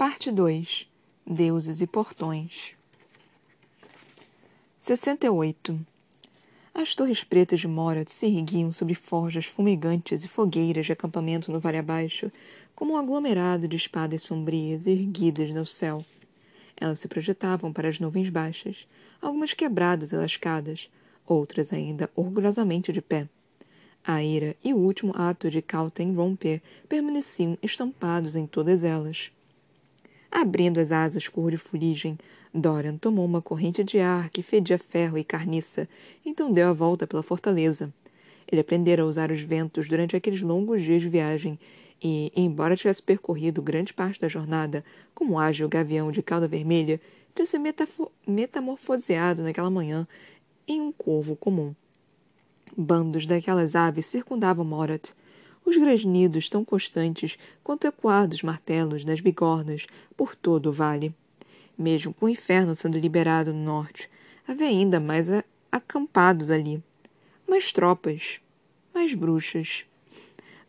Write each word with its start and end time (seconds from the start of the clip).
Parte 0.00 0.30
2 0.30 0.88
Deuses 1.26 1.82
e 1.82 1.86
Portões 1.86 2.74
68 4.78 5.78
As 6.72 6.94
torres 6.94 7.22
pretas 7.22 7.60
de 7.60 7.68
Morat 7.68 8.08
se 8.08 8.24
erguiam 8.24 8.72
sobre 8.72 8.94
forjas 8.94 9.44
fumegantes 9.44 10.24
e 10.24 10.28
fogueiras 10.28 10.86
de 10.86 10.92
acampamento 10.92 11.52
no 11.52 11.60
vale 11.60 11.76
abaixo, 11.76 12.32
como 12.74 12.94
um 12.94 12.96
aglomerado 12.96 13.68
de 13.68 13.76
espadas 13.76 14.22
sombrias 14.22 14.86
erguidas 14.86 15.50
no 15.50 15.66
céu. 15.66 16.02
Elas 16.78 17.00
se 17.00 17.06
projetavam 17.06 17.70
para 17.70 17.90
as 17.90 18.00
nuvens 18.00 18.30
baixas, 18.30 18.88
algumas 19.20 19.52
quebradas 19.52 20.12
e 20.12 20.16
lascadas, 20.16 20.90
outras 21.26 21.74
ainda 21.74 22.08
orgulhosamente 22.16 22.90
de 22.90 23.02
pé. 23.02 23.28
A 24.02 24.22
ira 24.24 24.56
e 24.64 24.72
o 24.72 24.78
último 24.78 25.12
ato 25.14 25.50
de 25.50 25.60
Calten 25.60 26.14
romper 26.14 26.62
permaneciam 26.88 27.58
estampados 27.62 28.34
em 28.34 28.46
todas 28.46 28.82
elas. 28.82 29.30
Abrindo 30.30 30.78
as 30.78 30.92
asas 30.92 31.26
cor 31.26 31.50
de 31.50 31.56
fuligem, 31.56 32.16
Dorian 32.54 32.96
tomou 32.96 33.24
uma 33.24 33.42
corrente 33.42 33.82
de 33.82 33.98
ar 33.98 34.30
que 34.30 34.42
fedia 34.42 34.78
ferro 34.78 35.18
e 35.18 35.24
carniça, 35.24 35.88
então 36.24 36.52
deu 36.52 36.68
a 36.68 36.72
volta 36.72 37.06
pela 37.06 37.22
fortaleza. 37.22 37.92
Ele 38.50 38.60
aprendera 38.60 39.02
a 39.02 39.06
usar 39.06 39.30
os 39.30 39.40
ventos 39.40 39.88
durante 39.88 40.14
aqueles 40.16 40.40
longos 40.40 40.82
dias 40.82 41.02
de 41.02 41.08
viagem 41.08 41.58
e, 42.02 42.32
embora 42.34 42.76
tivesse 42.76 43.02
percorrido 43.02 43.60
grande 43.60 43.92
parte 43.92 44.20
da 44.20 44.28
jornada 44.28 44.84
como 45.14 45.34
um 45.34 45.38
ágil 45.38 45.68
gavião 45.68 46.10
de 46.12 46.22
cauda 46.22 46.48
vermelha, 46.48 47.00
tinha 47.34 47.46
se 47.46 47.58
metamorfoseado 48.26 49.42
naquela 49.42 49.70
manhã 49.70 50.06
em 50.66 50.80
um 50.80 50.92
corvo 50.92 51.36
comum. 51.36 51.74
Bandos 52.76 53.26
daquelas 53.26 53.74
aves 53.74 54.06
circundavam 54.06 54.64
Morat, 54.64 55.10
os 55.64 55.76
grasnidos 55.76 56.48
tão 56.48 56.64
constantes 56.64 57.38
quanto 57.62 57.86
ecoados 57.86 58.42
martelos 58.42 59.04
das 59.04 59.20
bigornas 59.20 59.86
por 60.16 60.34
todo 60.34 60.66
o 60.70 60.72
vale. 60.72 61.14
Mesmo 61.76 62.12
com 62.12 62.26
o 62.26 62.28
inferno 62.28 62.74
sendo 62.74 62.98
liberado 62.98 63.52
no 63.52 63.64
norte, 63.64 64.10
havia 64.46 64.66
ainda 64.66 64.98
mais 64.98 65.28
acampados 65.70 66.50
ali. 66.50 66.82
Mais 67.48 67.72
tropas, 67.72 68.40
mais 68.92 69.14
bruxas. 69.14 69.84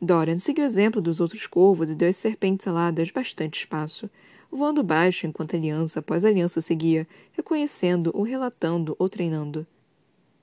Dorian 0.02 0.40
seguiu 0.40 0.64
o 0.64 0.68
exemplo 0.68 1.02
dos 1.02 1.20
outros 1.20 1.46
corvos 1.46 1.90
e 1.90 1.96
deu 1.96 2.10
às 2.10 2.18
serpentes 2.18 2.68
aladas 2.68 3.12
bastante 3.12 3.60
espaço, 3.60 4.10
voando 4.52 4.84
baixo 4.84 5.28
enquanto 5.28 5.56
aliança 5.56 6.00
após 6.00 6.26
aliança 6.26 6.60
seguia, 6.60 7.08
reconhecendo 7.34 8.12
ou 8.14 8.24
relatando 8.24 8.96
ou 8.98 9.08
treinando. 9.08 9.66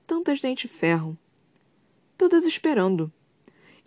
Tantas 0.07 0.41
dentes 0.41 0.71
ferro. 0.71 1.19
Todas 2.17 2.47
esperando, 2.47 3.12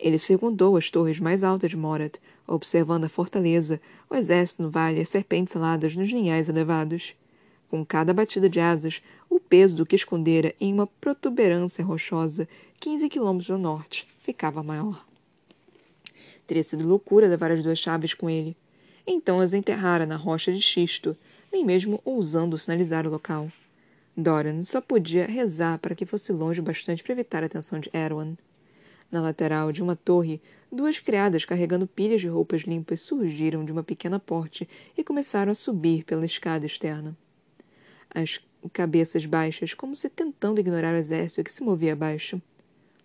ele 0.02 0.18
segundou 0.18 0.76
as 0.76 0.90
torres 0.90 1.20
mais 1.20 1.44
altas 1.44 1.70
de 1.70 1.76
Morat, 1.76 2.18
observando 2.46 3.04
a 3.04 3.08
fortaleza, 3.08 3.80
o 4.10 4.16
exército 4.16 4.60
no 4.60 4.68
vale 4.68 4.98
e 4.98 5.00
as 5.00 5.08
serpentes 5.08 5.54
aladas 5.54 5.94
nos 5.94 6.12
ninhais 6.12 6.48
elevados. 6.48 7.14
Com 7.70 7.86
cada 7.86 8.12
batida 8.12 8.50
de 8.50 8.58
asas, 8.58 9.00
o 9.30 9.38
peso 9.38 9.76
do 9.76 9.86
que 9.86 9.94
escondera 9.94 10.52
em 10.60 10.74
uma 10.74 10.88
protuberância 10.88 11.84
rochosa, 11.84 12.48
quinze 12.80 13.08
quilômetros 13.08 13.50
ao 13.50 13.58
norte, 13.58 14.06
ficava 14.18 14.60
maior. 14.60 15.06
Teria 16.48 16.64
sido 16.64 16.86
loucura 16.86 17.28
levar 17.28 17.52
as 17.52 17.62
duas 17.62 17.78
chaves 17.78 18.12
com 18.12 18.28
ele. 18.28 18.56
Então 19.06 19.40
as 19.40 19.54
enterrara 19.54 20.04
na 20.04 20.16
rocha 20.16 20.52
de 20.52 20.60
xisto, 20.60 21.16
nem 21.52 21.64
mesmo 21.64 22.00
ousando 22.04 22.58
sinalizar 22.58 23.06
o 23.06 23.10
local. 23.10 23.48
Doran 24.16 24.62
só 24.62 24.80
podia 24.80 25.26
rezar 25.26 25.78
para 25.78 25.94
que 25.94 26.04
fosse 26.04 26.32
longe 26.32 26.60
bastante 26.60 27.04
para 27.04 27.12
evitar 27.12 27.42
a 27.44 27.46
atenção 27.46 27.78
de 27.78 27.88
Erwan. 27.92 28.34
Na 29.12 29.20
lateral 29.20 29.70
de 29.70 29.82
uma 29.82 29.94
torre, 29.94 30.40
duas 30.72 30.98
criadas 30.98 31.44
carregando 31.44 31.86
pilhas 31.86 32.22
de 32.22 32.28
roupas 32.28 32.62
limpas 32.62 33.02
surgiram 33.02 33.62
de 33.62 33.70
uma 33.70 33.82
pequena 33.82 34.18
porte 34.18 34.66
e 34.96 35.04
começaram 35.04 35.52
a 35.52 35.54
subir 35.54 36.02
pela 36.02 36.24
escada 36.24 36.64
externa. 36.64 37.14
As 38.14 38.40
cabeças 38.72 39.26
baixas, 39.26 39.74
como 39.74 39.94
se 39.94 40.08
tentando 40.08 40.60
ignorar 40.60 40.94
o 40.94 40.96
exército 40.96 41.44
que 41.44 41.52
se 41.52 41.62
movia 41.62 41.92
abaixo. 41.92 42.40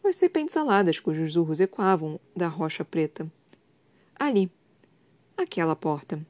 As 0.02 0.16
serpentes 0.16 0.56
aladas 0.56 0.98
cujos 0.98 1.36
urros 1.36 1.60
ecoavam 1.60 2.18
da 2.34 2.48
rocha 2.48 2.86
preta. 2.86 3.30
Ali. 4.18 4.50
Aquela 5.36 5.76
porta. 5.76 6.26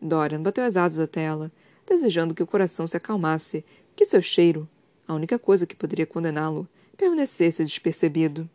Dorian 0.00 0.42
bateu 0.42 0.62
as 0.62 0.76
asas 0.76 1.00
até 1.00 1.22
ela, 1.22 1.50
desejando 1.88 2.34
que 2.34 2.42
o 2.42 2.46
coração 2.46 2.86
se 2.86 2.98
acalmasse, 2.98 3.64
que 3.96 4.04
seu 4.04 4.20
cheiro, 4.20 4.68
a 5.08 5.14
única 5.14 5.38
coisa 5.38 5.66
que 5.66 5.74
poderia 5.74 6.06
condená-lo, 6.06 6.68
permanecesse 6.98 7.64
despercebido. 7.64 8.48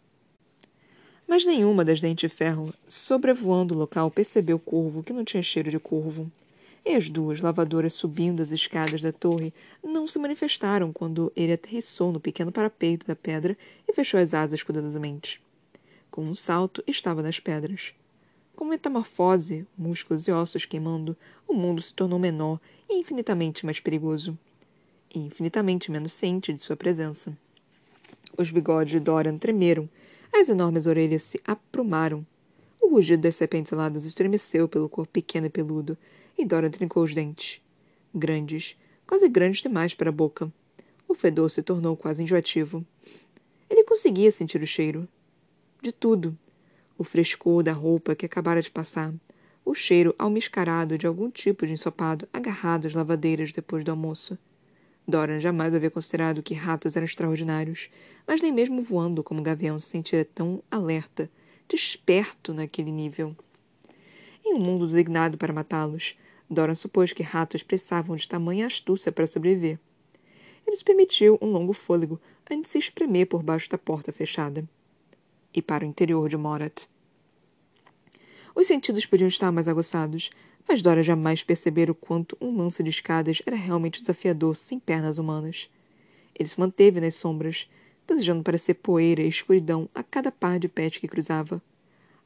Mas 1.31 1.45
nenhuma 1.45 1.85
das 1.85 2.01
dentes 2.01 2.29
de 2.29 2.35
ferro, 2.35 2.73
sobrevoando 2.85 3.73
o 3.73 3.77
local, 3.77 4.11
percebeu 4.11 4.57
o 4.57 4.59
corvo 4.59 5.01
que 5.01 5.13
não 5.13 5.23
tinha 5.23 5.41
cheiro 5.41 5.71
de 5.71 5.79
corvo. 5.79 6.29
E 6.85 6.93
as 6.93 7.09
duas 7.09 7.39
lavadoras 7.39 7.93
subindo 7.93 8.43
as 8.43 8.51
escadas 8.51 9.01
da 9.01 9.13
torre 9.13 9.53
não 9.81 10.09
se 10.09 10.19
manifestaram 10.19 10.91
quando 10.91 11.31
ele 11.33 11.53
aterrissou 11.53 12.11
no 12.11 12.19
pequeno 12.19 12.51
parapeito 12.51 13.07
da 13.07 13.15
pedra 13.15 13.57
e 13.87 13.93
fechou 13.93 14.19
as 14.19 14.33
asas 14.33 14.61
cuidadosamente. 14.61 15.39
Com 16.11 16.21
um 16.21 16.35
salto, 16.35 16.83
estava 16.85 17.21
nas 17.21 17.39
pedras. 17.39 17.93
Com 18.53 18.65
metamorfose, 18.65 19.65
músculos 19.77 20.27
e 20.27 20.33
ossos 20.33 20.65
queimando, 20.65 21.15
o 21.47 21.53
mundo 21.53 21.81
se 21.81 21.93
tornou 21.93 22.19
menor 22.19 22.59
e 22.89 22.99
infinitamente 22.99 23.65
mais 23.65 23.79
perigoso. 23.79 24.37
E 25.15 25.19
infinitamente 25.19 25.91
menos 25.91 26.11
ciente 26.11 26.51
de 26.51 26.61
sua 26.61 26.75
presença. 26.75 27.31
Os 28.37 28.51
bigodes 28.51 28.91
de 28.91 28.99
Dorian 28.99 29.37
tremeram 29.37 29.87
as 30.33 30.49
enormes 30.49 30.87
orelhas 30.87 31.23
se 31.23 31.39
aprumaram. 31.45 32.25
O 32.81 32.89
rugido 32.89 33.23
das 33.23 33.35
serpentes 33.35 33.71
aladas 33.73 34.05
estremeceu 34.05 34.67
pelo 34.67 34.89
corpo 34.89 35.11
pequeno 35.11 35.47
e 35.47 35.49
peludo, 35.49 35.97
e 36.37 36.45
Dora 36.45 36.69
trincou 36.69 37.03
os 37.03 37.13
dentes. 37.13 37.61
Grandes, 38.13 38.75
quase 39.05 39.29
grandes 39.29 39.61
demais 39.61 39.93
para 39.93 40.09
a 40.09 40.11
boca. 40.13 40.51
O 41.07 41.13
fedor 41.13 41.51
se 41.51 41.61
tornou 41.61 41.95
quase 41.95 42.23
enjoativo. 42.23 42.85
Ele 43.69 43.83
conseguia 43.83 44.31
sentir 44.31 44.61
o 44.61 44.67
cheiro. 44.67 45.07
De 45.81 45.91
tudo. 45.91 46.37
O 46.97 47.03
frescor 47.03 47.63
da 47.63 47.73
roupa 47.73 48.15
que 48.15 48.25
acabara 48.25 48.61
de 48.61 48.71
passar. 48.71 49.13
O 49.63 49.75
cheiro 49.75 50.15
almiscarado 50.17 50.97
de 50.97 51.05
algum 51.05 51.29
tipo 51.29 51.65
de 51.67 51.73
ensopado 51.73 52.27
agarrado 52.33 52.87
às 52.87 52.93
lavadeiras 52.93 53.51
depois 53.51 53.83
do 53.83 53.91
almoço. 53.91 54.37
Doran 55.07 55.39
jamais 55.39 55.73
havia 55.73 55.91
considerado 55.91 56.43
que 56.43 56.53
ratos 56.53 56.95
eram 56.95 57.05
extraordinários, 57.05 57.89
mas 58.27 58.41
nem 58.41 58.51
mesmo 58.51 58.83
voando 58.83 59.23
como 59.23 59.41
gavião 59.41 59.79
se 59.79 59.87
sentira 59.87 60.23
tão 60.23 60.63
alerta, 60.69 61.29
desperto 61.67 62.53
naquele 62.53 62.91
nível. 62.91 63.35
Em 64.45 64.53
um 64.55 64.59
mundo 64.59 64.85
designado 64.85 65.37
para 65.37 65.53
matá-los, 65.53 66.17
Doran 66.49 66.75
supôs 66.75 67.13
que 67.13 67.23
ratos 67.23 67.63
precisavam 67.63 68.15
de 68.15 68.27
tamanha 68.27 68.67
astúcia 68.67 69.11
para 69.11 69.25
sobreviver. 69.25 69.79
Ele 70.67 70.75
se 70.75 70.83
permitiu 70.83 71.37
um 71.41 71.47
longo 71.47 71.73
fôlego 71.73 72.19
antes 72.49 72.63
de 72.63 72.69
se 72.69 72.79
espremer 72.79 73.27
por 73.27 73.41
baixo 73.41 73.69
da 73.69 73.77
porta 73.77 74.11
fechada. 74.11 74.67
E 75.53 75.61
para 75.61 75.83
o 75.83 75.87
interior 75.87 76.29
de 76.29 76.37
Morat. 76.37 76.87
Os 78.53 78.67
sentidos 78.67 79.05
podiam 79.05 79.27
estar 79.27 79.51
mais 79.51 79.67
aguçados, 79.67 80.29
mas 80.67 80.81
Dora 80.81 81.03
jamais 81.03 81.43
percebera 81.43 81.91
o 81.91 81.95
quanto 81.95 82.37
um 82.39 82.55
lance 82.55 82.83
de 82.83 82.89
escadas 82.89 83.41
era 83.45 83.55
realmente 83.55 83.99
desafiador 83.99 84.55
sem 84.55 84.79
pernas 84.79 85.17
humanas. 85.17 85.69
Ele 86.37 86.47
se 86.47 86.59
manteve 86.59 86.99
nas 87.01 87.15
sombras, 87.15 87.69
desejando 88.07 88.43
parecer 88.43 88.75
poeira 88.75 89.21
e 89.21 89.27
escuridão 89.27 89.89
a 89.93 90.03
cada 90.03 90.31
par 90.31 90.59
de 90.59 90.67
pés 90.67 90.97
que 90.97 91.07
cruzava. 91.07 91.61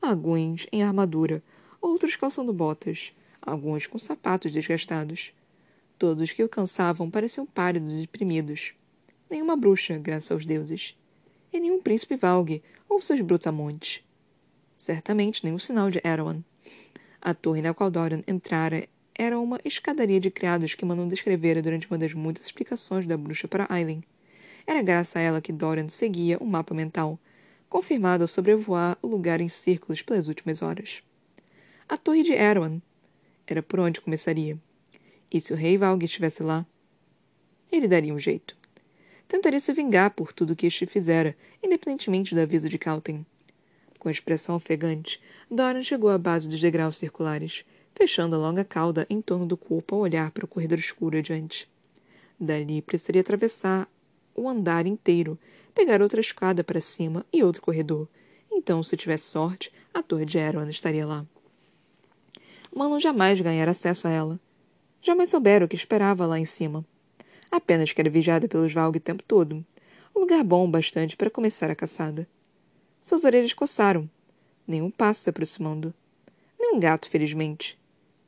Alguns 0.02 0.68
em 0.72 0.84
armadura, 0.84 1.44
outros 1.82 2.16
calçando 2.16 2.54
botas, 2.54 3.14
alguns 3.42 3.88
com 3.88 3.98
sapatos 3.98 4.52
desgastados. 4.52 5.32
Todos 5.98 6.32
que 6.32 6.44
o 6.44 6.50
cansavam 6.50 7.10
pareciam 7.10 7.46
pálidos 7.46 7.94
e 7.94 8.02
deprimidos. 8.02 8.74
Nenhuma 9.30 9.56
bruxa, 9.56 9.98
graças 9.98 10.32
aos 10.32 10.46
deuses. 10.46 10.96
E 11.52 11.60
nenhum 11.60 11.82
príncipe 11.82 12.16
Valgue 12.16 12.62
ou 12.90 13.02
seus 13.02 13.22
brutamontes. 13.22 14.04
Certamente 14.76 15.44
nenhum 15.44 15.58
sinal 15.58 15.90
de 15.90 16.02
Erwan. 16.04 16.44
A 17.28 17.34
torre 17.34 17.60
na 17.60 17.74
qual 17.74 17.90
Dorian 17.90 18.22
entrara 18.28 18.88
era 19.16 19.40
uma 19.40 19.60
escadaria 19.66 20.20
de 20.20 20.30
criados 20.30 20.76
que 20.76 20.86
Manon 20.86 21.08
descrevera 21.08 21.60
durante 21.60 21.88
uma 21.88 21.98
das 21.98 22.14
muitas 22.14 22.46
explicações 22.46 23.08
da 23.08 23.18
bruxa 23.18 23.48
para 23.48 23.66
Aileen. 23.68 24.04
Era 24.68 24.84
graças 24.84 25.16
a 25.16 25.22
ela 25.22 25.42
que 25.42 25.52
Dorian 25.52 25.90
seguia 25.90 26.38
um 26.40 26.46
mapa 26.46 26.76
mental, 26.76 27.18
confirmado 27.68 28.24
ao 28.24 28.28
sobrevoar 28.28 28.96
o 29.02 29.08
lugar 29.08 29.42
em 29.42 29.50
círculos 29.50 30.04
pelas 30.04 30.28
últimas 30.28 30.62
horas. 30.62 31.02
A 31.90 31.98
torre 31.98 32.22
de 32.22 32.32
Erwan 32.32 32.80
era 33.48 33.64
por 33.64 33.80
onde 33.80 34.02
começaria. 34.02 34.56
E 35.32 35.42
se 35.42 35.52
o 35.52 35.56
rei 35.56 35.80
Valg 35.80 36.06
estivesse 36.06 36.44
lá? 36.44 36.64
Ele 37.72 37.88
daria 37.88 38.14
um 38.14 38.20
jeito. 38.20 38.56
Tentaria 39.28 39.60
se 39.60 39.74
vingar 39.74 40.12
por 40.12 40.32
tudo 40.32 40.56
que 40.56 40.68
este 40.68 40.86
fizera, 40.86 41.36
independentemente 41.64 42.36
do 42.36 42.42
aviso 42.42 42.70
de 42.70 42.78
Calten. 42.78 43.26
Com 44.06 44.10
a 44.10 44.12
expressão 44.12 44.56
ofegante, 44.56 45.20
Doran 45.50 45.82
chegou 45.82 46.12
à 46.12 46.18
base 46.20 46.48
dos 46.48 46.62
degraus 46.62 46.96
circulares, 46.96 47.66
fechando 47.96 48.36
a 48.36 48.38
longa 48.38 48.64
cauda 48.64 49.08
em 49.10 49.20
torno 49.20 49.48
do 49.48 49.58
corpo 49.58 49.96
ao 49.96 50.02
olhar 50.02 50.30
para 50.30 50.46
o 50.46 50.48
corredor 50.48 50.78
escuro 50.78 51.18
adiante. 51.18 51.68
Dali 52.40 52.84
precisaria 52.84 53.22
atravessar 53.22 53.90
o 54.36 54.48
andar 54.48 54.86
inteiro, 54.86 55.40
pegar 55.74 56.04
outra 56.04 56.22
escada 56.22 56.64
para 56.64 56.80
cima 56.80 57.26
e 57.34 57.44
outro 57.44 57.64
corredor. 57.64 58.08
Então, 58.52 58.84
se 58.84 58.96
tivesse 58.96 59.26
sorte, 59.26 59.74
a 59.92 60.04
torre 60.04 60.24
de 60.24 60.38
Erwan 60.38 60.70
estaria 60.70 61.08
lá. 61.08 61.26
Manon 62.76 63.00
jamais 63.00 63.42
ganhara 63.42 63.72
acesso 63.72 64.08
a 64.08 64.12
ela. 64.12 64.40
Jamais 65.02 65.32
soubera 65.32 65.66
o 65.66 65.68
que 65.68 65.76
esperava 65.76 66.28
lá 66.28 66.38
em 66.38 66.46
cima. 66.46 66.86
Apenas 67.50 67.92
que 67.92 68.00
era 68.00 68.10
vigiada 68.12 68.48
pelos 68.48 68.72
Valg 68.72 69.00
o 69.00 69.02
tempo 69.02 69.24
todo. 69.24 69.66
Um 70.16 70.20
lugar 70.20 70.44
bom 70.44 70.70
bastante 70.70 71.18
para 71.18 71.32
começar 71.32 71.72
a 71.72 71.76
caçada. 71.76 72.28
Suas 73.06 73.24
orelhas 73.24 73.54
coçaram. 73.54 74.10
Nenhum 74.68 74.90
passo 74.90 75.22
se 75.22 75.30
aproximando. 75.30 75.94
Nenhum 76.60 76.80
gato, 76.80 77.08
felizmente. 77.08 77.78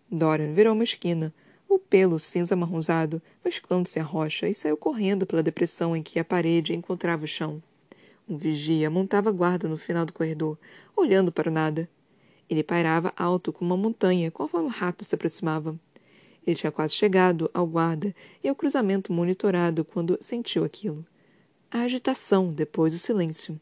Dorian 0.07 0.53
virou 0.53 0.74
uma 0.75 0.83
esquina, 0.83 1.33
o 1.68 1.79
pelo 1.79 2.19
cinza 2.19 2.53
amarronzado 2.53 3.19
mesclando-se 3.44 4.00
à 4.00 4.03
rocha, 4.03 4.47
e 4.47 4.53
saiu 4.53 4.77
correndo 4.77 5.25
pela 5.25 5.41
depressão 5.41 5.95
em 5.95 6.03
que 6.03 6.19
a 6.19 6.24
parede 6.24 6.75
encontrava 6.75 7.25
o 7.25 7.27
chão. 7.27 7.59
Um 8.29 8.38
vigia 8.38 8.88
montava 8.88 9.31
guarda 9.31 9.68
no 9.68 9.77
final 9.77 10.06
do 10.06 10.13
corredor, 10.13 10.59
olhando 10.95 11.31
para 11.31 11.50
o 11.50 11.51
nada. 11.51 11.89
Ele 12.47 12.62
pairava 12.62 13.12
alto 13.18 13.51
como 13.51 13.74
uma 13.74 13.81
montanha 13.81 14.29
conforme 14.29 14.68
o 14.68 14.71
rato 14.71 15.03
se 15.03 15.15
aproximava. 15.15 15.75
Ele 16.45 16.56
tinha 16.56 16.71
quase 16.71 16.94
chegado 16.94 17.50
ao 17.51 17.65
guarda 17.65 18.13
e 18.44 18.47
ao 18.47 18.53
cruzamento 18.53 19.12
monitorado 19.12 19.83
quando 19.83 20.19
sentiu 20.21 20.63
aquilo. 20.63 21.03
A 21.71 21.79
agitação, 21.79 22.53
depois 22.53 22.94
o 22.94 23.00
silêncio. 23.00 23.59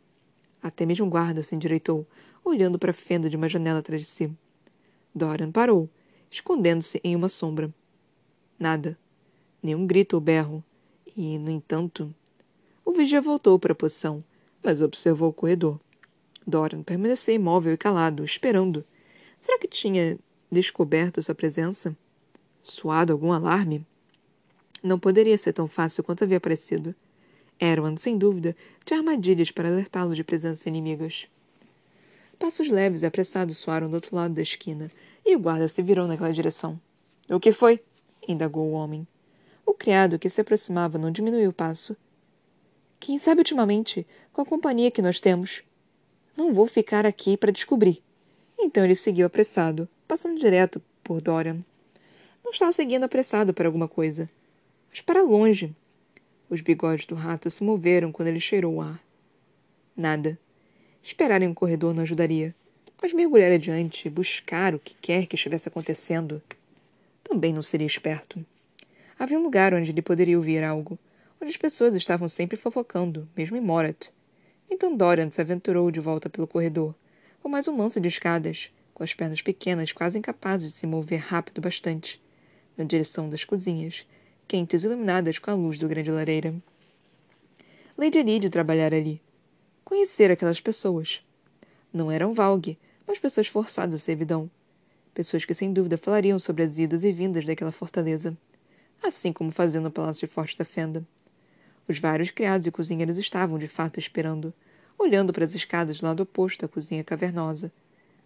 Até 0.65 0.83
mesmo 0.83 1.05
o 1.05 1.09
guarda 1.11 1.43
se 1.43 1.53
endireitou, 1.53 2.07
olhando 2.43 2.79
para 2.79 2.89
a 2.89 2.93
fenda 2.93 3.29
de 3.29 3.37
uma 3.37 3.47
janela 3.47 3.77
atrás 3.77 4.01
de 4.01 4.07
si. 4.07 4.31
Dorian 5.13 5.51
parou, 5.51 5.87
escondendo-se 6.31 6.99
em 7.03 7.15
uma 7.15 7.29
sombra. 7.29 7.71
Nada. 8.57 8.97
Nenhum 9.61 9.85
grito 9.85 10.15
ou 10.15 10.19
berro. 10.19 10.63
E, 11.15 11.37
no 11.37 11.51
entanto... 11.51 12.11
O 12.83 12.91
vigia 12.93 13.21
voltou 13.21 13.59
para 13.59 13.73
a 13.73 13.75
posição, 13.75 14.23
mas 14.63 14.81
observou 14.81 15.29
o 15.29 15.33
corredor. 15.33 15.79
Dorian 16.47 16.81
permaneceu 16.81 17.35
imóvel 17.35 17.73
e 17.73 17.77
calado, 17.77 18.25
esperando. 18.25 18.83
Será 19.37 19.59
que 19.59 19.67
tinha 19.67 20.17
descoberto 20.51 21.21
sua 21.21 21.35
presença? 21.35 21.95
Suado 22.63 23.13
algum 23.13 23.31
alarme? 23.31 23.85
Não 24.81 24.97
poderia 24.97 25.37
ser 25.37 25.53
tão 25.53 25.67
fácil 25.67 26.03
quanto 26.03 26.23
havia 26.23 26.39
parecido. 26.39 26.95
Erwan, 27.59 27.95
sem 27.97 28.17
dúvida, 28.17 28.55
tinha 28.83 28.99
armadilhas 28.99 29.51
para 29.51 29.69
alertá-lo 29.69 30.13
de 30.13 30.23
presenças 30.23 30.65
inimigas. 30.65 31.27
Passos 32.37 32.69
leves 32.69 33.01
e 33.01 33.05
apressados 33.05 33.57
soaram 33.57 33.89
do 33.89 33.95
outro 33.95 34.15
lado 34.15 34.33
da 34.33 34.41
esquina, 34.41 34.91
e 35.25 35.35
o 35.35 35.39
guarda 35.39 35.67
se 35.67 35.81
virou 35.81 36.07
naquela 36.07 36.33
direção. 36.33 36.79
O 37.29 37.39
que 37.39 37.51
foi? 37.51 37.81
indagou 38.27 38.67
o 38.67 38.73
homem. 38.73 39.07
O 39.65 39.73
criado, 39.73 40.19
que 40.19 40.29
se 40.29 40.41
aproximava, 40.41 40.97
não 40.97 41.11
diminuiu 41.11 41.49
o 41.49 41.53
passo. 41.53 41.95
Quem 42.99 43.17
sabe 43.17 43.39
ultimamente, 43.39 44.05
com 44.33 44.41
a 44.41 44.45
companhia 44.45 44.91
que 44.91 45.01
nós 45.01 45.19
temos. 45.19 45.63
Não 46.35 46.53
vou 46.53 46.67
ficar 46.67 47.05
aqui 47.05 47.37
para 47.37 47.51
descobrir. 47.51 48.03
Então 48.59 48.83
ele 48.83 48.95
seguiu 48.95 49.25
apressado, 49.25 49.87
passando 50.07 50.39
direto 50.39 50.81
por 51.03 51.21
Dorian. 51.21 51.63
Não 52.43 52.51
estava 52.51 52.71
seguindo 52.71 53.03
apressado 53.03 53.53
para 53.53 53.67
alguma 53.67 53.87
coisa, 53.87 54.29
mas 54.89 55.01
para 55.01 55.23
longe. 55.23 55.75
Os 56.49 56.61
bigodes 56.61 57.05
do 57.05 57.15
rato 57.15 57.49
se 57.49 57.63
moveram 57.63 58.11
quando 58.11 58.27
ele 58.27 58.39
cheirou 58.39 58.75
o 58.75 58.81
ar. 58.81 58.99
Nada. 59.95 60.37
Esperar 61.01 61.41
em 61.41 61.47
um 61.47 61.53
corredor 61.53 61.93
não 61.93 62.03
ajudaria, 62.03 62.53
mas 63.01 63.13
mergulhar 63.13 63.51
adiante, 63.51 64.09
buscar 64.09 64.73
o 64.73 64.79
que 64.79 64.95
quer 65.01 65.25
que 65.25 65.35
estivesse 65.35 65.67
acontecendo, 65.67 66.41
também 67.23 67.53
não 67.53 67.61
seria 67.61 67.87
esperto. 67.87 68.45
Havia 69.17 69.39
um 69.39 69.43
lugar 69.43 69.73
onde 69.73 69.91
ele 69.91 70.01
poderia 70.01 70.37
ouvir 70.37 70.63
algo, 70.63 70.97
onde 71.41 71.51
as 71.51 71.57
pessoas 71.57 71.95
estavam 71.95 72.27
sempre 72.27 72.57
fofocando, 72.57 73.27
mesmo 73.35 73.57
em 73.57 73.61
Morat. 73.61 74.09
Então 74.69 74.95
Dorian 74.95 75.31
se 75.31 75.41
aventurou 75.41 75.89
de 75.89 75.99
volta 75.99 76.29
pelo 76.29 76.47
corredor, 76.47 76.93
com 77.41 77.49
mais 77.49 77.67
um 77.67 77.77
lance 77.77 77.99
de 77.99 78.07
escadas, 78.07 78.69
com 78.93 79.03
as 79.03 79.13
pernas 79.13 79.41
pequenas 79.41 79.91
quase 79.91 80.17
incapazes 80.17 80.73
de 80.73 80.77
se 80.77 80.87
mover 80.87 81.19
rápido 81.19 81.61
bastante, 81.61 82.21
na 82.77 82.83
direção 82.83 83.29
das 83.29 83.43
cozinhas, 83.43 84.05
quentes 84.47 84.83
e 84.83 84.87
iluminadas 84.87 85.39
com 85.39 85.49
a 85.49 85.55
luz 85.55 85.79
do 85.79 85.87
grande 85.87 86.11
lareira. 86.11 86.53
Lady 87.97 88.21
Lydia 88.21 88.49
trabalhara 88.49 88.95
ali. 88.95 89.21
Conhecer 89.83 90.29
aquelas 90.29 90.59
pessoas. 90.59 91.25
Não 91.91 92.11
eram 92.11 92.33
Valg, 92.33 92.77
mas 93.07 93.19
pessoas 93.19 93.47
forçadas 93.47 93.95
à 93.95 93.97
servidão. 93.97 94.49
Pessoas 95.13 95.45
que 95.45 95.53
sem 95.53 95.71
dúvida 95.71 95.97
falariam 95.97 96.37
sobre 96.37 96.63
as 96.63 96.77
idas 96.77 97.03
e 97.03 97.11
vindas 97.11 97.45
daquela 97.45 97.71
fortaleza. 97.71 98.37
Assim 99.01 99.31
como 99.31 99.51
faziam 99.51 99.83
no 99.83 99.89
Palácio 99.89 100.27
de 100.27 100.33
Forte 100.33 100.57
da 100.57 100.65
Fenda. 100.65 101.05
Os 101.87 101.99
vários 101.99 102.31
criados 102.31 102.67
e 102.67 102.71
cozinheiros 102.71 103.17
estavam 103.17 103.57
de 103.57 103.67
fato 103.67 103.99
esperando, 103.99 104.53
olhando 104.97 105.31
para 105.31 105.45
as 105.45 105.55
escadas 105.55 105.99
do 105.99 106.05
lado 106.05 106.23
oposto 106.23 106.61
da 106.61 106.67
cozinha 106.67 107.03
cavernosa, 107.03 107.71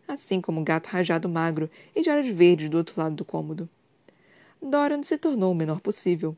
assim 0.08 0.42
como 0.42 0.62
o 0.62 0.64
gato 0.64 0.88
rajado 0.88 1.30
magro 1.30 1.70
e 1.96 2.02
de 2.02 2.10
olhos 2.10 2.28
verdes 2.28 2.70
do 2.70 2.78
outro 2.78 3.00
lado 3.00 3.16
do 3.16 3.26
cômodo. 3.26 3.70
Doran 4.62 5.04
se 5.04 5.18
tornou 5.18 5.52
o 5.52 5.56
menor 5.56 5.80
possível, 5.80 6.36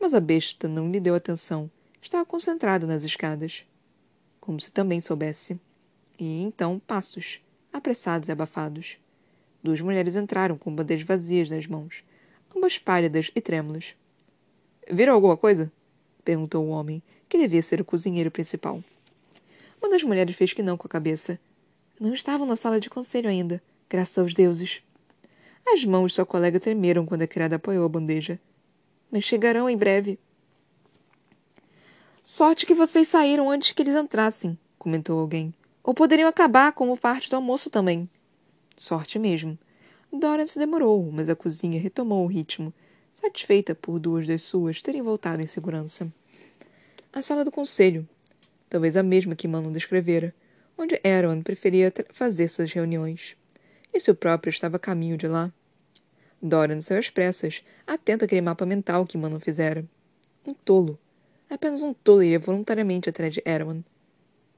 mas 0.00 0.14
a 0.14 0.20
besta 0.20 0.68
não 0.68 0.90
lhe 0.90 1.00
deu 1.00 1.14
atenção. 1.14 1.70
Estava 2.00 2.24
concentrada 2.24 2.86
nas 2.86 3.02
escadas. 3.02 3.66
Como 4.40 4.60
se 4.60 4.70
também 4.70 5.00
soubesse. 5.00 5.58
E 6.18 6.42
então 6.42 6.78
passos, 6.78 7.40
apressados 7.72 8.28
e 8.28 8.32
abafados. 8.32 8.96
Duas 9.62 9.80
mulheres 9.80 10.14
entraram 10.14 10.56
com 10.56 10.74
bandejas 10.74 11.06
vazias 11.06 11.50
nas 11.50 11.66
mãos, 11.66 12.04
ambas 12.54 12.78
pálidas 12.78 13.30
e 13.34 13.40
trêmulas. 13.40 13.96
Viram 14.90 15.14
alguma 15.14 15.36
coisa? 15.36 15.72
perguntou 16.24 16.64
o 16.64 16.68
homem, 16.68 17.02
que 17.28 17.38
devia 17.38 17.62
ser 17.62 17.80
o 17.80 17.84
cozinheiro 17.84 18.30
principal. 18.30 18.82
Uma 19.80 19.90
das 19.90 20.02
mulheres 20.02 20.36
fez 20.36 20.52
que 20.52 20.62
não 20.62 20.76
com 20.76 20.86
a 20.86 20.90
cabeça. 20.90 21.40
Não 21.98 22.14
estavam 22.14 22.46
na 22.46 22.56
sala 22.56 22.78
de 22.78 22.88
conselho 22.88 23.28
ainda, 23.28 23.62
graças 23.88 24.16
aos 24.18 24.32
deuses. 24.32 24.82
As 25.66 25.84
mãos 25.84 26.12
de 26.12 26.16
sua 26.16 26.26
colega 26.26 26.60
tremeram 26.60 27.06
quando 27.06 27.22
a 27.22 27.26
criada 27.26 27.56
apoiou 27.56 27.84
a 27.84 27.88
bandeja. 27.88 28.38
Mas 29.10 29.24
chegarão 29.24 29.68
em 29.68 29.76
breve. 29.76 30.18
Sorte 32.22 32.66
que 32.66 32.74
vocês 32.74 33.08
saíram 33.08 33.50
antes 33.50 33.72
que 33.72 33.82
eles 33.82 33.94
entrassem, 33.94 34.58
comentou 34.78 35.18
alguém. 35.18 35.54
Ou 35.82 35.94
poderiam 35.94 36.28
acabar 36.28 36.72
como 36.72 36.96
parte 36.96 37.30
do 37.30 37.36
almoço 37.36 37.70
também. 37.70 38.08
Sorte 38.76 39.18
mesmo. 39.18 39.58
Dorian 40.12 40.46
se 40.46 40.58
demorou, 40.58 41.10
mas 41.10 41.28
a 41.28 41.34
cozinha 41.34 41.80
retomou 41.80 42.24
o 42.24 42.28
ritmo, 42.28 42.72
satisfeita 43.12 43.74
por 43.74 43.98
duas 43.98 44.26
das 44.26 44.42
suas 44.42 44.80
terem 44.80 45.02
voltado 45.02 45.42
em 45.42 45.46
segurança. 45.46 46.12
A 47.12 47.20
sala 47.20 47.44
do 47.44 47.50
conselho, 47.50 48.08
talvez 48.68 48.96
a 48.96 49.02
mesma 49.02 49.34
que 49.34 49.48
Manon 49.48 49.72
descrevera, 49.72 50.34
onde 50.78 51.00
Erwan 51.02 51.42
preferia 51.42 51.92
fazer 52.12 52.48
suas 52.48 52.72
reuniões 52.72 53.36
e 53.94 54.00
seu 54.00 54.14
próprio 54.14 54.50
estava 54.50 54.76
a 54.76 54.80
caminho 54.80 55.16
de 55.16 55.28
lá. 55.28 55.52
Dorian 56.42 56.80
saiu 56.80 56.98
às 56.98 57.08
pressas, 57.08 57.62
atento 57.86 58.24
àquele 58.24 58.40
mapa 58.40 58.66
mental 58.66 59.06
que 59.06 59.16
Manon 59.16 59.40
fizera. 59.40 59.84
Um 60.46 60.52
tolo. 60.52 60.98
Apenas 61.48 61.82
um 61.82 61.94
tolo 61.94 62.22
iria 62.22 62.38
voluntariamente 62.38 63.08
atrás 63.08 63.32
de 63.32 63.42
Erwan. 63.46 63.82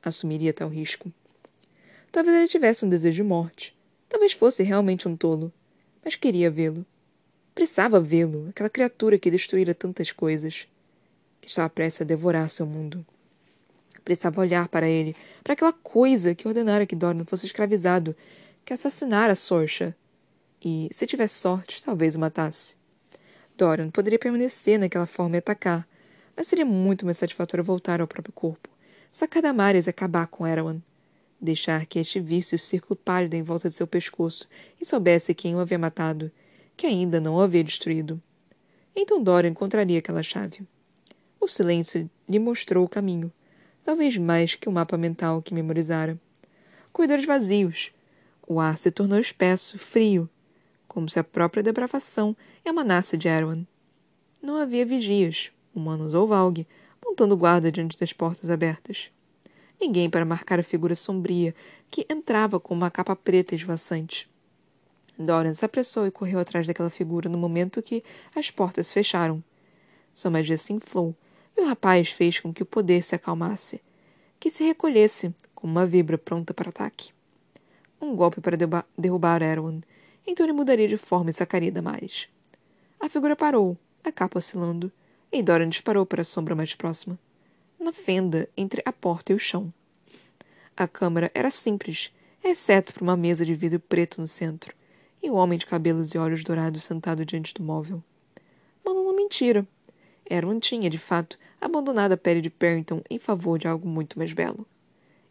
Assumiria 0.03 0.53
tal 0.53 0.69
risco. 0.69 1.13
Talvez 2.11 2.37
ele 2.37 2.49
tivesse 2.49 2.85
um 2.85 2.89
desejo 2.89 3.17
de 3.17 3.23
morte. 3.23 3.77
Talvez 4.09 4.33
fosse 4.33 4.63
realmente 4.63 5.07
um 5.07 5.17
tolo. 5.17 5.53
Mas 6.05 6.17
queria 6.17 6.51
vê-lo. 6.51 6.85
Precisava 7.55 8.01
vê-lo, 8.01 8.49
aquela 8.49 8.71
criatura 8.71 9.19
que 9.19 9.31
destruíra 9.31 9.75
tantas 9.75 10.11
coisas. 10.11 10.67
Que 11.41 11.49
estava 11.49 11.69
prestes 11.69 12.03
a 12.03 12.05
devorar 12.05 12.49
seu 12.49 12.67
mundo. 12.67 13.05
Precisava 14.05 14.41
olhar 14.41 14.69
para 14.69 14.89
ele, 14.89 15.15
para 15.43 15.53
aquela 15.53 15.73
coisa 15.73 16.35
que 16.35 16.47
ordenara 16.47 16.87
que 16.87 16.97
Dorian 16.97 17.25
fosse 17.25 17.47
escravizado 17.47 18.17
que 18.67 18.73
assassinara 18.73 19.37
Sorcha. 19.37 19.97
E, 20.61 20.89
se 20.91 21.07
tivesse 21.07 21.39
sorte, 21.39 21.81
talvez 21.81 22.17
o 22.17 22.19
matasse. 22.19 22.75
Dorian 23.57 23.91
poderia 23.91 24.19
permanecer 24.19 24.77
naquela 24.77 25.07
forma 25.07 25.37
e 25.37 25.39
atacar, 25.39 25.87
mas 26.37 26.49
seria 26.49 26.67
muito 26.67 27.05
mais 27.05 27.17
satisfatório 27.17 27.63
voltar 27.63 28.01
ao 28.01 28.09
próprio 28.09 28.33
corpo, 28.33 28.69
sacar 29.11 29.41
Damares 29.41 29.87
e 29.87 29.91
acabar 29.91 30.27
com 30.27 30.45
Erwan. 30.45 30.83
Deixar 31.41 31.87
que 31.87 32.01
este 32.01 32.19
visse 32.19 32.57
o 32.57 32.59
círculo 32.59 32.97
pálido 32.97 33.35
em 33.35 33.43
volta 33.43 33.69
de 33.69 33.77
seu 33.77 33.87
pescoço 33.87 34.49
e 34.81 34.85
soubesse 34.85 35.33
quem 35.33 35.55
o 35.55 35.61
havia 35.61 35.79
matado, 35.79 36.31
que 36.77 36.89
ainda 36.89 37.21
não 37.21 37.37
o 37.37 37.41
havia 37.41 37.63
destruído. 37.63 38.21
Então 38.97 39.23
Dorian 39.23 39.51
encontraria 39.51 40.01
aquela 40.01 40.25
chave. 40.25 40.67
O 41.39 41.47
silêncio 41.47 42.11
lhe 42.29 42.39
mostrou 42.41 42.85
o 42.85 42.89
caminho, 42.89 43.33
talvez 43.85 44.17
mais 44.17 44.57
que 44.57 44.69
o 44.69 44.73
mapa 44.73 44.97
mental 44.97 45.41
que 45.41 45.55
memorizara. 45.55 46.19
Corredores 46.93 47.27
vazios, 47.27 47.93
o 48.47 48.61
ar 48.61 48.79
se 48.79 48.91
tornou 48.91 49.19
espesso, 49.19 49.77
frio, 49.77 50.31
como 50.87 51.11
se 51.11 51.19
a 51.19 51.25
própria 51.25 51.63
depravação 51.63 52.37
emanasse 52.65 53.17
de 53.17 53.27
Erwan. 53.27 53.67
Não 54.41 54.57
havia 54.57 54.87
vigias, 54.87 55.51
humanos 55.75 56.15
ou 56.15 56.29
Valg, 56.29 56.67
montando 57.05 57.37
guarda 57.37 57.73
diante 57.73 57.99
das 57.99 58.13
portas 58.13 58.49
abertas. 58.49 59.11
Ninguém 59.81 60.09
para 60.09 60.25
marcar 60.25 60.61
a 60.61 60.63
figura 60.63 60.95
sombria 60.95 61.55
que 61.91 62.07
entrava 62.09 62.61
com 62.61 62.73
uma 62.73 62.91
capa 62.91 63.17
preta 63.17 63.55
esvoaçante. 63.55 64.31
Dorian 65.19 65.53
se 65.53 65.65
apressou 65.65 66.07
e 66.07 66.11
correu 66.11 66.39
atrás 66.39 66.67
daquela 66.67 66.91
figura 66.91 67.29
no 67.29 67.37
momento 67.37 67.83
que 67.83 68.03
as 68.35 68.51
portas 68.51 68.93
fecharam. 68.93 69.43
Sua 70.15 70.31
magia 70.31 70.57
se 70.57 70.73
inflou 70.73 71.15
e 71.57 71.61
o 71.61 71.67
rapaz 71.67 72.11
fez 72.11 72.39
com 72.39 72.53
que 72.53 72.63
o 72.63 72.67
poder 72.67 73.03
se 73.03 73.15
acalmasse, 73.15 73.83
que 74.39 74.51
se 74.51 74.63
recolhesse 74.63 75.35
como 75.55 75.73
uma 75.73 75.87
vibra 75.87 76.17
pronta 76.17 76.55
para 76.55 76.69
ataque 76.69 77.16
um 78.01 78.15
golpe 78.15 78.41
para 78.41 78.57
derrubar 78.97 79.43
Erwan, 79.43 79.81
então 80.27 80.45
ele 80.45 80.53
mudaria 80.53 80.89
de 80.89 80.97
forma 80.97 81.31
e 81.31 81.33
sacaria 81.33 81.73
Damares. 81.73 82.29
A 83.01 83.09
figura 83.09 83.37
parou, 83.37 83.77
a 84.03 84.11
capa 84.11 84.39
oscilando, 84.39 84.91
e 85.33 85.43
Dorian 85.43 85.69
disparou 85.69 86.07
para 86.07 86.23
a 86.23 86.25
sombra 86.25 86.55
mais 86.55 86.75
próxima, 86.75 87.19
na 87.79 87.93
fenda 87.93 88.49
entre 88.57 88.83
a 88.85 88.93
porta 88.93 89.33
e 89.33 89.37
o 89.37 89.39
chão. 89.39 89.73
A 90.77 90.87
câmara 90.87 91.31
era 91.35 91.51
simples, 91.51 92.13
exceto 92.43 92.93
por 92.93 93.03
uma 93.03 93.17
mesa 93.17 93.45
de 93.45 93.55
vidro 93.55 93.81
preto 93.81 94.21
no 94.21 94.29
centro, 94.29 94.75
e 95.23 95.31
o 95.31 95.35
homem 95.35 95.59
de 95.59 95.67
cabelos 95.67 96.15
e 96.15 96.19
olhos 96.19 96.45
dourados 96.45 96.85
sentado 96.85 97.25
diante 97.25 97.55
do 97.55 97.63
móvel. 97.63 98.03
Mas 98.85 98.95
não 98.95 99.17
mentira. 99.17 99.67
Erwin 100.29 100.59
tinha, 100.59 100.91
de 100.91 100.99
fato, 100.99 101.39
abandonado 101.61 102.13
a 102.13 102.17
pele 102.17 102.41
de 102.41 102.51
Perrington 102.51 103.03
em 103.09 103.19
favor 103.19 103.59
de 103.59 103.67
algo 103.67 103.89
muito 103.89 104.19
mais 104.19 104.33
belo. 104.33 104.67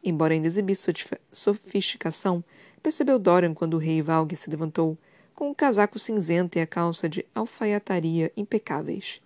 Embora 0.05 0.35
ainda 0.35 0.45
exibisse 0.45 0.93
sofisticação, 1.31 2.43
percebeu 2.83 3.17
Dorian 3.17 3.55
quando 3.55 3.73
o 3.73 3.79
rei 3.79 4.03
Valgue 4.03 4.35
se 4.35 4.47
levantou, 4.51 4.95
com 5.33 5.49
o 5.49 5.55
casaco 5.55 5.97
cinzento 5.97 6.59
e 6.59 6.61
a 6.61 6.67
calça 6.67 7.09
de 7.09 7.25
alfaiataria 7.33 8.31
impecáveis. 8.37 9.19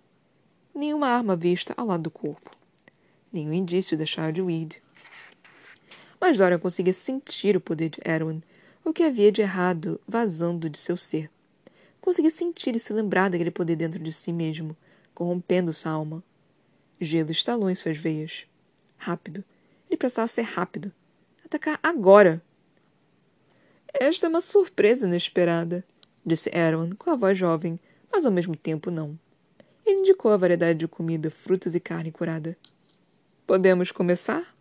Nenhuma 0.74 1.08
arma 1.08 1.36
vista 1.36 1.74
ao 1.76 1.86
lado 1.86 2.04
do 2.04 2.10
corpo. 2.10 2.50
Nenhum 3.30 3.52
indício 3.52 3.96
da 3.96 4.04
Weed. 4.42 4.82
Mas 6.18 6.38
Dorian 6.38 6.58
conseguia 6.58 6.94
sentir 6.94 7.54
o 7.56 7.60
poder 7.60 7.90
de 7.90 7.98
Erwin, 8.02 8.42
o 8.82 8.90
que 8.90 9.02
havia 9.02 9.30
de 9.30 9.42
errado 9.42 10.00
vazando 10.08 10.70
de 10.70 10.78
seu 10.78 10.96
ser. 10.96 11.30
Conseguia 12.00 12.30
sentir 12.30 12.74
e 12.74 12.80
se 12.80 12.94
lembrar 12.94 13.28
daquele 13.28 13.50
poder 13.50 13.76
dentro 13.76 14.02
de 14.02 14.12
si 14.14 14.32
mesmo, 14.32 14.74
corrompendo 15.14 15.74
sua 15.74 15.92
alma. 15.92 16.24
Gelo 16.98 17.30
estalou 17.30 17.68
em 17.68 17.74
suas 17.74 17.98
veias. 17.98 18.46
Rápido. 18.96 19.44
Ele 19.90 19.96
precisava 19.96 20.28
ser 20.28 20.42
rápido. 20.42 20.92
Atacar 21.44 21.80
agora. 21.82 22.40
Esta 23.92 24.26
é 24.26 24.28
uma 24.28 24.40
surpresa 24.40 25.06
inesperada, 25.06 25.84
disse 26.24 26.48
Aaron 26.56 26.94
com 26.96 27.10
a 27.10 27.16
voz 27.16 27.36
jovem, 27.36 27.78
mas 28.10 28.24
ao 28.24 28.30
mesmo 28.30 28.56
tempo 28.56 28.88
não. 28.88 29.18
Ele 29.84 29.98
indicou 29.98 30.30
a 30.30 30.36
variedade 30.36 30.78
de 30.78 30.86
comida, 30.86 31.28
frutas 31.28 31.74
e 31.74 31.80
carne 31.80 32.12
curada. 32.12 32.56
Podemos 33.44 33.90
começar? 33.90 34.54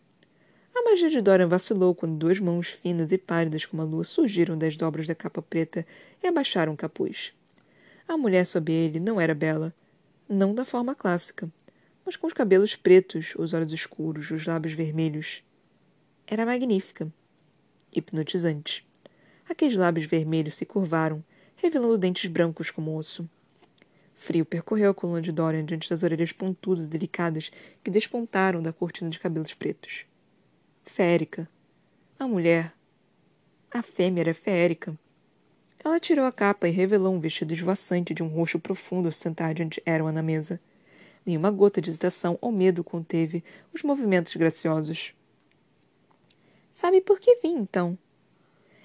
A 0.73 0.81
magia 0.81 1.11
de 1.11 1.21
Dorian 1.21 1.47
vacilou 1.47 1.93
quando 1.93 2.17
duas 2.17 2.39
mãos 2.39 2.69
finas 2.69 3.11
e 3.11 3.17
pálidas 3.19 3.67
como 3.67 3.83
a 3.83 3.85
lua 3.85 4.03
surgiram 4.03 4.57
das 4.57 4.75
dobras 4.75 5.05
da 5.05 5.13
capa 5.13 5.43
preta 5.43 5.85
e 6.23 6.27
abaixaram 6.27 6.73
o 6.73 6.77
capuz. 6.77 7.31
A 8.07 8.17
mulher 8.17 8.47
sob 8.47 8.71
ele 8.71 8.99
não 8.99 9.21
era 9.21 9.35
bela, 9.35 9.71
não 10.27 10.55
da 10.55 10.65
forma 10.65 10.95
clássica, 10.95 11.47
mas 12.09 12.15
com 12.15 12.25
os 12.25 12.33
cabelos 12.33 12.75
pretos, 12.75 13.35
os 13.37 13.53
olhos 13.53 13.71
escuros, 13.71 14.31
os 14.31 14.43
lábios 14.47 14.73
vermelhos. 14.73 15.43
Era 16.25 16.43
magnífica, 16.43 17.07
hipnotizante. 17.93 18.83
Aqueles 19.47 19.77
lábios 19.77 20.07
vermelhos 20.07 20.55
se 20.55 20.65
curvaram, 20.65 21.23
revelando 21.55 21.99
dentes 21.99 22.27
brancos 22.27 22.71
como 22.71 22.97
osso. 22.97 23.29
Frio 24.15 24.43
percorreu 24.43 24.89
a 24.89 24.93
coluna 24.95 25.21
de 25.21 25.31
Dorian 25.31 25.63
diante 25.63 25.87
das 25.87 26.01
orelhas 26.01 26.31
pontudas 26.31 26.85
e 26.85 26.89
delicadas 26.89 27.51
que 27.83 27.91
despontaram 27.91 28.59
da 28.59 28.73
cortina 28.73 29.11
de 29.11 29.19
cabelos 29.19 29.53
pretos. 29.53 30.07
Férica. 30.83 31.47
A 32.17 32.27
mulher. 32.27 32.73
A 33.69 33.83
fêmea 33.83 34.21
era 34.21 34.33
férica. 34.33 34.97
Ela 35.85 35.99
tirou 35.99 36.25
a 36.25 36.31
capa 36.31 36.67
e 36.67 36.71
revelou 36.71 37.13
um 37.13 37.19
vestido 37.19 37.53
esvoaçante 37.53 38.15
de 38.15 38.23
um 38.23 38.27
roxo 38.29 38.59
profundo 38.59 39.07
ao 39.07 39.11
sentar 39.11 39.53
diante 39.53 39.79
de 39.79 39.87
Erwan 39.87 40.13
na 40.13 40.23
mesa. 40.23 40.59
Nenhuma 41.25 41.51
gota 41.51 41.81
de 41.81 41.89
hesitação 41.89 42.37
ou 42.41 42.51
medo 42.51 42.83
conteve 42.83 43.43
os 43.73 43.83
movimentos 43.83 44.35
graciosos. 44.35 45.13
Sabe 46.71 47.01
por 47.01 47.19
que 47.19 47.35
vim, 47.43 47.57
então? 47.57 47.97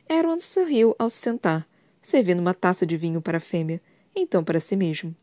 Erwan 0.08 0.38
sorriu 0.38 0.94
ao 0.98 1.08
se 1.08 1.18
sentar, 1.18 1.66
servindo 2.02 2.40
uma 2.40 2.52
taça 2.52 2.84
de 2.84 2.96
vinho 2.96 3.22
para 3.22 3.38
a 3.38 3.40
fêmea, 3.40 3.80
então 4.14 4.44
para 4.44 4.60
si 4.60 4.76
mesmo. 4.76 5.14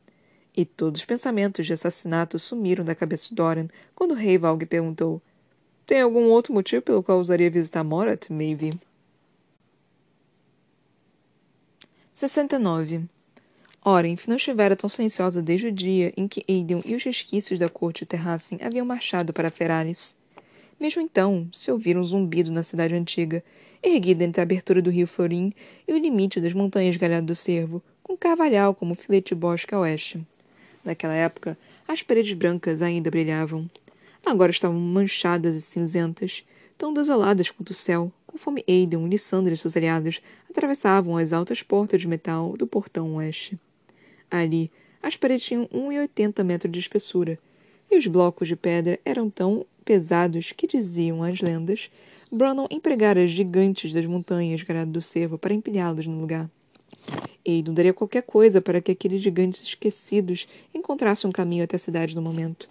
E 0.55 0.65
todos 0.65 1.01
os 1.01 1.05
pensamentos 1.05 1.65
de 1.65 1.73
assassinato 1.73 2.37
sumiram 2.37 2.83
da 2.83 2.95
cabeça 2.95 3.29
de 3.29 3.35
Dorian 3.35 3.67
quando 3.95 4.11
o 4.11 4.15
rei 4.15 4.37
Valg 4.37 4.65
perguntou: 4.65 5.21
Tem 5.85 6.01
algum 6.01 6.25
outro 6.25 6.53
motivo 6.53 6.81
pelo 6.81 7.03
qual 7.03 7.19
usaria 7.19 7.49
visitar 7.49 7.83
Morat, 7.83 8.29
Maeve? 8.29 8.73
69. 12.11 13.07
Orenf 13.83 14.27
não 14.27 14.35
estivera 14.35 14.75
tão 14.75 14.87
silenciosa 14.87 15.41
desde 15.41 15.65
o 15.65 15.71
dia 15.71 16.13
em 16.15 16.27
que 16.27 16.45
Aiden 16.47 16.83
e 16.85 16.93
os 16.93 17.03
resquícios 17.03 17.59
da 17.59 17.67
corte 17.67 18.05
Terrassen 18.05 18.59
haviam 18.61 18.85
marchado 18.85 19.33
para 19.33 19.49
Ferraris. 19.49 20.15
Mesmo 20.79 21.01
então, 21.01 21.49
se 21.51 21.71
ouvira 21.71 21.99
um 21.99 22.03
zumbido 22.03 22.51
na 22.51 22.61
cidade 22.61 22.93
antiga, 22.93 23.43
erguida 23.81 24.23
entre 24.23 24.39
a 24.39 24.43
abertura 24.43 24.83
do 24.83 24.91
rio 24.91 25.07
Florim 25.07 25.51
e 25.87 25.93
o 25.93 25.97
limite 25.97 26.39
das 26.39 26.53
montanhas 26.53 26.95
Galhado 26.95 27.25
do 27.25 27.35
Cervo, 27.35 27.81
com 28.03 28.15
Carvalhal 28.15 28.75
como 28.75 28.93
filete 28.93 29.33
bosque 29.33 29.73
a 29.73 29.79
oeste. 29.79 30.23
Naquela 30.85 31.15
época, 31.15 31.57
as 31.87 32.03
paredes 32.03 32.33
brancas 32.33 32.83
ainda 32.83 33.09
brilhavam. 33.09 33.67
Agora 34.23 34.51
estavam 34.51 34.79
manchadas 34.79 35.55
e 35.55 35.61
cinzentas, 35.61 36.43
tão 36.77 36.93
desoladas 36.93 37.49
quanto 37.49 37.71
o 37.71 37.75
céu, 37.75 38.11
conforme 38.27 38.63
Aiden, 38.69 39.07
Lissandra 39.07 39.55
e 39.55 39.57
seus 39.57 39.75
aliados 39.75 40.21
atravessavam 40.47 41.17
as 41.17 41.33
altas 41.33 41.63
portas 41.63 41.99
de 41.99 42.07
metal 42.07 42.53
do 42.55 42.67
portão 42.67 43.15
oeste. 43.15 43.59
Ali, 44.31 44.71
as 45.03 45.17
paredes 45.17 45.45
tinham 45.45 45.67
1,80 45.67 46.43
metros 46.43 46.71
de 46.71 46.79
espessura, 46.79 47.37
e 47.91 47.97
os 47.97 48.07
blocos 48.07 48.47
de 48.47 48.55
pedra 48.55 48.97
eram 49.03 49.29
tão 49.29 49.65
pesados 49.85 50.53
que, 50.53 50.65
diziam 50.65 51.21
as 51.21 51.41
lendas, 51.41 51.91
Brannon 52.31 52.65
empregara 52.71 53.27
gigantes 53.27 53.91
das 53.91 54.05
montanhas 54.05 54.63
Grado 54.63 54.89
do 54.89 55.01
Cervo 55.01 55.37
para 55.37 55.53
empilhá-los 55.53 56.07
no 56.07 56.21
lugar. 56.21 56.49
Aiden 57.45 57.73
daria 57.73 57.93
qualquer 57.93 58.23
coisa 58.23 58.61
para 58.61 58.79
que 58.79 58.91
aqueles 58.91 59.21
gigantes 59.21 59.61
esquecidos 59.61 60.47
encontrassem 60.73 61.29
um 61.29 61.33
caminho 61.33 61.63
até 61.63 61.75
a 61.75 61.79
cidade 61.79 62.15
no 62.15 62.21
momento 62.21 62.69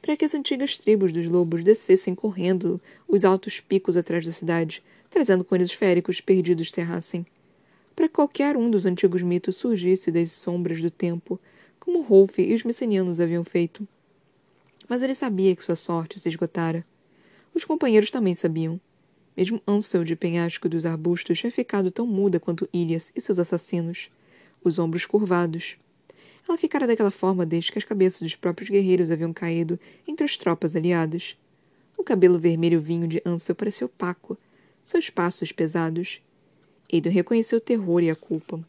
para 0.00 0.16
que 0.16 0.24
as 0.24 0.34
antigas 0.34 0.76
tribos 0.76 1.12
dos 1.12 1.26
lobos 1.26 1.64
descessem 1.64 2.14
correndo 2.14 2.80
os 3.06 3.24
altos 3.24 3.60
picos 3.60 3.96
atrás 3.96 4.24
da 4.24 4.32
cidade, 4.32 4.82
trazendo 5.10 5.44
com 5.44 5.54
eles 5.54 5.74
perdidos 6.20 6.70
terrassem. 6.70 7.26
Para 7.98 8.06
que 8.06 8.14
qualquer 8.14 8.56
um 8.56 8.70
dos 8.70 8.86
antigos 8.86 9.22
mitos 9.22 9.56
surgisse 9.56 10.12
das 10.12 10.30
sombras 10.30 10.80
do 10.80 10.88
tempo, 10.88 11.36
como 11.80 12.00
Rolf 12.00 12.38
e 12.38 12.54
os 12.54 12.62
messenianos 12.62 13.18
haviam 13.18 13.42
feito. 13.42 13.88
Mas 14.88 15.02
ele 15.02 15.16
sabia 15.16 15.56
que 15.56 15.64
sua 15.64 15.74
sorte 15.74 16.16
se 16.20 16.28
esgotara. 16.28 16.86
Os 17.52 17.64
companheiros 17.64 18.12
também 18.12 18.36
sabiam. 18.36 18.80
Mesmo 19.36 19.60
Ansel 19.66 20.04
de 20.04 20.14
penhasco 20.14 20.68
dos 20.68 20.86
arbustos 20.86 21.40
tinha 21.40 21.50
ficado 21.50 21.90
tão 21.90 22.06
muda 22.06 22.38
quanto 22.38 22.68
Ilias 22.72 23.10
e 23.16 23.20
seus 23.20 23.36
assassinos, 23.36 24.08
os 24.62 24.78
ombros 24.78 25.04
curvados. 25.04 25.76
Ela 26.48 26.56
ficara 26.56 26.86
daquela 26.86 27.10
forma 27.10 27.44
desde 27.44 27.72
que 27.72 27.78
as 27.78 27.84
cabeças 27.84 28.22
dos 28.22 28.36
próprios 28.36 28.70
guerreiros 28.70 29.10
haviam 29.10 29.32
caído 29.32 29.76
entre 30.06 30.24
as 30.24 30.36
tropas 30.36 30.76
aliadas. 30.76 31.36
O 31.96 32.04
cabelo 32.04 32.38
vermelho 32.38 32.80
vinho 32.80 33.08
de 33.08 33.20
Ansel 33.26 33.56
parecia 33.56 33.88
opaco, 33.88 34.38
seus 34.84 35.10
passos 35.10 35.50
pesados. 35.50 36.22
Aidan 36.92 37.10
reconheceu 37.10 37.58
o 37.58 37.60
terror 37.60 38.02
e 38.02 38.10
a 38.10 38.16
culpa. 38.16 38.60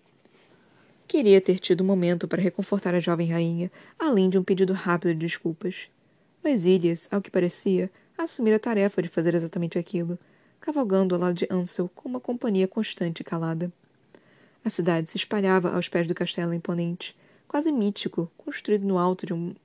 Queria 1.07 1.41
ter 1.41 1.57
tido 1.57 1.83
um 1.83 1.87
momento 1.87 2.27
para 2.27 2.41
reconfortar 2.41 2.93
a 2.93 2.99
jovem 2.99 3.31
rainha, 3.31 3.71
além 3.97 4.29
de 4.29 4.37
um 4.37 4.43
pedido 4.43 4.73
rápido 4.73 5.13
de 5.13 5.25
desculpas. 5.25 5.89
Mas 6.43 6.65
Ilias, 6.65 7.07
ao 7.11 7.21
que 7.21 7.31
parecia, 7.31 7.89
assumira 8.17 8.57
a 8.57 8.59
tarefa 8.59 9.01
de 9.01 9.07
fazer 9.07 9.33
exatamente 9.33 9.79
aquilo, 9.79 10.19
cavalgando 10.59 11.15
ao 11.15 11.21
lado 11.21 11.33
de 11.33 11.47
Ansel 11.49 11.89
com 11.95 12.07
uma 12.07 12.19
companhia 12.19 12.67
constante 12.67 13.21
e 13.21 13.23
calada. 13.23 13.71
A 14.63 14.69
cidade 14.69 15.09
se 15.09 15.17
espalhava 15.17 15.71
aos 15.71 15.87
pés 15.87 16.05
do 16.05 16.13
castelo 16.13 16.53
imponente, 16.53 17.15
quase 17.47 17.71
mítico, 17.71 18.29
construído 18.37 18.85
no 18.85 18.97
alto 18.97 19.25
de 19.25 19.33
um, 19.33 19.55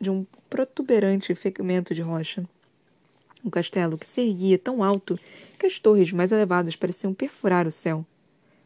de 0.00 0.10
um 0.10 0.26
protuberante 0.50 1.34
fragmento 1.34 1.94
de 1.94 2.02
rocha. 2.02 2.44
Um 3.44 3.48
castelo 3.48 3.96
que 3.96 4.06
se 4.06 4.20
erguia 4.20 4.58
tão 4.58 4.84
alto 4.84 5.18
que 5.60 5.66
as 5.66 5.78
torres 5.78 6.10
mais 6.10 6.32
elevadas 6.32 6.74
pareciam 6.74 7.12
perfurar 7.12 7.66
o 7.66 7.70
céu. 7.70 8.04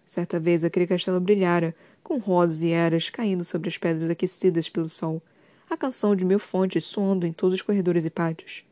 Certa 0.06 0.38
vez 0.38 0.62
aquele 0.62 0.86
castelo 0.86 1.18
brilhara, 1.18 1.74
com 2.04 2.18
rosas 2.18 2.62
e 2.62 2.70
eras 2.70 3.10
caindo 3.10 3.42
sobre 3.42 3.68
as 3.68 3.76
pedras 3.76 4.08
aquecidas 4.08 4.68
pelo 4.68 4.88
sol, 4.88 5.20
a 5.68 5.76
canção 5.76 6.14
de 6.14 6.24
mil 6.24 6.38
fontes 6.38 6.84
soando 6.84 7.26
em 7.26 7.32
todos 7.32 7.54
os 7.54 7.62
corredores 7.62 8.04
e 8.04 8.10
pátios. 8.10 8.64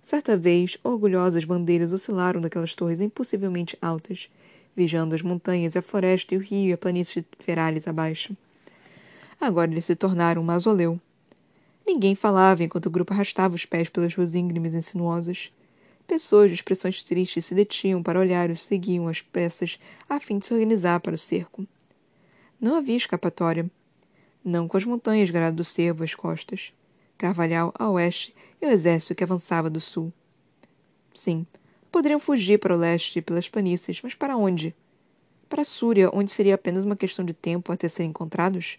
Certa 0.00 0.36
vez, 0.36 0.78
orgulhosas 0.84 1.44
bandeiras 1.44 1.92
oscilaram 1.92 2.40
daquelas 2.40 2.76
torres 2.76 3.00
impossivelmente 3.00 3.76
altas, 3.82 4.30
vigiando 4.76 5.16
as 5.16 5.22
montanhas 5.22 5.76
a 5.76 5.82
floresta 5.82 6.34
e 6.34 6.38
o 6.38 6.40
rio 6.40 6.70
e 6.70 6.72
a 6.74 6.78
planície 6.78 7.22
de 7.22 7.44
Ferales 7.44 7.88
abaixo. 7.88 8.36
Agora 9.40 9.68
eles 9.68 9.84
se 9.84 9.96
tornaram 9.96 10.42
um 10.42 10.44
mausoleu. 10.44 11.00
Ninguém 11.84 12.14
falava 12.14 12.62
enquanto 12.62 12.86
o 12.86 12.90
grupo 12.90 13.12
arrastava 13.12 13.56
os 13.56 13.64
pés 13.64 13.88
pelas 13.88 14.14
ruas 14.14 14.36
íngremes 14.36 14.74
e 14.74 14.82
sinuosas. 14.82 15.50
Pessoas 16.06 16.50
de 16.50 16.54
expressões 16.54 17.02
tristes 17.02 17.46
se 17.46 17.54
detinham 17.54 18.02
para 18.02 18.20
olhar 18.20 18.50
e 18.50 18.56
seguiam 18.56 19.08
as 19.08 19.22
peças 19.22 19.78
a 20.08 20.20
fim 20.20 20.38
de 20.38 20.46
se 20.46 20.52
organizar 20.52 21.00
para 21.00 21.14
o 21.14 21.18
cerco. 21.18 21.66
Não 22.60 22.76
havia 22.76 22.96
escapatória. 22.96 23.70
Não 24.44 24.68
com 24.68 24.76
as 24.76 24.84
montanhas 24.84 25.30
grado 25.30 25.56
do 25.56 25.64
cervo 25.64 26.04
às 26.04 26.14
costas. 26.14 26.72
Carvalhal 27.16 27.72
a 27.78 27.88
oeste 27.88 28.34
e 28.60 28.66
o 28.66 28.70
exército 28.70 29.14
que 29.14 29.24
avançava 29.24 29.70
do 29.70 29.80
sul. 29.80 30.12
Sim, 31.14 31.46
poderiam 31.90 32.20
fugir 32.20 32.58
para 32.58 32.74
o 32.74 32.78
leste 32.78 33.22
pelas 33.22 33.48
planícies, 33.48 34.00
mas 34.02 34.14
para 34.14 34.36
onde? 34.36 34.74
Para 35.48 35.64
Súria, 35.64 36.10
onde 36.12 36.30
seria 36.30 36.56
apenas 36.56 36.84
uma 36.84 36.96
questão 36.96 37.24
de 37.24 37.32
tempo 37.32 37.72
até 37.72 37.88
serem 37.88 38.10
encontrados? 38.10 38.78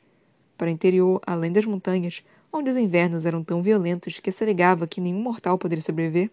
Para 0.58 0.68
o 0.68 0.70
interior, 0.70 1.22
além 1.26 1.52
das 1.52 1.66
montanhas, 1.66 2.24
onde 2.52 2.70
os 2.70 2.78
invernos 2.78 3.26
eram 3.26 3.44
tão 3.44 3.64
violentos 3.64 4.20
que 4.20 4.32
se 4.32 4.44
alegava 4.44 4.88
que 4.88 5.02
nenhum 5.02 5.22
mortal 5.22 5.58
poderia 5.58 5.82
sobreviver? 5.82 6.30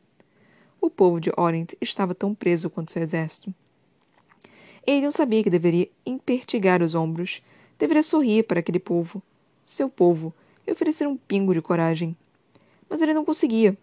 O 0.83 0.91
povo 0.91 1.21
de 1.21 1.31
Orient 1.37 1.75
estava 1.81 2.13
tão 2.13 2.35
preso 2.35 2.69
quanto 2.69 2.91
seu 2.91 3.01
exército. 3.01 3.55
Ele 4.85 5.03
não 5.03 5.13
sabia 5.13 5.41
que 5.41 5.49
deveria 5.49 5.89
impertigar 6.05 6.83
os 6.83 6.97
ombros, 6.97 7.41
deveria 7.79 8.03
sorrir 8.03 8.43
para 8.43 8.59
aquele 8.59 8.81
povo, 8.81 9.23
seu 9.65 9.89
povo, 9.89 10.35
e 10.67 10.73
oferecer 10.73 11.07
um 11.07 11.17
pingo 11.17 11.55
de 11.55 11.63
coragem. 11.63 12.17
Mas 12.91 13.01
ele 13.01 13.15
não 13.15 13.25
conseguia. 13.25 13.79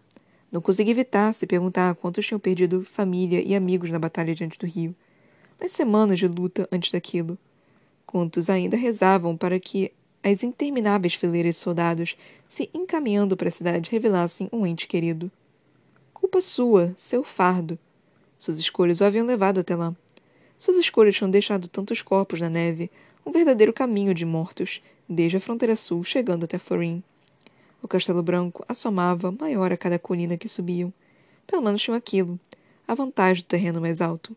Não 0.52 0.60
conseguia 0.60 0.90
evitar 0.90 1.32
se 1.32 1.46
perguntar 1.46 1.94
quantos 1.94 2.26
tinham 2.26 2.38
perdido 2.38 2.84
família 2.84 3.42
e 3.42 3.54
amigos 3.54 3.90
na 3.90 3.98
batalha 3.98 4.34
diante 4.34 4.58
do 4.58 4.66
rio, 4.66 4.94
nas 5.58 5.72
semanas 5.72 6.18
de 6.18 6.28
luta 6.28 6.68
antes 6.70 6.92
daquilo. 6.92 7.38
Quantos 8.04 8.50
ainda 8.50 8.76
rezavam 8.76 9.38
para 9.38 9.58
que 9.58 9.90
as 10.22 10.42
intermináveis 10.42 11.14
fileiras 11.14 11.54
de 11.54 11.62
soldados 11.62 12.14
se 12.46 12.68
encaminhando 12.74 13.38
para 13.38 13.48
a 13.48 13.52
cidade 13.52 13.90
revelassem 13.90 14.50
um 14.52 14.66
ente 14.66 14.86
querido. 14.86 15.32
Culpa 16.20 16.42
sua, 16.42 16.94
seu 16.98 17.24
fardo. 17.24 17.78
Suas 18.36 18.58
escolhas 18.58 19.00
o 19.00 19.04
haviam 19.04 19.26
levado 19.26 19.58
até 19.58 19.74
lá. 19.74 19.96
Suas 20.58 20.76
escolhas 20.76 21.16
tinham 21.16 21.30
deixado 21.30 21.66
tantos 21.66 22.02
corpos 22.02 22.38
na 22.38 22.50
neve, 22.50 22.90
um 23.24 23.32
verdadeiro 23.32 23.72
caminho 23.72 24.12
de 24.12 24.26
mortos, 24.26 24.82
desde 25.08 25.38
a 25.38 25.40
fronteira 25.40 25.74
sul 25.74 26.04
chegando 26.04 26.44
até 26.44 26.58
Florin. 26.58 27.02
O 27.82 27.88
Castelo 27.88 28.22
Branco 28.22 28.62
assomava, 28.68 29.32
maior 29.32 29.72
a 29.72 29.78
cada 29.78 29.98
colina 29.98 30.36
que 30.36 30.46
subiam. 30.46 30.92
Pelo 31.46 31.62
menos 31.62 31.80
tinham 31.80 31.96
aquilo, 31.96 32.38
a 32.86 32.94
vantagem 32.94 33.42
do 33.42 33.46
terreno 33.46 33.80
mais 33.80 34.02
alto. 34.02 34.36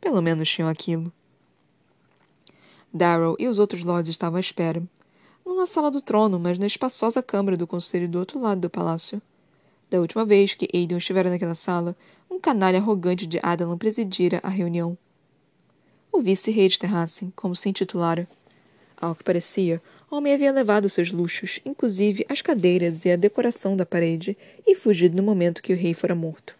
Pelo 0.00 0.22
menos 0.22 0.48
tinham 0.48 0.70
aquilo. 0.70 1.12
Darrow 2.90 3.36
e 3.38 3.46
os 3.46 3.58
outros 3.58 3.84
lords 3.84 4.08
estavam 4.08 4.38
à 4.38 4.40
espera. 4.40 4.82
Não 5.44 5.54
na 5.54 5.66
sala 5.66 5.90
do 5.90 6.00
trono, 6.00 6.40
mas 6.40 6.58
na 6.58 6.66
espaçosa 6.66 7.22
câmara 7.22 7.58
do 7.58 7.66
conselho 7.66 8.08
do 8.08 8.18
outro 8.18 8.40
lado 8.40 8.62
do 8.62 8.70
palácio. 8.70 9.20
Da 9.90 10.00
última 10.00 10.24
vez 10.24 10.54
que 10.54 10.68
Aiden 10.74 10.98
estivera 10.98 11.30
naquela 11.30 11.54
sala, 11.54 11.96
um 12.30 12.38
canalha 12.38 12.78
arrogante 12.78 13.26
de 13.26 13.38
Adalan 13.42 13.78
presidira 13.78 14.38
a 14.42 14.48
reunião. 14.48 14.96
O 16.12 16.20
vice-rei 16.20 16.68
de 16.68 16.78
Terrassen, 16.78 17.32
como 17.34 17.56
se 17.56 17.68
intitulara. 17.68 18.28
Ao 19.00 19.14
que 19.14 19.24
parecia, 19.24 19.80
o 20.10 20.16
homem 20.16 20.34
havia 20.34 20.52
levado 20.52 20.90
seus 20.90 21.10
luxos, 21.10 21.60
inclusive 21.64 22.26
as 22.28 22.42
cadeiras 22.42 23.04
e 23.04 23.10
a 23.10 23.16
decoração 23.16 23.76
da 23.76 23.86
parede, 23.86 24.36
e 24.66 24.74
fugido 24.74 25.16
no 25.16 25.22
momento 25.22 25.62
que 25.62 25.72
o 25.72 25.76
rei 25.76 25.94
fora 25.94 26.14
morto. 26.14 26.54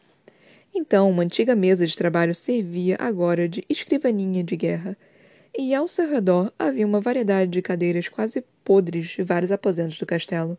Então, 0.74 1.10
uma 1.10 1.22
antiga 1.22 1.54
mesa 1.54 1.86
de 1.86 1.96
trabalho 1.96 2.34
servia 2.34 2.96
agora 2.98 3.48
de 3.48 3.64
escrivaninha 3.68 4.42
de 4.44 4.56
guerra, 4.56 4.96
e 5.56 5.74
ao 5.74 5.88
seu 5.88 6.08
redor 6.08 6.52
havia 6.58 6.86
uma 6.86 7.00
variedade 7.00 7.50
de 7.50 7.60
cadeiras 7.60 8.08
quase 8.08 8.44
podres 8.64 9.08
de 9.08 9.22
vários 9.22 9.50
aposentos 9.50 9.98
do 9.98 10.06
castelo. 10.06 10.56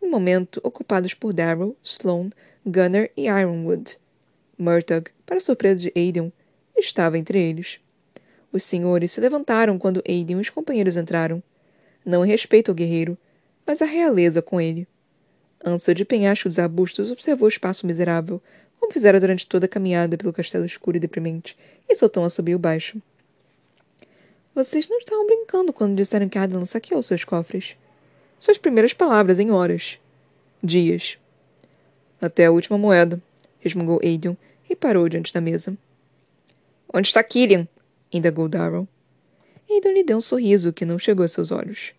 No 0.00 0.08
momento, 0.08 0.60
ocupadas 0.62 1.14
por 1.14 1.32
Darrow, 1.32 1.76
Sloane, 1.82 2.32
Gunner 2.64 3.10
e 3.16 3.26
Ironwood. 3.26 3.98
Murtagh, 4.56 5.10
para 5.24 5.40
surpresa 5.40 5.82
de 5.82 5.92
Aiden, 5.96 6.32
estava 6.76 7.18
entre 7.18 7.40
eles. 7.40 7.80
Os 8.52 8.64
senhores 8.64 9.12
se 9.12 9.20
levantaram 9.20 9.78
quando 9.78 10.02
Aiden 10.08 10.38
e 10.38 10.40
os 10.40 10.50
companheiros 10.50 10.96
entraram. 10.96 11.42
Não 12.04 12.24
em 12.24 12.28
respeito 12.28 12.70
ao 12.70 12.74
guerreiro, 12.74 13.18
mas 13.66 13.82
a 13.82 13.84
realeza 13.84 14.40
com 14.40 14.60
ele. 14.60 14.86
Ansel 15.64 15.94
de 15.94 16.04
penhasco 16.04 16.48
dos 16.48 16.58
arbustos 16.58 17.10
observou 17.10 17.46
o 17.46 17.50
espaço 17.50 17.86
miserável, 17.86 18.40
como 18.78 18.92
fizera 18.92 19.20
durante 19.20 19.46
toda 19.46 19.66
a 19.66 19.68
caminhada 19.68 20.16
pelo 20.16 20.32
castelo 20.32 20.64
escuro 20.64 20.96
e 20.96 21.00
deprimente, 21.00 21.56
e 21.88 21.94
seu 21.94 22.08
tom 22.08 22.24
assobiu 22.24 22.58
baixo. 22.58 23.02
Vocês 24.54 24.88
não 24.88 24.98
estavam 24.98 25.26
brincando 25.26 25.72
quando 25.72 25.96
disseram 25.96 26.28
que 26.28 26.38
Adelan 26.38 26.64
saqueou 26.64 27.02
seus 27.02 27.24
cofres. 27.24 27.76
Suas 28.38 28.56
primeiras 28.56 28.92
palavras 28.92 29.40
em 29.40 29.50
horas. 29.50 29.98
Dias. 30.62 31.18
Até 32.20 32.46
a 32.46 32.50
última 32.52 32.78
moeda, 32.78 33.20
resmungou 33.58 34.00
Aiden 34.02 34.36
e 34.70 34.76
parou 34.76 35.08
diante 35.08 35.32
da 35.32 35.40
mesa. 35.40 35.76
Onde 36.92 37.08
está 37.08 37.22
Killian? 37.22 37.66
indagou 38.12 38.48
Darrow. 38.48 38.86
Aiden 39.68 39.92
lhe 39.92 40.04
deu 40.04 40.18
um 40.18 40.20
sorriso 40.20 40.72
que 40.72 40.84
não 40.84 40.98
chegou 40.98 41.24
a 41.24 41.28
seus 41.28 41.50
olhos. 41.50 41.92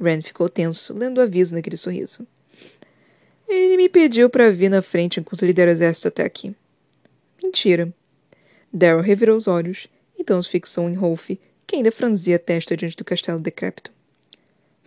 Ren 0.00 0.22
ficou 0.22 0.48
tenso, 0.48 0.94
lendo 0.94 1.18
o 1.18 1.20
aviso 1.20 1.54
naquele 1.54 1.76
sorriso. 1.76 2.26
Ele 3.48 3.76
me 3.76 3.88
pediu 3.88 4.30
para 4.30 4.50
vir 4.50 4.70
na 4.70 4.80
frente 4.80 5.18
enquanto 5.18 5.44
lidera 5.44 5.70
o 5.70 5.74
exército 5.74 6.08
até 6.08 6.24
aqui. 6.24 6.54
Mentira. 7.42 7.92
Darrow 8.72 9.02
revirou 9.02 9.36
os 9.36 9.48
olhos, 9.48 9.88
então 10.16 10.38
os 10.38 10.46
fixou 10.46 10.88
em 10.88 10.94
Rolf, 10.94 11.30
que 11.66 11.76
ainda 11.76 11.90
franzia 11.90 12.36
a 12.36 12.38
testa 12.38 12.76
diante 12.76 12.96
do 12.96 13.04
castelo 13.04 13.40
decrépito. 13.40 13.90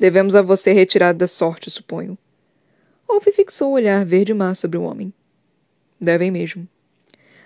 Devemos 0.04 0.36
a 0.36 0.42
você 0.42 0.74
retirada 0.74 1.20
da 1.20 1.30
sorte, 1.30 1.72
suponho. 1.72 2.18
Rolf 3.08 3.26
fixou 3.34 3.70
o 3.70 3.76
olhar 3.76 4.04
verde-mar 4.04 4.54
sobre 4.54 4.78
o 4.78 4.84
homem. 4.84 5.14
Devem 5.98 6.30
mesmo. 6.30 6.68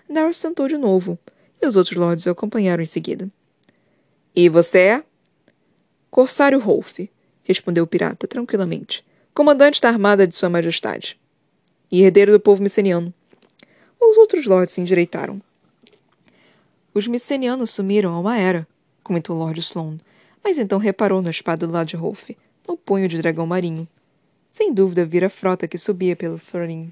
Darrow 0.10 0.34
sentou 0.34 0.68
de 0.68 0.76
novo, 0.76 1.20
e 1.62 1.68
os 1.68 1.76
outros 1.76 1.96
lords 1.96 2.26
o 2.26 2.32
acompanharam 2.32 2.82
em 2.82 2.88
seguida. 2.88 3.30
E 4.36 4.50
você 4.50 4.80
é? 4.80 5.04
Corsário 6.10 6.58
Rolf, 6.58 6.98
respondeu 7.44 7.84
o 7.84 7.88
pirata 7.88 8.28
tranquilamente, 8.28 9.06
comandante 9.36 9.80
da 9.80 9.90
armada 9.90 10.26
de 10.26 10.34
Sua 10.34 10.50
Majestade. 10.50 11.16
E 11.92 12.02
herdeiro 12.02 12.32
do 12.32 12.40
povo 12.40 12.64
miceniano. 12.64 13.14
Os 14.02 14.18
outros 14.18 14.48
lords 14.48 14.74
se 14.74 14.82
endireitaram. 14.82 15.40
Os 16.92 17.08
micenianos 17.08 17.70
sumiram 17.70 18.16
há 18.16 18.20
uma 18.20 18.36
era, 18.36 18.68
comentou 19.04 19.38
Lord 19.38 19.60
Sloane, 19.60 20.02
mas 20.44 20.58
então 20.58 20.80
reparou 20.80 21.22
na 21.22 21.30
espada 21.30 21.68
do 21.68 21.74
lado 21.74 21.90
de 21.90 21.96
Rolf, 21.96 22.32
no 22.68 22.76
punho 22.76 23.08
de 23.08 23.18
dragão 23.18 23.48
marinho. 23.48 23.88
Sem 24.50 24.74
dúvida 24.74 25.06
vira 25.06 25.28
a 25.28 25.30
frota 25.30 25.68
que 25.68 25.78
subia 25.78 26.16
pelo 26.16 26.40
Thorin. 26.40 26.92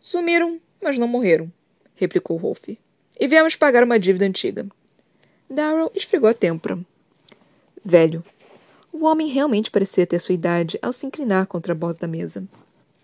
Sumiram, 0.00 0.60
mas 0.82 0.98
não 0.98 1.08
morreram, 1.08 1.50
replicou 1.94 2.36
Rolf. 2.36 2.68
E 2.68 3.28
viemos 3.28 3.56
pagar 3.56 3.84
uma 3.84 3.98
dívida 3.98 4.24
antiga. 4.24 4.66
Darrow 5.48 5.90
esfregou 5.94 6.28
a 6.28 6.34
têmpora. 6.34 6.78
Velho. 7.84 8.24
O 8.92 9.04
homem 9.04 9.28
realmente 9.28 9.70
parecia 9.70 10.06
ter 10.06 10.20
sua 10.20 10.34
idade 10.34 10.78
ao 10.80 10.92
se 10.92 11.06
inclinar 11.06 11.46
contra 11.46 11.72
a 11.72 11.76
borda 11.76 12.00
da 12.00 12.08
mesa. 12.08 12.44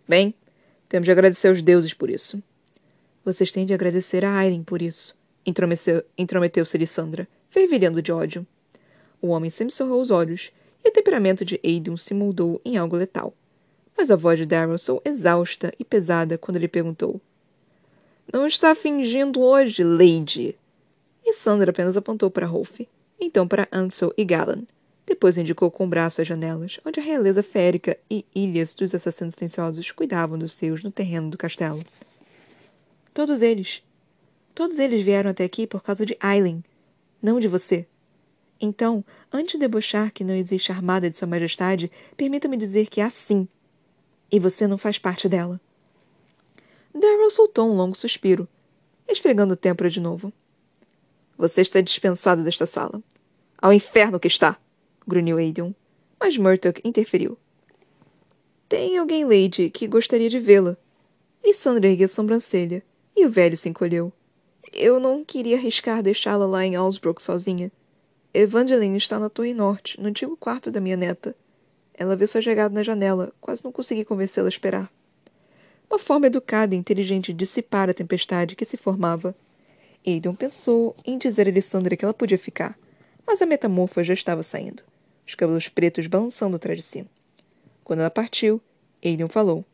Bem, 0.09 0.35
temos 0.89 1.05
de 1.05 1.13
agradecer 1.13 1.49
aos 1.49 1.63
deuses 1.63 1.93
por 1.93 2.11
isso. 2.11 2.43
Vocês 3.25 3.53
têm 3.53 3.67
de 3.67 3.75
agradecer 3.75 4.25
a 4.25 4.37
Aileen 4.37 4.63
por 4.63 4.81
isso, 4.81 5.17
intrometeu-se 6.17 6.79
Lissandra, 6.79 7.29
fervilhando 7.51 8.01
de 8.01 8.11
ódio. 8.11 8.47
O 9.21 9.29
homem 9.29 9.51
semicerrou 9.51 10.01
os 10.01 10.11
olhos, 10.11 10.51
o 10.91 10.93
temperamento 10.93 11.45
de 11.45 11.61
Aiden 11.65 11.97
se 11.97 12.13
moldou 12.13 12.61
em 12.65 12.77
algo 12.77 12.97
letal. 12.97 13.33
Mas 13.97 14.11
a 14.11 14.17
voz 14.17 14.39
de 14.39 14.45
Darrow 14.45 14.77
soou 14.77 15.01
exausta 15.05 15.73
e 15.79 15.85
pesada 15.85 16.37
quando 16.37 16.57
ele 16.57 16.69
perguntou. 16.69 17.21
Não 18.33 18.47
está 18.47 18.75
fingindo 18.75 19.41
hoje, 19.41 19.85
Lady? 19.85 20.59
E 21.25 21.33
Sandra 21.33 21.71
apenas 21.71 21.97
apontou 21.97 22.31
para 22.31 22.47
Rolf, 22.47 22.81
então 23.21 23.47
para 23.47 23.69
Ansel 23.73 24.13
e 24.17 24.25
Galan. 24.25 24.63
Depois 25.07 25.39
indicou 25.39 25.71
com 25.71 25.85
o 25.85 25.89
braço 25.89 26.21
as 26.21 26.29
janelas, 26.29 26.81
onde 26.85 27.01
a 27.01 27.03
realeza 27.03 27.43
férica 27.43 27.97
e 28.11 28.25
ilhas 28.35 28.75
dos 28.75 28.95
assassinos 28.95 29.35
silenciosos 29.35 29.91
cuidavam 29.91 30.39
dos 30.39 30.53
seus 30.53 30.83
no 30.83 30.91
terreno 30.91 31.31
do 31.31 31.39
castelo. 31.39 31.85
Todos 33.13 33.43
eles. 33.43 33.83
Todos 34.55 34.79
eles 34.79 35.05
vieram 35.05 35.31
até 35.31 35.45
aqui 35.45 35.67
por 35.67 35.83
causa 35.83 36.05
de 36.07 36.17
Aileen, 36.21 36.65
não 37.23 37.39
de 37.39 37.49
você. 37.49 37.87
Então, 38.61 39.05
antes 39.33 39.53
de 39.53 39.59
debochar 39.59 40.13
que 40.13 40.23
não 40.23 40.35
existe 40.35 40.71
armada 40.71 41.09
de 41.09 41.17
Sua 41.17 41.27
Majestade, 41.27 41.91
permita-me 42.17 42.57
dizer 42.57 42.89
que 42.89 43.01
há 43.01 43.09
sim. 43.09 43.49
E 44.31 44.39
você 44.39 44.67
não 44.67 44.77
faz 44.77 44.99
parte 44.99 45.29
dela. 45.29 45.61
Darrow 46.95 47.31
soltou 47.31 47.71
um 47.71 47.75
longo 47.75 47.97
suspiro, 47.97 48.47
esfregando 49.09 49.55
a 49.55 49.57
têmpora 49.57 49.89
de 49.89 50.01
novo. 50.01 50.33
Você 51.39 51.63
está 51.63 51.81
dispensado 51.81 52.45
desta 52.45 52.67
sala. 52.67 53.03
Ao 53.57 53.73
inferno 53.73 54.21
que 54.21 54.29
está! 54.29 54.59
grunhiu 55.07 55.39
Aiden. 55.39 55.75
Mas 56.19 56.37
Murdoch 56.37 56.81
interferiu. 56.85 57.39
Tem 58.69 58.99
alguém, 58.99 59.25
Lady, 59.25 59.71
que 59.71 59.87
gostaria 59.87 60.29
de 60.29 60.39
vê-la. 60.39 60.77
Lissandra 61.45 61.89
ergueu 61.89 62.05
a 62.05 62.09
sobrancelha, 62.09 62.83
e 63.17 63.25
o 63.25 63.31
velho 63.31 63.57
se 63.57 63.69
encolheu. 63.69 64.13
Eu 64.73 65.01
não 65.01 65.25
queria 65.25 65.57
arriscar 65.57 66.03
deixá-la 66.03 66.47
lá 66.47 66.65
em 66.65 66.77
Alsbrook 66.77 67.23
sozinha. 67.23 67.73
Evangeline 68.33 68.97
está 68.97 69.19
na 69.19 69.29
torre 69.29 69.53
norte, 69.53 70.01
no 70.01 70.09
antigo 70.09 70.37
quarto 70.37 70.71
da 70.71 70.81
minha 70.81 70.97
neta. 70.97 71.35
Ela 71.95 72.15
vê 72.17 72.27
sua 72.27 72.41
chegada 72.41 72.73
na 72.75 72.83
janela. 72.83 73.33
Quase 73.41 73.65
não 73.65 73.73
consegui 73.73 74.05
convencê-la 74.05 74.47
a 74.47 74.49
esperar. 74.49 74.93
Uma 75.91 75.99
forma 75.99 76.27
educada 76.27 76.75
e 76.75 76.79
inteligente 76.79 77.33
de 77.33 77.39
dissipar 77.39 77.91
a 77.91 77.95
tempestade 77.95 78.55
que 78.55 78.65
se 78.65 78.77
formava 78.77 79.35
Aidan 80.07 80.35
pensou 80.35 80.97
em 81.05 81.19
dizer 81.19 81.47
a 81.47 81.51
Alessandra 81.51 81.95
que 81.97 82.05
ela 82.05 82.15
podia 82.15 82.39
ficar, 82.39 82.79
mas 83.27 83.43
a 83.43 83.47
metamorfa 83.47 84.03
já 84.03 84.15
estava 84.15 84.43
saindo, 84.43 84.83
os 85.27 85.35
cabelos 85.35 85.69
pretos 85.69 86.07
balançando 86.07 86.57
atrás 86.57 86.79
de 86.79 86.85
si. 86.85 87.07
Quando 87.85 88.01
ela 88.01 88.11
partiu, 88.11 88.61
Aidan 89.05 89.29
falou. 89.29 89.65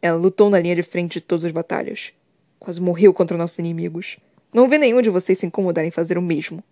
Ela 0.00 0.16
lutou 0.16 0.48
na 0.48 0.58
linha 0.58 0.74
de 0.74 0.82
frente 0.82 1.14
de 1.14 1.20
todas 1.20 1.44
as 1.44 1.52
batalhas. 1.52 2.12
Quase 2.58 2.80
morreu 2.80 3.12
contra 3.12 3.36
nossos 3.36 3.58
inimigos. 3.58 4.16
Não 4.54 4.68
vi 4.68 4.78
nenhum 4.78 5.02
de 5.02 5.10
vocês 5.10 5.38
se 5.38 5.44
incomodar 5.44 5.84
em 5.84 5.90
fazer 5.90 6.16
o 6.16 6.22
mesmo. 6.22 6.64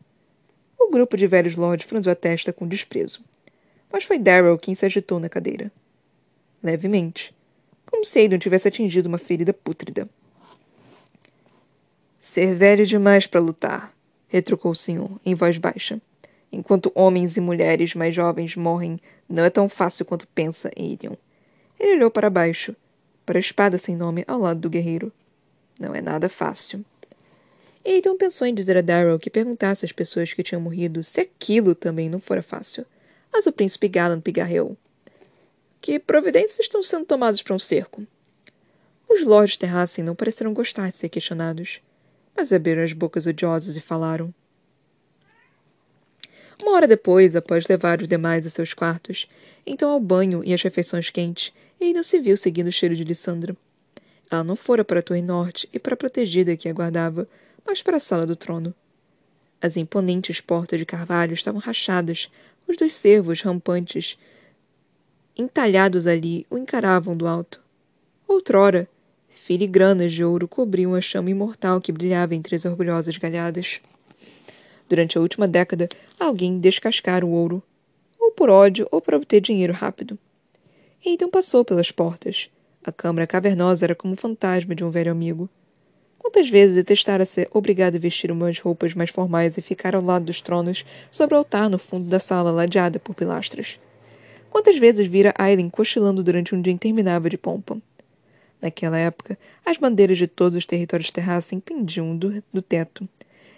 O 0.89 0.91
grupo 0.91 1.19
de 1.19 1.27
velhos 1.27 1.55
lords 1.55 1.87
franziu 1.87 2.11
a 2.11 2.15
testa 2.15 2.51
com 2.51 2.67
desprezo. 2.67 3.21
Mas 3.93 4.05
foi 4.05 4.19
Darrell 4.19 4.59
quem 4.59 4.75
se 4.75 4.87
agitou 4.87 5.21
na 5.21 5.29
cadeira. 5.29 5.71
Levemente. 6.63 7.35
Como 7.85 8.07
se 8.07 8.19
Aidan 8.19 8.39
tivesse 8.39 8.69
atingido 8.69 9.07
uma 9.07 9.19
ferida 9.19 9.53
pútrida. 9.53 10.09
Ser 12.19 12.55
velho 12.55 12.87
demais 12.87 13.27
para 13.27 13.39
lutar, 13.39 13.93
retrucou 14.29 14.73
o 14.73 14.75
senhor, 14.75 15.11
em 15.27 15.35
voz 15.35 15.59
baixa. 15.59 16.01
Enquanto 16.51 16.91
homens 16.95 17.37
e 17.37 17.41
mulheres 17.43 17.95
mais 17.95 18.15
jovens 18.15 18.57
morrem, 18.57 18.99
não 19.29 19.45
é 19.45 19.51
tão 19.51 19.69
fácil 19.69 20.07
quanto 20.07 20.27
pensa, 20.29 20.71
Aidan. 20.75 21.19
Ele 21.79 21.97
olhou 21.97 22.11
para 22.11 22.31
baixo, 22.31 22.75
para 23.27 23.39
a 23.39 23.41
espada 23.41 23.77
sem 23.77 23.95
nome 23.95 24.25
ao 24.27 24.41
lado 24.41 24.61
do 24.61 24.71
guerreiro. 24.71 25.13
Não 25.79 25.95
é 25.95 26.01
nada 26.01 26.31
fácil. 26.31 26.83
Aidan 27.85 28.17
pensou 28.17 28.47
em 28.47 28.55
dizer 28.55 28.77
a 28.77 28.81
Darrow 28.81 29.19
que 29.19 29.31
perguntasse 29.31 29.85
às 29.85 29.93
pessoas 29.93 30.33
que 30.33 30.43
tinham 30.43 30.61
morrido 30.61 31.03
se 31.03 31.21
aquilo 31.21 31.75
também 31.75 32.09
não 32.09 32.21
fora 32.21 32.43
fácil. 32.43 32.85
Mas 33.33 33.47
o 33.47 33.53
príncipe 33.53 33.89
Gallant 33.89 34.21
pigarreou. 34.21 34.77
Que 35.81 35.99
providências 35.99 36.61
estão 36.61 36.83
sendo 36.83 37.07
tomadas 37.07 37.43
para 37.43 37.55
um 37.55 37.59
cerco? 37.59 38.07
Os 39.09 39.25
lords 39.25 39.57
Terrassen 39.57 40.05
não 40.05 40.15
pareceram 40.15 40.53
gostar 40.53 40.91
de 40.91 40.97
ser 40.97 41.09
questionados, 41.09 41.81
mas 42.37 42.53
abriram 42.53 42.83
as 42.83 42.93
bocas 42.93 43.27
odiosas 43.27 43.77
e 43.77 43.81
falaram. 43.81 44.35
Uma 46.61 46.73
hora 46.73 46.87
depois, 46.89 47.37
após 47.37 47.67
levar 47.67 48.03
os 48.03 48.09
demais 48.09 48.47
a 48.47 48.51
seus 48.51 48.75
quartos, 48.75 49.29
então 49.65 49.91
ao 49.91 50.01
banho 50.01 50.43
e 50.45 50.53
às 50.53 50.63
refeições 50.63 51.09
quentes, 51.09 51.53
Aidan 51.81 52.03
se 52.03 52.19
viu 52.19 52.37
seguindo 52.37 52.67
o 52.67 52.73
cheiro 52.73 52.97
de 52.97 53.05
Lissandra. 53.05 53.57
Ela 54.31 54.45
não 54.45 54.57
fora 54.57 54.85
para 54.85 55.01
a 55.01 55.03
torre 55.03 55.23
norte 55.23 55.69
e 55.73 55.79
para 55.79 55.95
a 55.95 55.97
protegida 55.97 56.57
que 56.57 56.69
aguardava, 56.69 57.29
mas 57.69 57.83
para 57.83 57.99
a 57.99 58.01
sala 58.01 58.25
do 58.25 58.35
trono. 58.35 58.75
As 59.61 59.77
imponentes 59.77 60.41
portas 60.41 60.79
de 60.79 60.87
carvalho 60.87 61.35
estavam 61.35 61.61
rachadas, 61.61 62.31
os 62.67 62.79
dois 62.79 62.95
cervos 62.95 63.43
rampantes, 63.43 64.19
entalhados 65.37 66.07
ali, 66.07 66.47
o 66.49 66.57
encaravam 66.57 67.15
do 67.15 67.29
alto. 67.29 67.61
Outrora, 68.27 68.89
filigranas 69.29 70.15
de 70.15 70.25
ouro 70.25 70.49
cobriam 70.49 70.95
a 70.95 71.01
chama 71.03 71.29
imortal 71.29 71.79
que 71.79 71.93
brilhava 71.93 72.35
entre 72.35 72.57
as 72.57 72.65
orgulhosas 72.65 73.19
galhadas. 73.19 73.83
Durante 74.89 75.19
a 75.19 75.21
última 75.21 75.47
década, 75.47 75.91
alguém 76.19 76.59
descascara 76.59 77.27
o 77.27 77.31
ouro, 77.31 77.63
ou 78.19 78.33
por 78.33 78.49
ódio 78.49 78.89
ou 78.91 79.03
para 79.03 79.17
obter 79.19 79.43
dinheiro 79.43 79.75
rápido. 79.75 80.19
E 81.05 81.11
então 81.11 81.29
passou 81.29 81.67
pelas 81.67 81.91
portas. 81.91 82.49
A 82.83 82.91
câmara 82.91 83.27
cavernosa 83.27 83.85
era 83.85 83.95
como 83.95 84.15
o 84.15 84.17
fantasma 84.17 84.75
de 84.75 84.83
um 84.83 84.91
velho 84.91 85.13
amigo. 85.13 85.51
Quantas 86.31 86.51
vezes 86.51 86.77
detestara 86.77 87.25
ser 87.25 87.49
obrigado 87.55 87.97
a 87.97 87.99
vestir 87.99 88.31
umas 88.31 88.59
roupas 88.59 88.93
mais 88.93 89.09
formais 89.09 89.57
e 89.57 89.63
ficar 89.63 89.95
ao 89.95 90.05
lado 90.05 90.27
dos 90.27 90.43
tronos, 90.43 90.85
sobre 91.11 91.35
o 91.35 91.39
altar 91.39 91.71
no 91.71 91.79
fundo 91.79 92.07
da 92.07 92.19
sala 92.19 92.51
ladeada 92.51 92.99
por 92.99 93.15
pilastras? 93.15 93.81
Quantas 94.51 94.77
vezes 94.77 95.07
vira 95.07 95.35
Aileen 95.39 95.71
cochilando 95.71 96.23
durante 96.23 96.55
um 96.55 96.61
dia 96.61 96.71
interminável 96.71 97.31
de 97.31 97.39
pompa? 97.39 97.79
Naquela 98.61 98.99
época, 98.99 99.39
as 99.65 99.79
bandeiras 99.79 100.19
de 100.19 100.27
todos 100.27 100.55
os 100.55 100.67
territórios 100.67 101.11
terrassem 101.11 101.61
pendiam 101.61 102.15
do, 102.15 102.45
do 102.53 102.61
teto, 102.61 103.09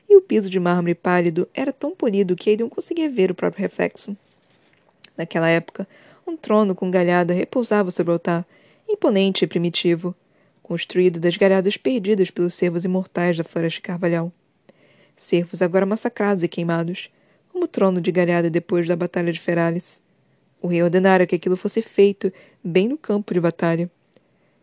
e 0.09 0.17
o 0.17 0.23
piso 0.23 0.49
de 0.49 0.61
mármore 0.61 0.95
pálido 0.95 1.49
era 1.53 1.73
tão 1.73 1.91
polido 1.91 2.37
que 2.37 2.51
Aidan 2.51 2.69
conseguia 2.69 3.11
ver 3.11 3.33
o 3.33 3.35
próprio 3.35 3.63
reflexo. 3.63 4.17
Naquela 5.17 5.49
época, 5.49 5.89
um 6.25 6.37
trono 6.37 6.73
com 6.73 6.89
galhada 6.89 7.35
repousava 7.35 7.91
sobre 7.91 8.13
o 8.13 8.15
altar, 8.15 8.47
imponente 8.89 9.45
e 9.45 9.49
primitivo, 9.49 10.15
construído 10.71 11.19
das 11.19 11.37
galhadas 11.37 11.77
perdidas 11.77 12.31
pelos 12.31 12.55
cervos 12.55 12.85
imortais 12.85 13.37
da 13.37 13.43
floresta 13.43 13.81
carvalhal. 13.81 14.33
Cervos 15.17 15.61
agora 15.61 15.85
massacrados 15.85 16.45
e 16.45 16.49
queimados, 16.49 17.11
como 17.49 17.65
o 17.65 17.69
trono 17.69 18.01
de 18.01 18.13
galhada 18.13 18.49
depois 18.49 18.87
da 18.87 18.95
Batalha 18.95 19.33
de 19.33 19.41
Feralis. 19.41 20.01
O 20.63 20.69
rei 20.69 20.81
ordenara 20.81 21.27
que 21.27 21.35
aquilo 21.35 21.57
fosse 21.57 21.83
feito 21.83 22.33
bem 22.63 22.87
no 22.87 22.97
campo 22.97 23.35
de 23.35 23.41
batalha. 23.41 23.91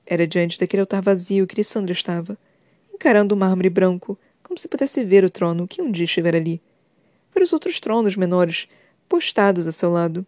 Era 0.06 0.26
diante 0.26 0.58
daquele 0.58 0.80
altar 0.80 1.02
vazio 1.02 1.46
que 1.46 1.58
Lissandra 1.58 1.92
estava, 1.92 2.38
encarando 2.94 3.36
o 3.36 3.38
mármore 3.38 3.70
branco, 3.70 4.18
como 4.42 4.58
se 4.58 4.70
pudesse 4.70 5.04
ver 5.04 5.26
o 5.26 5.30
trono 5.30 5.68
que 5.68 5.82
um 5.82 5.92
dia 5.92 6.06
estivera 6.06 6.38
ali. 6.38 6.62
Ver 7.36 7.44
os 7.44 7.52
outros 7.52 7.82
tronos 7.82 8.16
menores 8.16 8.70
postados 9.10 9.68
a 9.68 9.74
seu 9.74 9.92
lado. 9.92 10.26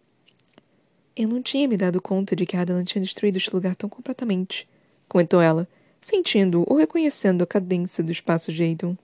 Eu 1.16 1.26
não 1.26 1.40
tinha 1.40 1.66
me 1.66 1.78
dado 1.78 2.02
conta 2.02 2.36
de 2.36 2.44
que 2.44 2.54
Adalan 2.54 2.84
tinha 2.84 3.00
destruído 3.00 3.38
este 3.38 3.54
lugar 3.54 3.74
tão 3.74 3.88
completamente, 3.88 4.68
comentou 5.10 5.42
ela, 5.42 5.68
sentindo 6.00 6.64
ou 6.66 6.76
reconhecendo 6.76 7.42
a 7.42 7.46
cadência 7.46 8.02
do 8.02 8.12
espaço 8.12 8.52
de 8.52 8.62
Aidon. 8.62 8.96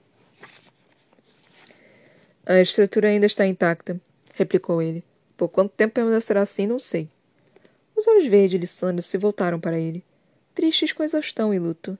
A 2.47 2.61
estrutura 2.61 3.09
ainda 3.09 3.27
está 3.27 3.45
intacta, 3.45 4.01
replicou 4.33 4.81
ele. 4.81 5.05
Por 5.37 5.49
quanto 5.49 5.73
tempo 5.73 5.95
permanecerá 5.95 6.41
assim, 6.43 6.67
não 6.67 6.79
sei. 6.79 7.11
Os 7.97 8.07
olhos 8.07 8.25
verdes 8.27 8.53
de 8.53 8.59
Lissandra 8.59 9.03
se 9.03 9.19
voltaram 9.19 9.59
para 9.59 9.79
ele, 9.79 10.05
tristes 10.55 10.93
com 10.93 11.03
exaustão 11.03 11.53
e 11.53 11.59
luto. 11.59 11.99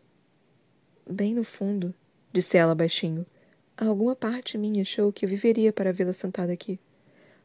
Bem 1.09 1.35
no 1.35 1.43
fundo, 1.43 1.93
disse 2.33 2.57
ela 2.57 2.75
baixinho. 2.75 3.27
Alguma 3.77 4.15
parte 4.15 4.57
minha 4.57 4.83
achou 4.83 5.13
que 5.13 5.25
eu 5.25 5.29
viveria 5.29 5.73
para 5.73 5.93
vê-la 5.93 6.13
sentada 6.13 6.53
aqui. 6.53 6.79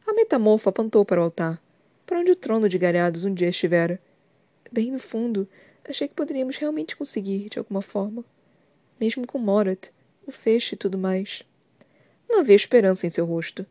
A 0.05 0.13
metamorfa 0.13 0.69
apontou 0.69 1.03
para 1.03 1.19
o 1.19 1.23
altar, 1.23 1.61
para 2.05 2.19
onde 2.19 2.31
o 2.31 2.35
trono 2.35 2.69
de 2.69 2.77
galhados 2.77 3.25
um 3.25 3.33
dia 3.33 3.49
estivera. 3.49 3.99
Bem 4.71 4.91
no 4.91 4.99
fundo, 4.99 5.47
achei 5.87 6.07
que 6.07 6.13
poderíamos 6.13 6.57
realmente 6.57 6.95
conseguir, 6.95 7.49
de 7.49 7.59
alguma 7.59 7.81
forma. 7.81 8.23
Mesmo 8.99 9.25
com 9.25 9.39
Morat, 9.39 9.89
o 10.25 10.31
feixe 10.31 10.75
e 10.75 10.77
tudo 10.77 10.97
mais. 10.97 11.43
Não 12.29 12.39
havia 12.39 12.55
esperança 12.55 13.05
em 13.05 13.09
seu 13.09 13.25
rosto. 13.25 13.65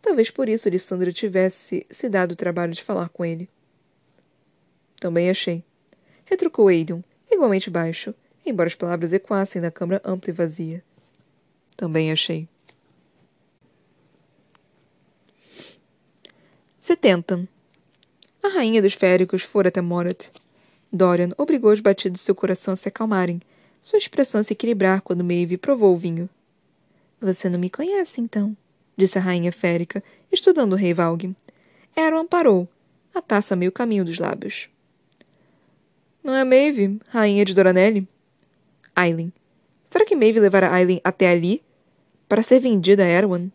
Talvez 0.00 0.30
por 0.30 0.48
isso 0.48 0.68
Lissandra 0.68 1.12
tivesse 1.12 1.86
se 1.90 2.08
dado 2.08 2.32
o 2.32 2.36
trabalho 2.36 2.72
de 2.72 2.82
falar 2.82 3.08
com 3.08 3.24
ele. 3.24 3.48
Também 5.00 5.30
achei. 5.30 5.64
Retrucou 6.24 6.68
Aidan, 6.68 7.02
igualmente 7.30 7.70
baixo, 7.70 8.14
embora 8.44 8.68
as 8.68 8.74
palavras 8.74 9.12
ecoassem 9.12 9.60
na 9.60 9.70
câmara 9.70 10.00
ampla 10.04 10.30
e 10.30 10.32
vazia. 10.32 10.84
Também 11.76 12.12
achei. 12.12 12.48
70. 16.78 17.48
A 18.42 18.48
rainha 18.48 18.80
dos 18.80 18.94
féricos 18.94 19.42
fora 19.42 19.68
até 19.68 19.80
Morat. 19.80 20.30
Dorian 20.92 21.30
obrigou 21.36 21.72
os 21.72 21.80
batidos 21.80 22.20
de 22.20 22.24
seu 22.24 22.34
coração 22.34 22.72
a 22.72 22.76
se 22.76 22.88
acalmarem, 22.88 23.40
sua 23.82 23.98
expressão 23.98 24.40
a 24.40 24.44
se 24.44 24.52
equilibrar 24.52 25.02
quando 25.02 25.24
Maeve 25.24 25.56
provou 25.56 25.94
o 25.94 25.98
vinho. 25.98 26.28
Você 27.20 27.48
não 27.48 27.58
me 27.58 27.68
conhece, 27.68 28.20
então, 28.20 28.56
disse 28.96 29.18
a 29.18 29.20
rainha 29.20 29.52
férica, 29.52 30.02
estudando 30.32 30.72
o 30.72 30.76
rei 30.76 30.94
Valg. 30.94 31.34
Aaron 31.96 32.26
parou, 32.26 32.68
a 33.14 33.20
taça 33.20 33.56
meio 33.56 33.72
caminho 33.72 34.04
dos 34.04 34.18
lábios. 34.18 34.68
Não 36.22 36.34
é 36.34 36.44
Maeve, 36.44 37.00
rainha 37.08 37.44
de 37.44 37.54
Doranelli? 37.54 38.06
Aileen. 38.94 39.32
Será 39.90 40.04
que 40.04 40.16
Maeve 40.16 40.40
levará 40.40 40.72
Aileen 40.72 41.00
até 41.02 41.30
ali? 41.30 41.62
Para 42.28 42.42
ser 42.42 42.60
vendida 42.60 43.04
a 43.04 43.08
Erwan? 43.08 43.48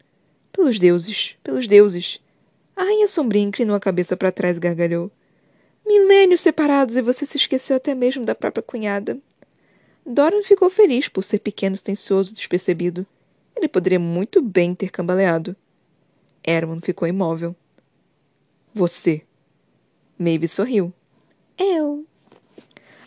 Pelos 0.52 0.80
deuses, 0.80 1.36
pelos 1.43 1.67
deuses. 1.67 2.19
A 2.76 2.84
rainha 2.84 3.08
sombria 3.08 3.41
inclinou 3.41 3.76
a 3.76 3.80
cabeça 3.80 4.17
para 4.17 4.32
trás 4.32 4.58
e 4.58 4.60
gargalhou. 4.60 5.12
Milênios 5.86 6.41
separados 6.41 6.96
e 6.96 7.02
você 7.02 7.26
se 7.26 7.38
esqueceu 7.38 7.76
até 7.76 7.93
mesmo 7.93 8.26
da 8.26 8.34
própria 8.34 8.63
cunhada. 8.63 9.19
Doran 10.06 10.43
ficou 10.43 10.69
feliz 10.69 11.08
por 11.08 11.24
ser 11.24 11.39
pequeno, 11.39 11.78
silencioso, 11.78 12.34
despercebido. 12.34 13.06
Ele 13.56 13.67
poderia 13.67 14.00
muito 14.00 14.41
bem 14.41 14.74
ter 14.74 14.89
cambaleado. 14.89 15.56
Erwan 16.43 16.82
ficou 16.82 17.08
imóvel. 17.08 17.56
Você. 18.74 19.22
Maeve 20.17 20.48
sorriu. 20.48 20.93
Eu. 21.58 22.06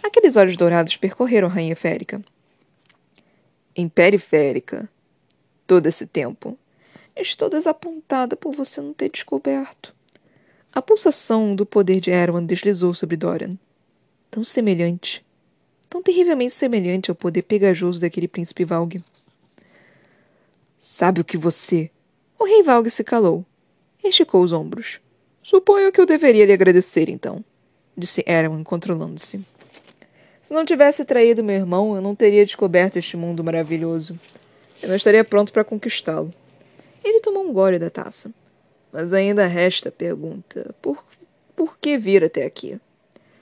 Aqueles 0.03 0.37
olhos 0.37 0.57
dourados 0.57 0.97
percorreram 0.97 1.49
a 1.49 1.51
rainha 1.51 1.77
férica. 1.77 2.23
Em 3.75 3.89
periférica. 3.89 4.89
Todo 5.67 5.87
esse 5.87 6.07
tempo. 6.07 6.59
Estou 7.15 7.51
desapontada 7.51 8.37
por 8.37 8.55
você 8.55 8.81
não 8.81 8.93
ter 8.93 9.11
descoberto. 9.11 9.95
A 10.77 10.83
pulsação 10.83 11.57
do 11.57 11.65
poder 11.65 12.01
de 12.01 12.11
Erwan 12.11 12.45
deslizou 12.45 12.93
sobre 12.93 13.17
Dorian. 13.17 13.57
Tão 14.31 14.45
semelhante. 14.45 15.25
Tão 15.89 16.03
terrivelmente 16.03 16.53
semelhante 16.53 17.11
ao 17.11 17.15
poder 17.15 17.41
pegajoso 17.45 17.99
daquele 17.99 18.29
príncipe 18.29 18.62
Valg. 18.62 19.03
Sabe 20.79 21.23
o 21.23 21.25
que 21.25 21.39
você. 21.39 21.91
O 22.39 22.45
rei 22.45 22.62
Valg 22.62 22.91
se 22.91 23.03
calou. 23.03 23.43
Esticou 24.05 24.43
os 24.43 24.53
ombros. 24.53 25.01
Suponho 25.43 25.91
que 25.91 25.99
eu 25.99 26.05
deveria 26.05 26.45
lhe 26.45 26.53
agradecer, 26.53 27.09
então, 27.09 27.43
disse 27.97 28.23
Erwan, 28.27 28.62
controlando-se. 28.62 29.41
Se 30.43 30.53
não 30.53 30.67
tivesse 30.67 31.07
traído 31.07 31.43
meu 31.43 31.57
irmão, 31.57 31.97
eu 31.97 32.03
não 32.03 32.15
teria 32.15 32.45
descoberto 32.45 32.99
este 32.99 33.17
mundo 33.17 33.43
maravilhoso. 33.43 34.21
Eu 34.83 34.91
não 34.91 34.97
estaria 34.97 35.25
pronto 35.25 35.55
para 35.55 35.65
conquistá-lo. 35.65 36.35
Ele 37.03 37.21
tomou 37.21 37.49
um 37.49 37.53
gole 37.55 37.79
da 37.79 37.89
taça. 37.89 38.31
Mas 38.97 39.13
ainda 39.13 39.47
resta 39.47 39.91
a 39.91 39.93
pergunta: 39.93 40.75
por, 40.81 41.05
por 41.55 41.77
que 41.77 41.99
vir 41.99 42.25
até 42.25 42.47
aqui? 42.47 42.81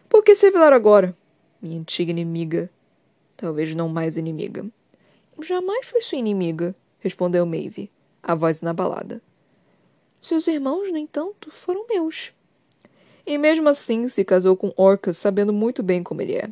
Por 0.09 0.25
que 0.25 0.35
se 0.35 0.47
revelar 0.47 0.73
agora? 0.73 1.17
Minha 1.63 1.79
antiga 1.79 2.11
inimiga. 2.11 2.69
Talvez 3.37 3.73
não 3.73 3.89
mais 3.89 4.17
inimiga. 4.17 4.67
Jamais 5.41 5.87
fui 5.87 6.01
sua 6.01 6.19
inimiga, 6.19 6.75
respondeu 6.99 7.47
Maeve, 7.47 7.89
a 8.21 8.35
voz 8.35 8.63
inabalada. 8.63 9.23
Seus 10.21 10.49
irmãos, 10.49 10.91
no 10.91 10.99
entanto, 10.99 11.53
foram 11.53 11.87
meus. 11.87 12.33
E 13.25 13.39
mesmo 13.39 13.69
assim 13.69 14.09
se 14.09 14.25
casou 14.25 14.57
com 14.57 14.75
Orcus, 14.77 15.19
sabendo 15.19 15.53
muito 15.53 15.85
bem 15.85 16.03
como 16.03 16.21
ele 16.21 16.35
é. 16.35 16.51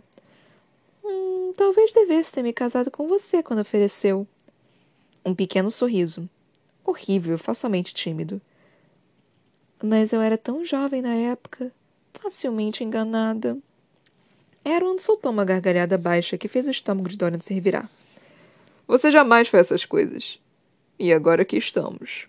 Hum, 1.04 1.52
talvez 1.56 1.92
devesse 1.92 2.32
ter 2.32 2.42
me 2.44 2.52
casado 2.52 2.88
com 2.88 3.08
você 3.08 3.42
quando 3.42 3.62
ofereceu. 3.62 4.24
Um 5.26 5.34
pequeno 5.34 5.72
sorriso. 5.72 6.30
Horrível, 6.84 7.36
facilmente 7.36 7.92
tímido. 7.92 8.40
Mas 9.82 10.12
eu 10.12 10.20
era 10.20 10.38
tão 10.38 10.64
jovem 10.64 11.02
na 11.02 11.14
época, 11.14 11.72
facilmente 12.14 12.84
enganada. 12.84 13.58
Erwan 14.64 14.98
soltou 14.98 15.32
uma 15.32 15.44
gargalhada 15.44 15.98
baixa 15.98 16.38
que 16.38 16.46
fez 16.46 16.68
o 16.68 16.70
estômago 16.70 17.08
de 17.08 17.16
Dorian 17.16 17.40
se 17.40 17.52
revirar. 17.52 17.90
Você 18.86 19.10
jamais 19.10 19.48
faz 19.48 19.66
essas 19.66 19.84
coisas. 19.84 20.38
E 20.98 21.12
agora 21.12 21.42
aqui 21.42 21.56
estamos. 21.56 22.28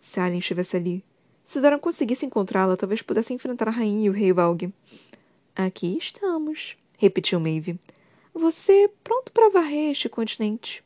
Se 0.00 0.20
Alien 0.20 0.38
estivesse 0.38 0.76
ali, 0.76 1.04
se 1.44 1.60
Doran 1.60 1.78
conseguisse 1.78 2.26
encontrá-la, 2.26 2.76
talvez 2.76 3.02
pudesse 3.02 3.32
enfrentar 3.32 3.68
a 3.68 3.72
rainha 3.72 4.06
e 4.06 4.10
o 4.10 4.12
rei 4.12 4.32
Valg. 4.32 4.72
Aqui 5.56 5.96
estamos, 5.98 6.76
repetiu 6.96 7.40
Maeve. 7.40 7.80
Você 8.34 8.88
pronto 9.02 9.32
para 9.32 9.48
varrer 9.48 9.90
este 9.90 10.08
continente. 10.08 10.84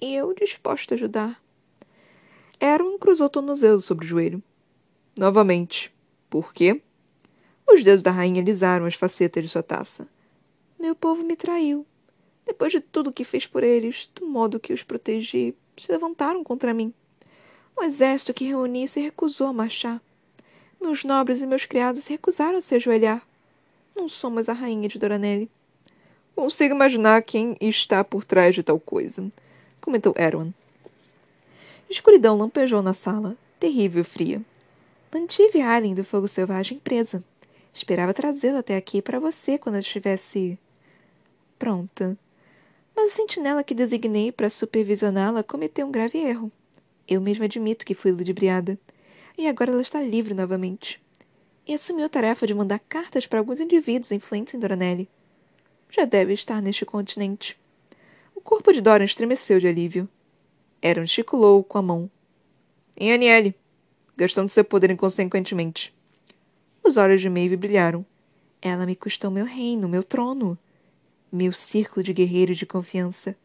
E 0.00 0.14
eu 0.14 0.34
disposto 0.34 0.92
a 0.92 0.94
ajudar. 0.94 1.40
Aaron 2.60 2.98
cruzou 2.98 3.26
o 3.26 3.30
tornozelo 3.30 3.80
sobre 3.80 4.04
o 4.04 4.08
joelho. 4.08 4.42
Novamente. 5.16 5.92
Por 6.30 6.54
quê? 6.54 6.80
Os 7.68 7.84
dedos 7.84 8.02
da 8.02 8.10
rainha 8.10 8.40
alisaram 8.40 8.86
as 8.86 8.94
facetas 8.94 9.44
de 9.44 9.50
sua 9.50 9.62
taça. 9.62 10.08
Meu 10.80 10.94
povo 10.94 11.22
me 11.22 11.36
traiu. 11.36 11.86
Depois 12.46 12.72
de 12.72 12.80
tudo 12.80 13.12
que 13.12 13.24
fez 13.24 13.46
por 13.46 13.62
eles, 13.62 14.10
do 14.14 14.26
modo 14.26 14.58
que 14.58 14.72
os 14.72 14.82
protegi, 14.82 15.54
se 15.76 15.92
levantaram 15.92 16.42
contra 16.42 16.72
mim. 16.72 16.94
O 17.76 17.82
exército 17.82 18.32
que 18.32 18.46
reuni 18.46 18.88
se 18.88 19.00
recusou 19.00 19.48
a 19.48 19.52
marchar. 19.52 20.00
Meus 20.80 21.04
nobres 21.04 21.42
e 21.42 21.46
meus 21.46 21.66
criados 21.66 22.04
se 22.04 22.12
recusaram 22.12 22.58
a 22.58 22.62
se 22.62 22.74
ajoelhar. 22.74 23.26
Não 23.94 24.08
sou 24.08 24.30
mais 24.30 24.48
a 24.48 24.54
rainha 24.54 24.88
de 24.88 24.98
Doranelli. 24.98 25.50
Consigo 26.34 26.74
imaginar 26.74 27.22
quem 27.22 27.54
está 27.60 28.02
por 28.02 28.24
trás 28.24 28.54
de 28.54 28.62
tal 28.62 28.80
coisa, 28.80 29.30
comentou 29.80 30.14
Erwan. 30.16 30.52
Escuridão 31.88 32.38
lampejou 32.38 32.80
na 32.80 32.94
sala, 32.94 33.36
terrível 33.60 34.00
e 34.00 34.04
fria. 34.04 34.42
Mantive 35.14 35.60
a 35.60 35.74
Alien 35.74 35.94
do 35.94 36.02
fogo 36.02 36.26
selvagem 36.26 36.78
presa. 36.78 37.22
Esperava 37.74 38.14
trazê-la 38.14 38.60
até 38.60 38.76
aqui 38.76 39.02
para 39.02 39.20
você 39.20 39.58
quando 39.58 39.74
ela 39.74 39.82
estivesse. 39.82 40.58
pronta. 41.58 42.16
Mas 42.96 43.12
a 43.12 43.14
sentinela 43.16 43.62
que 43.62 43.74
designei 43.74 44.32
para 44.32 44.48
supervisioná-la 44.48 45.42
cometeu 45.42 45.86
um 45.86 45.90
grave 45.90 46.16
erro. 46.16 46.50
Eu 47.06 47.20
mesma 47.20 47.44
admito 47.44 47.84
que 47.84 47.94
fui 47.94 48.10
ludibriada. 48.10 48.78
E 49.36 49.46
agora 49.46 49.70
ela 49.70 49.82
está 49.82 50.00
livre 50.00 50.32
novamente. 50.32 50.98
E 51.66 51.74
assumiu 51.74 52.06
a 52.06 52.08
tarefa 52.08 52.46
de 52.46 52.54
mandar 52.54 52.78
cartas 52.78 53.26
para 53.26 53.38
alguns 53.38 53.60
indivíduos 53.60 54.12
influentes 54.12 54.54
em 54.54 54.58
Doranelli. 54.58 55.10
Já 55.90 56.06
deve 56.06 56.32
estar 56.32 56.62
neste 56.62 56.86
continente. 56.86 57.60
O 58.34 58.40
corpo 58.40 58.72
de 58.72 58.80
Dorian 58.80 59.04
estremeceu 59.04 59.60
de 59.60 59.68
alívio. 59.68 60.08
Aaron 60.82 61.02
gesticulou 61.02 61.62
com 61.62 61.76
a 61.76 61.82
mão. 61.82 62.10
Em 62.96 63.12
Aniele, 63.12 63.54
gastando 64.16 64.48
seu 64.48 64.64
poder 64.64 64.90
inconsequentemente. 64.90 65.94
Os 66.84 66.96
olhos 66.96 67.20
de 67.20 67.28
Maeve 67.28 67.56
brilharam. 67.56 68.04
Ela 68.60 68.86
me 68.86 68.94
custou 68.94 69.30
meu 69.30 69.44
reino, 69.44 69.88
meu 69.88 70.04
trono, 70.04 70.58
meu 71.30 71.52
círculo 71.52 72.02
de 72.02 72.12
guerreiros 72.12 72.58
de 72.58 72.66
confiança. 72.66 73.36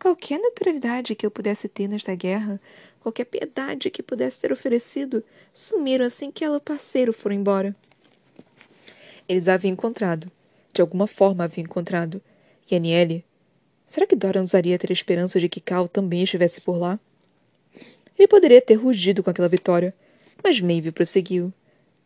Qualquer 0.00 0.38
naturalidade 0.38 1.14
que 1.14 1.24
eu 1.24 1.30
pudesse 1.30 1.68
ter 1.68 1.88
nesta 1.88 2.14
guerra 2.14 2.60
qualquer 3.06 3.26
piedade 3.26 3.88
que 3.88 4.02
pudesse 4.02 4.40
ter 4.40 4.50
oferecido, 4.50 5.22
sumiram 5.52 6.04
assim 6.04 6.32
que 6.32 6.44
ela 6.44 6.56
o 6.56 6.60
parceiro 6.60 7.12
foram 7.12 7.36
embora. 7.36 7.72
Eles 9.28 9.46
a 9.46 9.54
haviam 9.54 9.72
encontrado. 9.72 10.28
De 10.72 10.80
alguma 10.80 11.06
forma 11.06 11.44
a 11.44 11.46
haviam 11.46 11.64
encontrado. 11.64 12.20
E 12.68 12.74
Aniele? 12.74 13.24
Será 13.86 14.08
que 14.08 14.16
Dora 14.16 14.42
usaria 14.42 14.76
ter 14.76 14.90
a 14.90 14.92
esperança 14.92 15.38
de 15.38 15.48
que 15.48 15.60
Cal 15.60 15.86
também 15.86 16.24
estivesse 16.24 16.60
por 16.60 16.76
lá? 16.76 16.98
Ele 18.18 18.26
poderia 18.26 18.60
ter 18.60 18.74
rugido 18.74 19.22
com 19.22 19.30
aquela 19.30 19.48
vitória, 19.48 19.94
mas 20.42 20.60
Maeve 20.60 20.92
prosseguiu. 20.92 21.52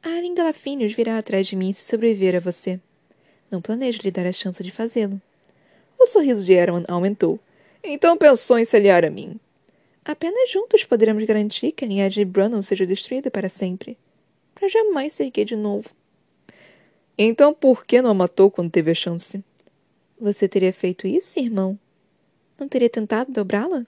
A 0.03 0.09
Alien 0.09 0.35
Galafinius 0.35 0.93
virá 0.93 1.19
atrás 1.19 1.47
de 1.47 1.57
mim 1.57 1.73
se 1.73 1.85
sobreviver 1.85 2.37
a 2.37 2.41
você. 2.41 2.81
Não 3.51 3.61
planejo 3.61 4.01
lhe 4.03 4.11
dar 4.11 4.27
a 4.27 4.33
chance 4.33 4.63
de 4.63 4.71
fazê-lo. 4.71 5.21
O 5.99 6.07
sorriso 6.07 6.45
de 6.45 6.53
Erwan 6.53 6.85
aumentou. 6.89 7.39
Então 7.85 8.17
pensou 8.17 8.59
em 8.59 8.65
se 8.65 8.77
aliar 8.77 9.05
a 9.05 9.11
mim. 9.11 9.39
Apenas 10.05 10.51
juntos 10.51 10.85
poderemos 10.85 11.25
garantir 11.25 11.73
que 11.73 11.85
a 11.85 11.89
linhagem 11.89 12.25
de 12.25 12.31
Brannon 12.31 12.63
seja 12.63 12.87
destruída 12.87 13.31
para 13.31 13.49
sempre. 13.49 13.99
Para 14.55 14.69
jamais 14.69 15.13
se 15.13 15.25
erguer 15.25 15.45
de 15.45 15.57
novo. 15.57 15.91
Então 17.19 17.53
por 17.53 17.85
que 17.85 18.01
não 18.01 18.11
a 18.11 18.15
matou 18.15 18.51
quando 18.51 18.71
teve 18.71 18.91
a 18.91 18.95
chance? 18.95 19.45
Você 20.19 20.49
teria 20.49 20.73
feito 20.73 21.07
isso, 21.07 21.39
irmão? 21.39 21.79
Não 22.59 22.69
teria 22.69 22.89
tentado 22.89 23.33
dobrá-la? 23.33 23.87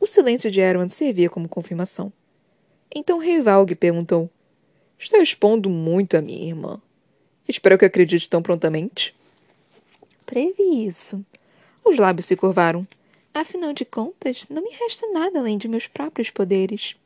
O 0.00 0.06
silêncio 0.06 0.50
de 0.50 0.60
Erwan 0.60 0.88
servia 0.88 1.30
como 1.30 1.48
confirmação. 1.48 2.12
Então 2.94 3.18
Rei 3.18 3.40
Valg 3.40 3.74
perguntou: 3.74 4.30
Está 4.98 5.18
expondo 5.18 5.68
muito 5.68 6.16
a 6.16 6.20
minha 6.20 6.46
irmã. 6.46 6.80
Espero 7.46 7.78
que 7.78 7.84
acredite 7.84 8.28
tão 8.28 8.42
prontamente. 8.42 9.14
Previ 10.26 10.86
isso. 10.86 11.24
Os 11.84 11.96
lábios 11.96 12.26
se 12.26 12.36
curvaram. 12.36 12.86
Afinal 13.32 13.72
de 13.72 13.84
contas, 13.84 14.46
não 14.48 14.62
me 14.62 14.70
resta 14.70 15.06
nada 15.12 15.38
além 15.38 15.56
de 15.56 15.68
meus 15.68 15.86
próprios 15.86 16.30
poderes. 16.30 16.96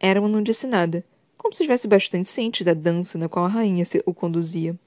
Erwan 0.00 0.28
não 0.28 0.42
disse 0.42 0.66
nada, 0.66 1.02
como 1.38 1.54
se 1.54 1.62
estivesse 1.62 1.88
bastante 1.88 2.28
ciente 2.28 2.62
da 2.62 2.74
dança 2.74 3.16
na 3.16 3.28
qual 3.28 3.46
a 3.46 3.48
rainha 3.48 3.84
o 4.04 4.12
conduzia. 4.12 4.78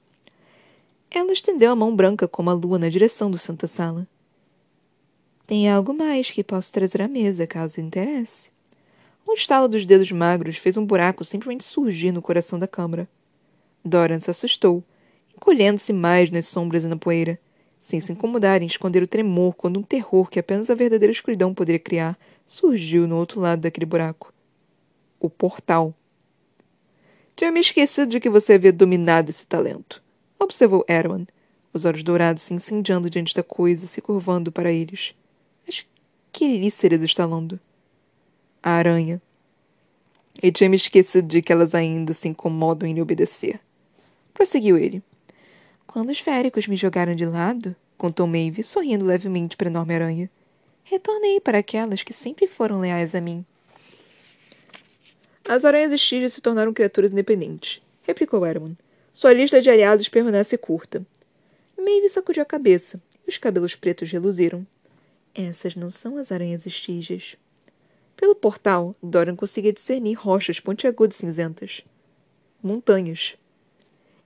Ela 1.10 1.32
estendeu 1.32 1.72
a 1.72 1.76
mão 1.76 1.94
branca 1.94 2.28
como 2.28 2.50
a 2.50 2.52
lua 2.52 2.78
na 2.78 2.88
direção 2.88 3.30
do 3.30 3.38
Santa 3.38 3.66
Sala. 3.66 4.06
Tem 5.46 5.68
algo 5.68 5.92
mais 5.92 6.30
que 6.30 6.44
posso 6.44 6.72
trazer 6.72 7.02
à 7.02 7.08
mesa, 7.08 7.46
caso 7.46 7.80
interesse. 7.80 8.52
Um 9.26 9.34
estalo 9.34 9.68
dos 9.68 9.86
dedos 9.86 10.10
magros 10.10 10.56
fez 10.56 10.76
um 10.76 10.84
buraco 10.84 11.24
simplesmente 11.24 11.64
surgir 11.64 12.12
no 12.12 12.22
coração 12.22 12.58
da 12.58 12.66
câmara. 12.66 13.08
Doran 13.84 14.18
se 14.18 14.30
assustou, 14.30 14.82
encolhendo-se 15.34 15.92
mais 15.92 16.30
nas 16.30 16.46
sombras 16.46 16.84
e 16.84 16.88
na 16.88 16.96
poeira 16.96 17.38
sem 17.80 17.98
se 17.98 18.12
incomodar 18.12 18.62
em 18.62 18.66
esconder 18.66 19.02
o 19.02 19.06
tremor 19.06 19.54
quando 19.54 19.80
um 19.80 19.82
terror 19.82 20.28
que 20.28 20.38
apenas 20.38 20.68
a 20.68 20.74
verdadeira 20.74 21.12
escuridão 21.12 21.54
poderia 21.54 21.78
criar 21.78 22.18
surgiu 22.46 23.08
no 23.08 23.16
outro 23.16 23.40
lado 23.40 23.62
daquele 23.62 23.86
buraco. 23.86 24.32
O 25.18 25.30
portal. 25.30 25.94
Tinha 27.34 27.50
me 27.50 27.60
esquecido 27.60 28.10
de 28.10 28.20
que 28.20 28.28
você 28.28 28.54
havia 28.54 28.72
dominado 28.72 29.30
esse 29.30 29.46
talento, 29.46 30.02
observou 30.38 30.84
Erwan, 30.86 31.24
os 31.72 31.84
olhos 31.84 32.02
dourados 32.02 32.42
se 32.42 32.52
incendiando 32.52 33.08
diante 33.08 33.34
da 33.34 33.42
coisa, 33.42 33.86
se 33.86 34.02
curvando 34.02 34.52
para 34.52 34.70
eles. 34.70 35.14
As 35.66 35.86
queríceras 36.32 37.02
estalando. 37.02 37.58
A 38.62 38.72
aranha. 38.72 39.20
E 40.42 40.52
tinha 40.52 40.68
me 40.68 40.76
esquecido 40.76 41.26
de 41.26 41.42
que 41.42 41.52
elas 41.52 41.74
ainda 41.74 42.12
se 42.12 42.28
incomodam 42.28 42.88
em 42.88 42.94
lhe 42.94 43.02
obedecer. 43.02 43.60
Prosseguiu 44.34 44.76
ele. 44.76 45.02
Quando 45.86 46.10
os 46.10 46.20
féricos 46.20 46.66
me 46.66 46.76
jogaram 46.76 47.14
de 47.14 47.26
lado, 47.26 47.74
contou 47.98 48.26
Maeve, 48.26 48.62
sorrindo 48.62 49.04
levemente 49.04 49.56
para 49.56 49.68
a 49.68 49.70
enorme 49.70 49.94
aranha, 49.94 50.30
retornei 50.84 51.40
para 51.40 51.58
aquelas 51.58 52.02
que 52.02 52.12
sempre 52.12 52.46
foram 52.46 52.80
leais 52.80 53.14
a 53.14 53.20
mim. 53.20 53.44
As 55.44 55.64
aranhas 55.64 55.92
estígias 55.92 56.32
se 56.32 56.40
tornaram 56.40 56.72
criaturas 56.72 57.10
independentes, 57.10 57.82
replicou 58.02 58.46
Erwan. 58.46 58.76
Sua 59.12 59.32
lista 59.32 59.60
de 59.60 59.68
aliados 59.68 60.08
permanece 60.08 60.56
curta. 60.56 61.04
Maeve 61.76 62.08
sacudiu 62.08 62.42
a 62.42 62.46
cabeça 62.46 63.02
e 63.26 63.30
os 63.30 63.38
cabelos 63.38 63.74
pretos 63.74 64.10
reluziram. 64.10 64.66
Essas 65.34 65.76
não 65.76 65.90
são 65.90 66.18
as 66.18 66.30
aranhas 66.30 66.66
estígias. 66.66 67.36
Pelo 68.20 68.34
portal, 68.34 68.94
Dorian 69.02 69.34
conseguia 69.34 69.72
discernir 69.72 70.12
rochas 70.12 70.60
pontiagudas 70.60 71.16
cinzentas. 71.16 71.82
Montanhas. 72.62 73.34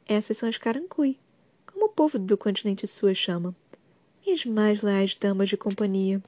Essas 0.04 0.36
são 0.36 0.48
as 0.48 0.58
Carancui, 0.58 1.16
como 1.64 1.86
o 1.86 1.88
povo 1.88 2.18
do 2.18 2.36
continente 2.36 2.88
sul 2.88 3.14
chama. 3.14 3.54
Minhas 4.26 4.44
mais 4.46 4.82
leais 4.82 5.14
damas 5.14 5.48
de 5.48 5.56
companhia. 5.56 6.20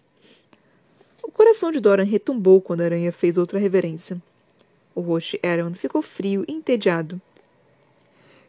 O 1.25 1.29
coração 1.33 1.73
de 1.73 1.81
Doran 1.81 2.05
retumbou 2.05 2.63
quando 2.63 2.83
a 2.83 2.85
aranha 2.85 3.11
fez 3.11 3.37
outra 3.37 3.59
reverência. 3.59 4.23
O 4.95 5.01
rosto 5.01 5.33
de 5.33 5.41
Aaron 5.45 5.75
ficou 5.75 6.03
frio 6.03 6.45
e 6.47 6.53
entediado. 6.53 7.21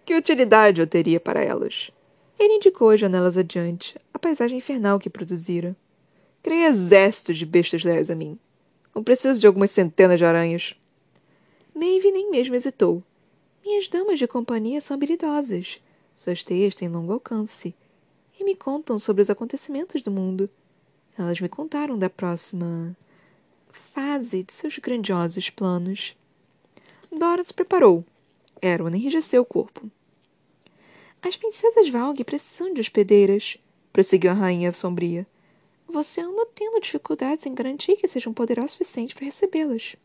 Que 0.05 0.15
utilidade 0.15 0.79
eu 0.79 0.85
teria 0.85 1.19
para 1.19 1.43
elas? 1.43 1.89
Ele 2.37 2.53
indicou 2.53 2.91
as 2.91 2.99
janelas 2.99 3.35
adiante, 3.35 3.95
a 4.13 4.19
paisagem 4.19 4.59
infernal 4.59 4.99
que 4.99 5.09
produzira. 5.09 5.75
Criei 6.43 6.65
exércitos 6.65 7.35
de 7.35 7.47
bestas 7.47 7.83
leais 7.83 8.11
a 8.11 8.15
mim. 8.15 8.37
Não 8.97 9.03
preciso 9.03 9.39
de 9.39 9.45
algumas 9.45 9.69
centenas 9.69 10.17
de 10.17 10.25
aranhas. 10.25 10.75
Maeve 11.71 12.11
nem 12.11 12.31
mesmo 12.31 12.55
hesitou. 12.55 13.03
Minhas 13.63 13.87
damas 13.87 14.17
de 14.17 14.25
companhia 14.25 14.81
são 14.81 14.95
habilidosas. 14.95 15.79
Suas 16.15 16.43
teias 16.43 16.73
têm 16.73 16.89
longo 16.89 17.13
alcance 17.13 17.75
e 18.39 18.43
me 18.43 18.55
contam 18.55 18.97
sobre 18.97 19.21
os 19.21 19.29
acontecimentos 19.29 20.01
do 20.01 20.09
mundo. 20.09 20.49
Elas 21.15 21.39
me 21.39 21.47
contaram 21.47 21.95
da 21.95 22.09
próxima 22.09 22.97
fase 23.69 24.41
de 24.41 24.51
seus 24.51 24.79
grandiosos 24.79 25.51
planos. 25.51 26.17
Dora 27.15 27.43
se 27.43 27.53
preparou. 27.53 28.03
Erwan 28.59 28.95
enrijeceu 28.95 29.43
o 29.43 29.45
corpo. 29.45 29.91
As 31.21 31.37
princesas 31.37 31.87
Valg 31.87 32.23
precisam 32.23 32.73
de 32.73 32.81
hospedeiras, 32.81 33.59
prosseguiu 33.93 34.31
a 34.31 34.33
rainha 34.33 34.73
sombria. 34.73 35.27
Você 35.89 36.19
anda 36.19 36.45
tendo 36.53 36.81
dificuldades 36.81 37.45
em 37.45 37.53
garantir 37.53 37.95
que 37.95 38.07
sejam 38.09 38.33
poderosas 38.33 38.71
o 38.71 38.73
suficiente 38.73 39.15
para 39.15 39.23
recebê-las. 39.25 39.95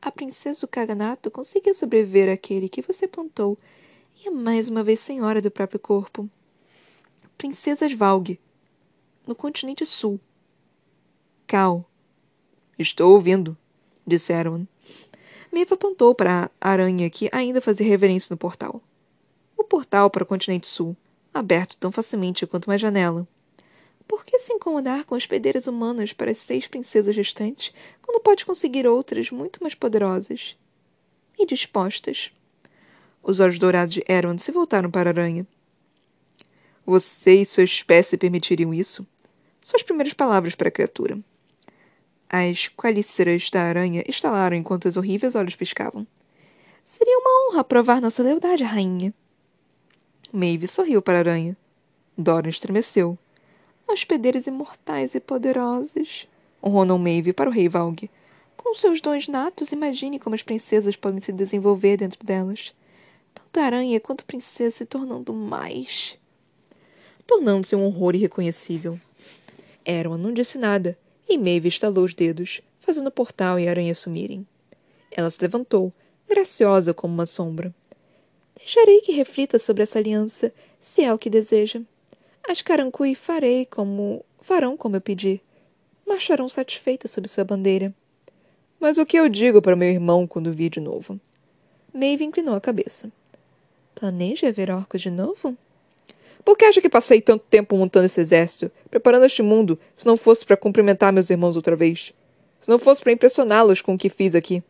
A 0.00 0.12
princesa 0.12 0.60
do 0.60 0.68
Kaganato 0.68 1.30
conseguiu 1.30 1.74
sobreviver 1.74 2.30
àquele 2.30 2.68
que 2.68 2.82
você 2.82 3.08
plantou 3.08 3.58
e 4.22 4.28
é 4.28 4.30
mais 4.30 4.68
uma 4.68 4.84
vez 4.84 5.00
senhora 5.00 5.40
do 5.40 5.50
próprio 5.50 5.80
corpo. 5.80 6.28
Princesas 7.38 7.92
Valg, 7.94 8.38
no 9.26 9.34
continente 9.34 9.86
sul. 9.86 10.20
Cal. 11.46 11.88
Estou 12.78 13.14
ouvindo, 13.14 13.56
disse 14.06 14.34
Erwan. 14.34 14.66
Maeve 15.50 15.72
apontou 15.72 16.14
para 16.14 16.50
a 16.60 16.70
aranha 16.70 17.08
que 17.08 17.30
ainda 17.32 17.62
fazia 17.62 17.86
reverência 17.86 18.32
no 18.32 18.36
portal. 18.36 18.82
O 19.56 19.64
portal 19.64 20.10
para 20.10 20.24
o 20.24 20.26
continente 20.26 20.66
sul, 20.66 20.94
aberto 21.32 21.76
tão 21.78 21.90
facilmente 21.90 22.46
quanto 22.46 22.66
uma 22.66 22.76
janela. 22.76 23.26
Por 24.16 24.24
que 24.24 24.40
se 24.40 24.50
incomodar 24.50 25.04
com 25.04 25.14
hospedeiras 25.14 25.66
humanas 25.66 26.14
para 26.14 26.30
as 26.30 26.38
seis 26.38 26.66
princesas 26.66 27.14
restantes, 27.14 27.70
quando 28.00 28.22
pode 28.22 28.46
conseguir 28.46 28.86
outras 28.86 29.30
muito 29.30 29.62
mais 29.62 29.74
poderosas? 29.74 30.56
E 31.38 31.44
dispostas. 31.44 32.32
Os 33.22 33.40
olhos 33.40 33.58
dourados 33.58 33.92
de 33.92 34.02
Erwan 34.08 34.38
se 34.38 34.50
voltaram 34.50 34.90
para 34.90 35.10
a 35.10 35.12
aranha. 35.12 35.46
Você 36.86 37.42
e 37.42 37.44
sua 37.44 37.64
espécie 37.64 38.16
permitiriam 38.16 38.72
isso? 38.72 39.06
Suas 39.60 39.82
primeiras 39.82 40.14
palavras 40.14 40.54
para 40.54 40.68
a 40.68 40.72
criatura. 40.72 41.18
As 42.26 42.68
qualíceras 42.68 43.50
da 43.50 43.64
aranha 43.64 44.02
estalaram 44.08 44.56
enquanto 44.56 44.86
os 44.86 44.96
horríveis 44.96 45.34
olhos 45.34 45.56
piscavam. 45.56 46.06
Seria 46.86 47.18
uma 47.18 47.50
honra 47.50 47.62
provar 47.62 48.00
nossa 48.00 48.22
lealdade, 48.22 48.64
rainha. 48.64 49.12
Maeve 50.32 50.66
sorriu 50.66 51.02
para 51.02 51.18
a 51.18 51.20
aranha. 51.20 51.54
Dora 52.16 52.48
estremeceu. 52.48 53.18
Hospedeiros 53.88 54.46
imortais 54.48 55.14
e 55.14 55.20
poderosos, 55.20 56.26
honrou 56.62 56.98
Maeve 56.98 57.32
para 57.32 57.48
o 57.48 57.52
rei 57.52 57.68
Valg. 57.68 58.10
Com 58.56 58.74
seus 58.74 59.00
dons 59.00 59.28
natos, 59.28 59.70
imagine 59.70 60.18
como 60.18 60.34
as 60.34 60.42
princesas 60.42 60.96
podem 60.96 61.20
se 61.20 61.30
desenvolver 61.30 61.96
dentro 61.96 62.24
delas. 62.26 62.74
Tanto 63.32 63.60
aranha 63.60 64.00
quanto 64.00 64.24
princesa 64.24 64.78
se 64.78 64.86
tornando 64.86 65.32
mais. 65.32 66.18
Tornando-se 67.26 67.76
um 67.76 67.84
horror 67.84 68.16
irreconhecível. 68.16 68.98
Erwan 69.84 70.18
não 70.18 70.32
disse 70.32 70.58
nada, 70.58 70.98
e 71.28 71.38
Maeve 71.38 71.68
estalou 71.68 72.04
os 72.04 72.12
dedos, 72.12 72.60
fazendo 72.80 73.06
o 73.06 73.12
portal 73.12 73.58
e 73.58 73.68
a 73.68 73.70
aranha 73.70 73.94
sumirem. 73.94 74.44
Ela 75.12 75.30
se 75.30 75.40
levantou, 75.40 75.92
graciosa 76.28 76.92
como 76.92 77.14
uma 77.14 77.24
sombra. 77.24 77.72
Deixarei 78.56 79.00
que 79.00 79.12
reflita 79.12 79.60
sobre 79.60 79.84
essa 79.84 79.98
aliança, 79.98 80.52
se 80.80 81.04
é 81.04 81.14
o 81.14 81.18
que 81.18 81.30
deseja. 81.30 81.82
As 82.48 82.62
Carancui 82.62 83.14
farei 83.14 83.66
como. 83.66 84.24
farão 84.40 84.76
como 84.76 84.96
eu 84.96 85.00
pedir. 85.00 85.40
Marcharão 86.06 86.48
satisfeitas 86.48 87.10
sob 87.10 87.26
sua 87.28 87.44
bandeira. 87.44 87.92
Mas 88.78 88.98
o 88.98 89.06
que 89.06 89.16
eu 89.16 89.28
digo 89.28 89.60
para 89.60 89.74
meu 89.74 89.88
irmão 89.88 90.26
quando 90.26 90.52
vi 90.52 90.68
de 90.68 90.78
novo? 90.78 91.18
Maeve 91.92 92.24
inclinou 92.24 92.54
a 92.54 92.60
cabeça. 92.60 93.10
Planeja 93.94 94.52
ver 94.52 94.70
orcos 94.70 95.00
de 95.00 95.10
novo? 95.10 95.56
Por 96.44 96.56
que 96.56 96.64
acha 96.64 96.80
que 96.80 96.88
passei 96.88 97.20
tanto 97.20 97.44
tempo 97.50 97.76
montando 97.76 98.06
esse 98.06 98.20
exército, 98.20 98.70
preparando 98.88 99.26
este 99.26 99.42
mundo, 99.42 99.78
se 99.96 100.06
não 100.06 100.16
fosse 100.16 100.44
para 100.46 100.56
cumprimentar 100.56 101.12
meus 101.12 101.28
irmãos 101.28 101.56
outra 101.56 101.74
vez? 101.74 102.12
Se 102.60 102.68
não 102.68 102.78
fosse 102.78 103.02
para 103.02 103.12
impressioná-los 103.12 103.80
com 103.80 103.94
o 103.94 103.98
que 103.98 104.08
fiz 104.08 104.34
aqui? 104.34 104.62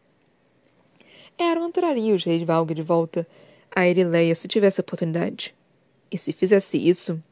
Eram 1.36 1.70
traria 1.70 2.14
os 2.14 2.24
reis 2.24 2.42
Valg 2.42 2.72
de 2.72 2.82
volta 2.82 3.26
a 3.76 3.86
Erileia 3.86 4.34
se 4.34 4.48
tivesse 4.48 4.80
oportunidade. 4.80 5.54
E 6.10 6.16
se 6.16 6.32
fizesse 6.32 6.78
isso? 6.78 7.22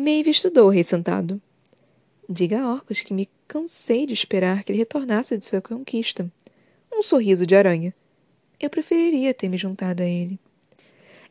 Maeve 0.00 0.30
estudou 0.30 0.68
o 0.68 0.70
rei 0.70 0.84
sentado. 0.84 1.42
Diga 2.28 2.60
a 2.60 2.72
Orcus 2.72 3.00
que 3.00 3.12
me 3.12 3.28
cansei 3.48 4.06
de 4.06 4.14
esperar 4.14 4.62
que 4.62 4.70
ele 4.70 4.78
retornasse 4.78 5.36
de 5.36 5.44
sua 5.44 5.60
conquista. 5.60 6.30
Um 6.94 7.02
sorriso 7.02 7.44
de 7.44 7.56
aranha. 7.56 7.92
Eu 8.60 8.70
preferiria 8.70 9.34
ter 9.34 9.48
me 9.48 9.58
juntado 9.58 10.00
a 10.00 10.06
ele. 10.06 10.38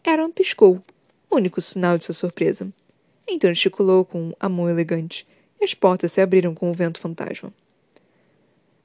Aaron 0.05 0.29
piscou, 0.31 0.83
único 1.31 1.61
sinal 1.61 1.97
de 1.97 2.03
sua 2.03 2.13
surpresa. 2.13 2.67
Então 3.25 3.53
gesticulou 3.53 4.03
com 4.03 4.33
a 4.37 4.49
mão 4.49 4.69
elegante, 4.69 5.25
e 5.61 5.63
as 5.63 5.73
portas 5.73 6.11
se 6.11 6.19
abriram 6.19 6.53
com 6.53 6.69
o 6.69 6.73
vento 6.73 6.99
fantasma. 6.99 7.53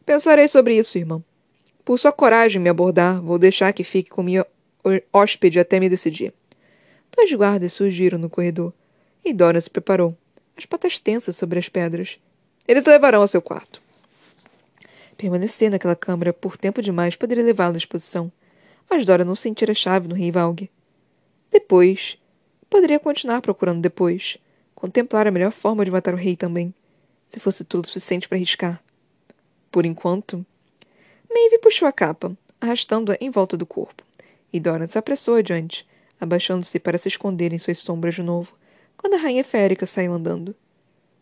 Pensarei 0.06 0.46
sobre 0.46 0.76
isso, 0.76 0.96
irmão. 0.96 1.24
Por 1.84 1.98
sua 1.98 2.12
coragem 2.12 2.60
em 2.60 2.62
me 2.62 2.70
abordar, 2.70 3.20
vou 3.20 3.36
deixar 3.36 3.72
que 3.72 3.82
fique 3.82 4.10
com 4.10 4.22
minha 4.22 4.46
hóspede 5.12 5.58
até 5.58 5.80
me 5.80 5.88
decidir. 5.88 6.32
Dois 7.16 7.32
guardas 7.32 7.72
surgiram 7.72 8.16
no 8.16 8.30
corredor, 8.30 8.72
e 9.24 9.32
Dora 9.32 9.60
se 9.60 9.70
preparou, 9.70 10.16
as 10.56 10.66
patas 10.66 10.98
tensas 10.98 11.36
sobre 11.36 11.58
as 11.58 11.68
pedras. 11.68 12.18
Eles 12.66 12.84
levarão 12.84 13.22
ao 13.22 13.28
seu 13.28 13.42
quarto. 13.42 13.80
Permanecer 15.16 15.70
naquela 15.70 15.96
câmara 15.96 16.32
por 16.32 16.56
tempo 16.56 16.82
demais 16.82 17.16
poderia 17.16 17.44
levá-la 17.44 17.74
à 17.74 17.78
exposição, 17.78 18.30
mas 18.90 19.04
Dora 19.04 19.24
não 19.24 19.36
sentira 19.36 19.72
a 19.72 19.74
chave 19.74 20.08
no 20.08 20.14
rei 20.14 20.30
Valg. 20.30 20.70
Depois, 21.50 22.18
Poderia 22.72 22.98
continuar 22.98 23.42
procurando 23.42 23.82
depois. 23.82 24.38
Contemplar 24.74 25.26
a 25.26 25.30
melhor 25.30 25.52
forma 25.52 25.84
de 25.84 25.90
matar 25.90 26.14
o 26.14 26.16
rei 26.16 26.34
também. 26.34 26.72
Se 27.28 27.38
fosse 27.38 27.64
tudo 27.64 27.86
suficiente 27.86 28.26
para 28.26 28.38
arriscar. 28.38 28.82
Por 29.70 29.84
enquanto. 29.84 30.42
Maeve 31.30 31.58
puxou 31.58 31.86
a 31.86 31.92
capa, 31.92 32.34
arrastando-a 32.58 33.18
em 33.20 33.28
volta 33.28 33.58
do 33.58 33.66
corpo. 33.66 34.02
E 34.50 34.58
Dora 34.58 34.86
se 34.86 34.96
apressou 34.96 35.34
adiante, 35.34 35.86
abaixando-se 36.18 36.80
para 36.80 36.96
se 36.96 37.08
esconder 37.08 37.52
em 37.52 37.58
suas 37.58 37.76
sombras 37.76 38.14
de 38.14 38.22
novo, 38.22 38.54
quando 39.02 39.14
a 39.14 39.18
rainha 39.18 39.44
férica 39.44 39.84
saiu 39.84 40.14
andando. 40.14 40.54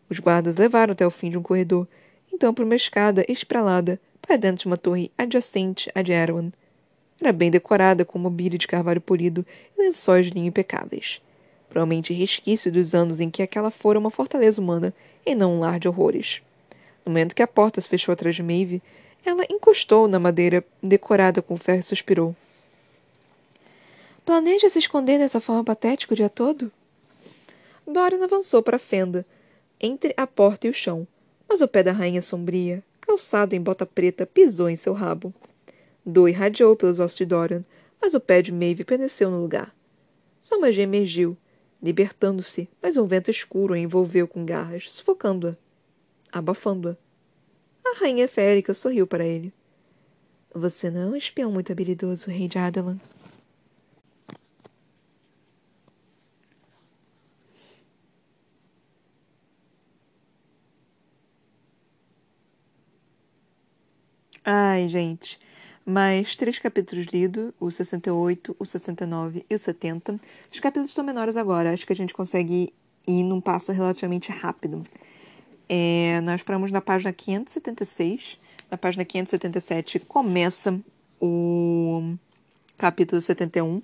Os 0.09 0.19
guardas 0.19 0.55
levaram 0.55 0.93
até 0.93 1.05
o 1.05 1.11
fim 1.11 1.29
de 1.29 1.37
um 1.37 1.43
corredor, 1.43 1.85
então 2.31 2.53
por 2.53 2.63
uma 2.63 2.75
escada 2.75 3.25
espralada 3.27 3.99
para 4.21 4.37
dentro 4.37 4.61
de 4.61 4.67
uma 4.67 4.77
torre 4.77 5.11
adjacente 5.17 5.91
à 5.93 6.01
de 6.01 6.13
Erwan. 6.13 6.53
Era 7.19 7.33
bem 7.33 7.51
decorada 7.51 8.05
com 8.05 8.17
mobília 8.17 8.57
de 8.57 8.67
carvalho 8.67 9.01
polido 9.01 9.45
e 9.77 9.81
lençóis 9.81 10.27
de 10.27 10.31
linho 10.31 10.47
impecáveis 10.47 11.19
provavelmente 11.71 12.13
resquício 12.13 12.69
dos 12.69 12.93
anos 12.93 13.21
em 13.21 13.29
que 13.29 13.41
aquela 13.41 13.71
fora 13.71 13.97
uma 13.97 14.11
fortaleza 14.11 14.61
humana 14.61 14.93
e 15.25 15.33
não 15.33 15.55
um 15.55 15.59
lar 15.61 15.79
de 15.79 15.87
horrores. 15.87 16.41
No 17.05 17.11
momento 17.11 17.33
que 17.33 17.41
a 17.41 17.47
porta 17.47 17.79
se 17.79 17.87
fechou 17.87 18.11
atrás 18.11 18.35
de 18.35 18.43
Maeve, 18.43 18.81
ela 19.25 19.45
encostou 19.49 20.07
na 20.07 20.19
madeira 20.19 20.63
decorada 20.83 21.41
com 21.41 21.55
ferro 21.55 21.79
e 21.79 21.83
suspirou. 21.83 22.35
Planeja 24.25 24.69
se 24.69 24.79
esconder 24.79 25.17
dessa 25.17 25.39
forma 25.39 25.63
patética 25.63 26.13
o 26.13 26.15
dia 26.15 26.29
todo? 26.29 26.71
Dorian 27.91 28.23
avançou 28.23 28.63
para 28.63 28.77
a 28.77 28.79
fenda, 28.79 29.25
entre 29.79 30.13
a 30.15 30.25
porta 30.25 30.67
e 30.67 30.69
o 30.69 30.73
chão, 30.73 31.07
mas 31.47 31.61
o 31.61 31.67
pé 31.67 31.83
da 31.83 31.91
rainha 31.91 32.21
sombria, 32.21 32.83
calçado 32.99 33.55
em 33.55 33.61
bota 33.61 33.85
preta, 33.85 34.25
pisou 34.25 34.69
em 34.69 34.75
seu 34.75 34.93
rabo. 34.93 35.33
Do 36.05 36.27
irradiou 36.27 36.75
pelos 36.75 36.99
ossos 36.99 37.17
de 37.17 37.25
Dorian, 37.25 37.65
mas 38.01 38.13
o 38.13 38.19
pé 38.19 38.41
de 38.41 38.51
Maeve 38.51 38.83
permaneceu 38.83 39.29
no 39.29 39.41
lugar. 39.41 39.75
Sua 40.39 40.57
magia 40.57 40.83
emergiu, 40.83 41.37
libertando-se, 41.81 42.69
mas 42.81 42.97
um 42.97 43.05
vento 43.05 43.29
escuro 43.29 43.73
a 43.73 43.79
envolveu 43.79 44.27
com 44.27 44.45
garras, 44.45 44.91
sufocando-a, 44.91 45.55
abafando-a. 46.31 46.97
A 47.85 47.99
rainha 47.99 48.27
férica 48.27 48.73
sorriu 48.73 49.05
para 49.05 49.25
ele. 49.25 49.53
Você 50.53 50.89
não 50.89 51.01
é 51.01 51.05
um 51.05 51.15
espião 51.15 51.51
muito 51.51 51.71
habilidoso, 51.71 52.29
rei 52.29 52.47
de 52.47 52.57
Adelan. 52.57 52.99
Ai, 64.43 64.89
gente 64.89 65.39
mais 65.85 66.35
três 66.35 66.59
capítulos 66.59 67.07
lidos, 67.07 67.51
o 67.59 67.71
68, 67.71 68.55
o 68.57 68.65
69 68.65 69.45
e 69.49 69.55
o 69.55 69.59
70. 69.59 70.19
Os 70.51 70.59
capítulos 70.59 70.93
são 70.93 71.03
menores 71.03 71.35
agora, 71.35 71.71
acho 71.73 71.85
que 71.85 71.93
a 71.93 71.95
gente 71.95 72.13
consegue 72.13 72.73
ir 73.07 73.23
num 73.23 73.41
passo 73.41 73.71
relativamente 73.71 74.31
rápido. 74.31 74.85
É, 75.67 76.19
nós 76.21 76.43
paramos 76.43 76.71
na 76.71 76.81
página 76.81 77.11
576. 77.11 78.37
Na 78.69 78.77
página 78.77 79.03
577 79.03 79.99
começa 79.99 80.79
o 81.19 82.15
capítulo 82.77 83.21
71. 83.21 83.81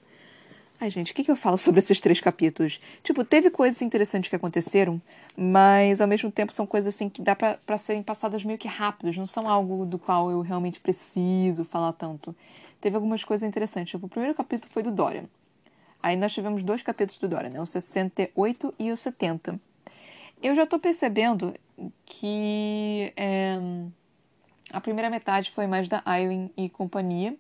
Ai, 0.80 0.92
gente, 0.92 1.12
o 1.12 1.16
que, 1.16 1.24
que 1.24 1.32
eu 1.32 1.36
falo 1.36 1.58
sobre 1.58 1.80
esses 1.80 2.00
três 2.00 2.22
capítulos? 2.22 2.80
Tipo, 3.02 3.26
teve 3.26 3.50
coisas 3.50 3.82
interessantes 3.82 4.30
que 4.30 4.36
aconteceram, 4.36 5.02
mas 5.36 6.00
ao 6.00 6.08
mesmo 6.08 6.32
tempo 6.32 6.54
são 6.54 6.68
coisas 6.68 6.94
assim 6.94 7.10
que 7.10 7.20
dá 7.20 7.36
para 7.36 7.78
serem 7.80 8.04
passadas 8.04 8.44
meio 8.44 8.60
que 8.60 8.68
rápidas, 8.68 9.18
não 9.18 9.26
são 9.26 9.50
algo 9.50 9.86
do 9.88 9.98
qual 9.98 10.30
eu 10.30 10.42
realmente 10.42 10.80
preciso 10.80 11.66
falar 11.66 11.94
tanto. 11.94 12.36
Teve 12.80 12.96
algumas 12.96 13.24
coisas 13.24 13.48
interessantes. 13.48 13.90
Tipo, 13.90 14.06
o 14.06 14.10
primeiro 14.10 14.36
capítulo 14.36 14.72
foi 14.72 14.84
do 14.84 14.92
Dorian. 14.92 15.26
Aí 16.02 16.16
nós 16.16 16.32
tivemos 16.32 16.62
dois 16.62 16.84
capítulos 16.84 17.18
do 17.18 17.28
Dorian, 17.28 17.50
né? 17.50 17.60
O 17.60 17.66
68 17.66 18.74
e 18.78 18.92
o 18.92 18.98
70. 18.98 19.60
Eu 20.44 20.54
já 20.54 20.68
tô 20.68 20.78
percebendo 20.78 21.56
que 22.06 23.12
é, 23.18 23.58
a 24.72 24.80
primeira 24.80 25.10
metade 25.10 25.50
foi 25.50 25.66
mais 25.66 25.88
da 25.88 26.04
Aileen 26.06 26.52
e 26.56 26.70
companhia. 26.70 27.36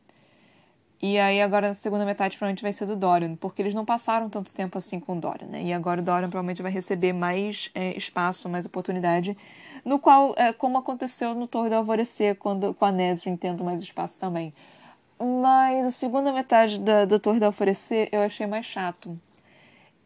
E 0.99 1.19
aí 1.19 1.41
agora 1.41 1.69
a 1.69 1.73
segunda 1.75 2.05
metade 2.05 2.37
provavelmente 2.37 2.63
vai 2.63 2.73
ser 2.73 2.87
do 2.87 2.95
Dorian, 2.95 3.35
porque 3.35 3.61
eles 3.61 3.75
não 3.75 3.85
passaram 3.85 4.29
tanto 4.29 4.53
tempo 4.53 4.77
assim 4.79 4.99
com 4.99 5.15
o 5.15 5.19
Dorian, 5.19 5.47
né? 5.47 5.63
E 5.63 5.71
agora 5.71 6.01
o 6.01 6.03
Dorian 6.03 6.29
provavelmente 6.29 6.61
vai 6.61 6.71
receber 6.71 7.13
mais 7.13 7.69
é, 7.75 7.95
espaço, 7.95 8.49
mais 8.49 8.65
oportunidade, 8.65 9.37
no 9.85 9.99
qual, 9.99 10.33
é, 10.35 10.51
como 10.51 10.77
aconteceu 10.77 11.35
no 11.35 11.47
Torre 11.47 11.69
do 11.69 11.75
Alvorecer, 11.75 12.35
quando, 12.35 12.73
com 12.73 12.85
a 12.85 12.91
Nesrin 12.91 13.35
tendo 13.37 13.63
mais 13.63 13.79
espaço 13.79 14.19
também. 14.19 14.51
Mas 15.19 15.85
a 15.85 15.91
segunda 15.91 16.33
metade 16.33 16.79
da, 16.79 17.05
do 17.05 17.19
Torre 17.19 17.39
do 17.39 17.45
Alvorecer 17.45 18.09
eu 18.11 18.21
achei 18.21 18.47
mais 18.47 18.65
chato. 18.65 19.19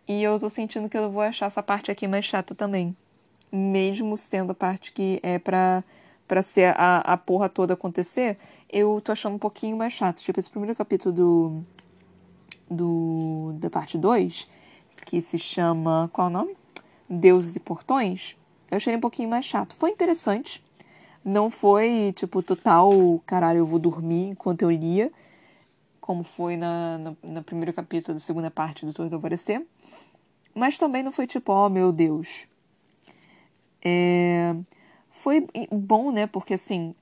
E 0.08 0.22
eu 0.22 0.38
tô 0.39 0.50
sentindo 0.50 0.89
que 0.89 0.98
eu 0.98 1.10
vou 1.10 1.22
achar 1.22 1.46
essa 1.46 1.64
parte 1.64 1.89
aqui 1.89 2.06
mais 2.06 2.26
chata 2.26 2.54
também. 2.54 2.96
Mesmo 3.50 4.18
sendo 4.18 4.52
a 4.52 4.56
parte 4.56 4.92
que 4.92 5.20
é 5.24 5.39
pra, 5.39 5.84
pra 6.28 6.42
ser 6.42 6.76
a, 6.78 7.00
a 7.00 7.18
porra 7.18 7.48
toda 7.48 7.74
acontecer, 7.76 8.38
eu 8.72 9.01
tô 9.01 9.11
achando 9.11 9.36
um 9.36 9.39
pouquinho 9.39 9.76
mais 9.76 9.93
chato. 9.93 10.22
Tipo, 10.22 10.39
esse 10.39 10.49
primeiro 10.49 10.76
capítulo 10.76 11.13
do, 11.13 11.63
do 12.69 13.53
da 13.59 13.69
parte 13.69 13.97
2, 13.97 14.47
que 15.05 15.19
se 15.19 15.38
chama. 15.38 16.09
Qual 16.13 16.28
é 16.28 16.30
o 16.30 16.34
nome? 16.34 16.57
Deuses 17.09 17.55
e 17.55 17.59
Portões. 17.59 18.38
Eu 18.69 18.78
achei 18.78 18.95
um 18.95 18.99
pouquinho 19.01 19.30
mais 19.30 19.43
chato. 19.43 19.76
Foi 19.76 19.89
interessante. 19.89 20.63
Não 21.24 21.49
foi, 21.49 22.13
tipo, 22.15 22.41
total, 22.41 22.91
caralho, 23.26 23.59
eu 23.59 23.65
vou 23.65 23.78
dormir 23.78 24.30
enquanto 24.30 24.63
eu 24.63 24.72
lia, 24.72 25.11
como 25.99 26.24
foi 26.24 26.57
na, 26.57 26.97
na, 26.97 27.13
no 27.22 27.43
primeiro 27.43 27.72
capítulo 27.74 28.15
da 28.15 28.19
segunda 28.19 28.49
parte 28.49 28.86
do 28.86 28.93
Torre 28.93 29.09
do 29.09 29.15
Alvorecer. 29.17 29.63
Mas 30.55 30.78
também 30.78 31.03
não 31.03 31.11
foi 31.11 31.28
tipo, 31.28 31.51
oh 31.51 31.69
meu 31.69 31.91
Deus. 31.91 32.47
É... 33.84 34.55
Foi 35.09 35.45
bom, 35.72 36.11
né? 36.11 36.26
Porque 36.26 36.55
assim, 36.55 36.95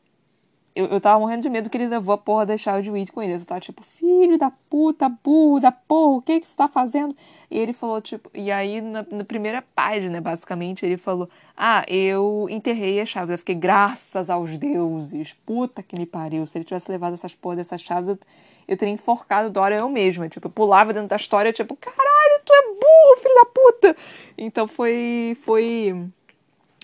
eu, 0.76 0.86
eu 0.86 1.02
tava 1.02 1.20
morrendo 1.20 1.42
de 1.42 1.50
medo 1.50 1.70
que 1.70 1.78
ele 1.78 1.88
levou 1.88 2.14
a 2.14 2.18
porra 2.18 2.46
da 2.46 2.58
chave 2.58 2.84
de 2.84 3.12
com 3.12 3.22
ele. 3.22 3.34
Eu 3.34 3.46
tava 3.46 3.60
tipo, 3.60 3.84
filho 3.84 4.38
da 4.38 4.52
puta, 4.70 5.10
burro 5.10 5.60
da 5.60 5.72
porra, 5.72 6.18
o 6.18 6.22
que 6.22 6.40
que 6.40 6.48
você 6.48 6.56
tá 6.56 6.68
fazendo? 6.68 7.16
E 7.50 7.58
ele 7.58 7.74
falou, 7.74 8.02
tipo, 8.02 8.30
e 8.34 8.52
aí 8.52 8.80
na, 8.80 9.06
na 9.12 9.24
primeira 9.24 9.64
página, 9.76 10.22
basicamente, 10.22 10.86
ele 10.86 10.98
falou: 10.98 11.30
Ah, 11.58 11.84
eu 11.88 12.48
enterrei 12.50 13.00
as 13.02 13.10
chaves. 13.10 13.32
Eu 13.32 13.38
fiquei, 13.40 13.56
graças 13.56 14.30
aos 14.30 14.58
deuses, 14.58 15.34
puta 15.46 15.82
que 15.82 15.98
me 15.98 16.06
pariu. 16.06 16.46
Se 16.46 16.58
ele 16.58 16.66
tivesse 16.66 16.92
levado 16.92 17.14
essas 17.14 17.36
porra 17.36 17.58
dessas 17.58 17.82
chaves, 17.82 18.10
eu, 18.10 18.20
eu 18.68 18.78
teria 18.78 18.94
enforcado 18.94 19.50
Dora 19.50 19.76
eu 19.76 19.90
mesma. 19.90 20.30
Tipo, 20.30 20.48
eu 20.48 20.52
pulava 20.52 20.94
dentro 20.94 21.10
da 21.10 21.16
história, 21.16 21.52
tipo, 21.52 21.76
caralho, 21.76 22.42
tu 22.46 22.54
é 22.54 22.62
burro, 22.68 23.22
filho 23.22 23.36
da 23.36 23.46
puta. 23.46 23.98
Então 24.38 24.68
foi. 24.68 25.38
foi 25.42 26.10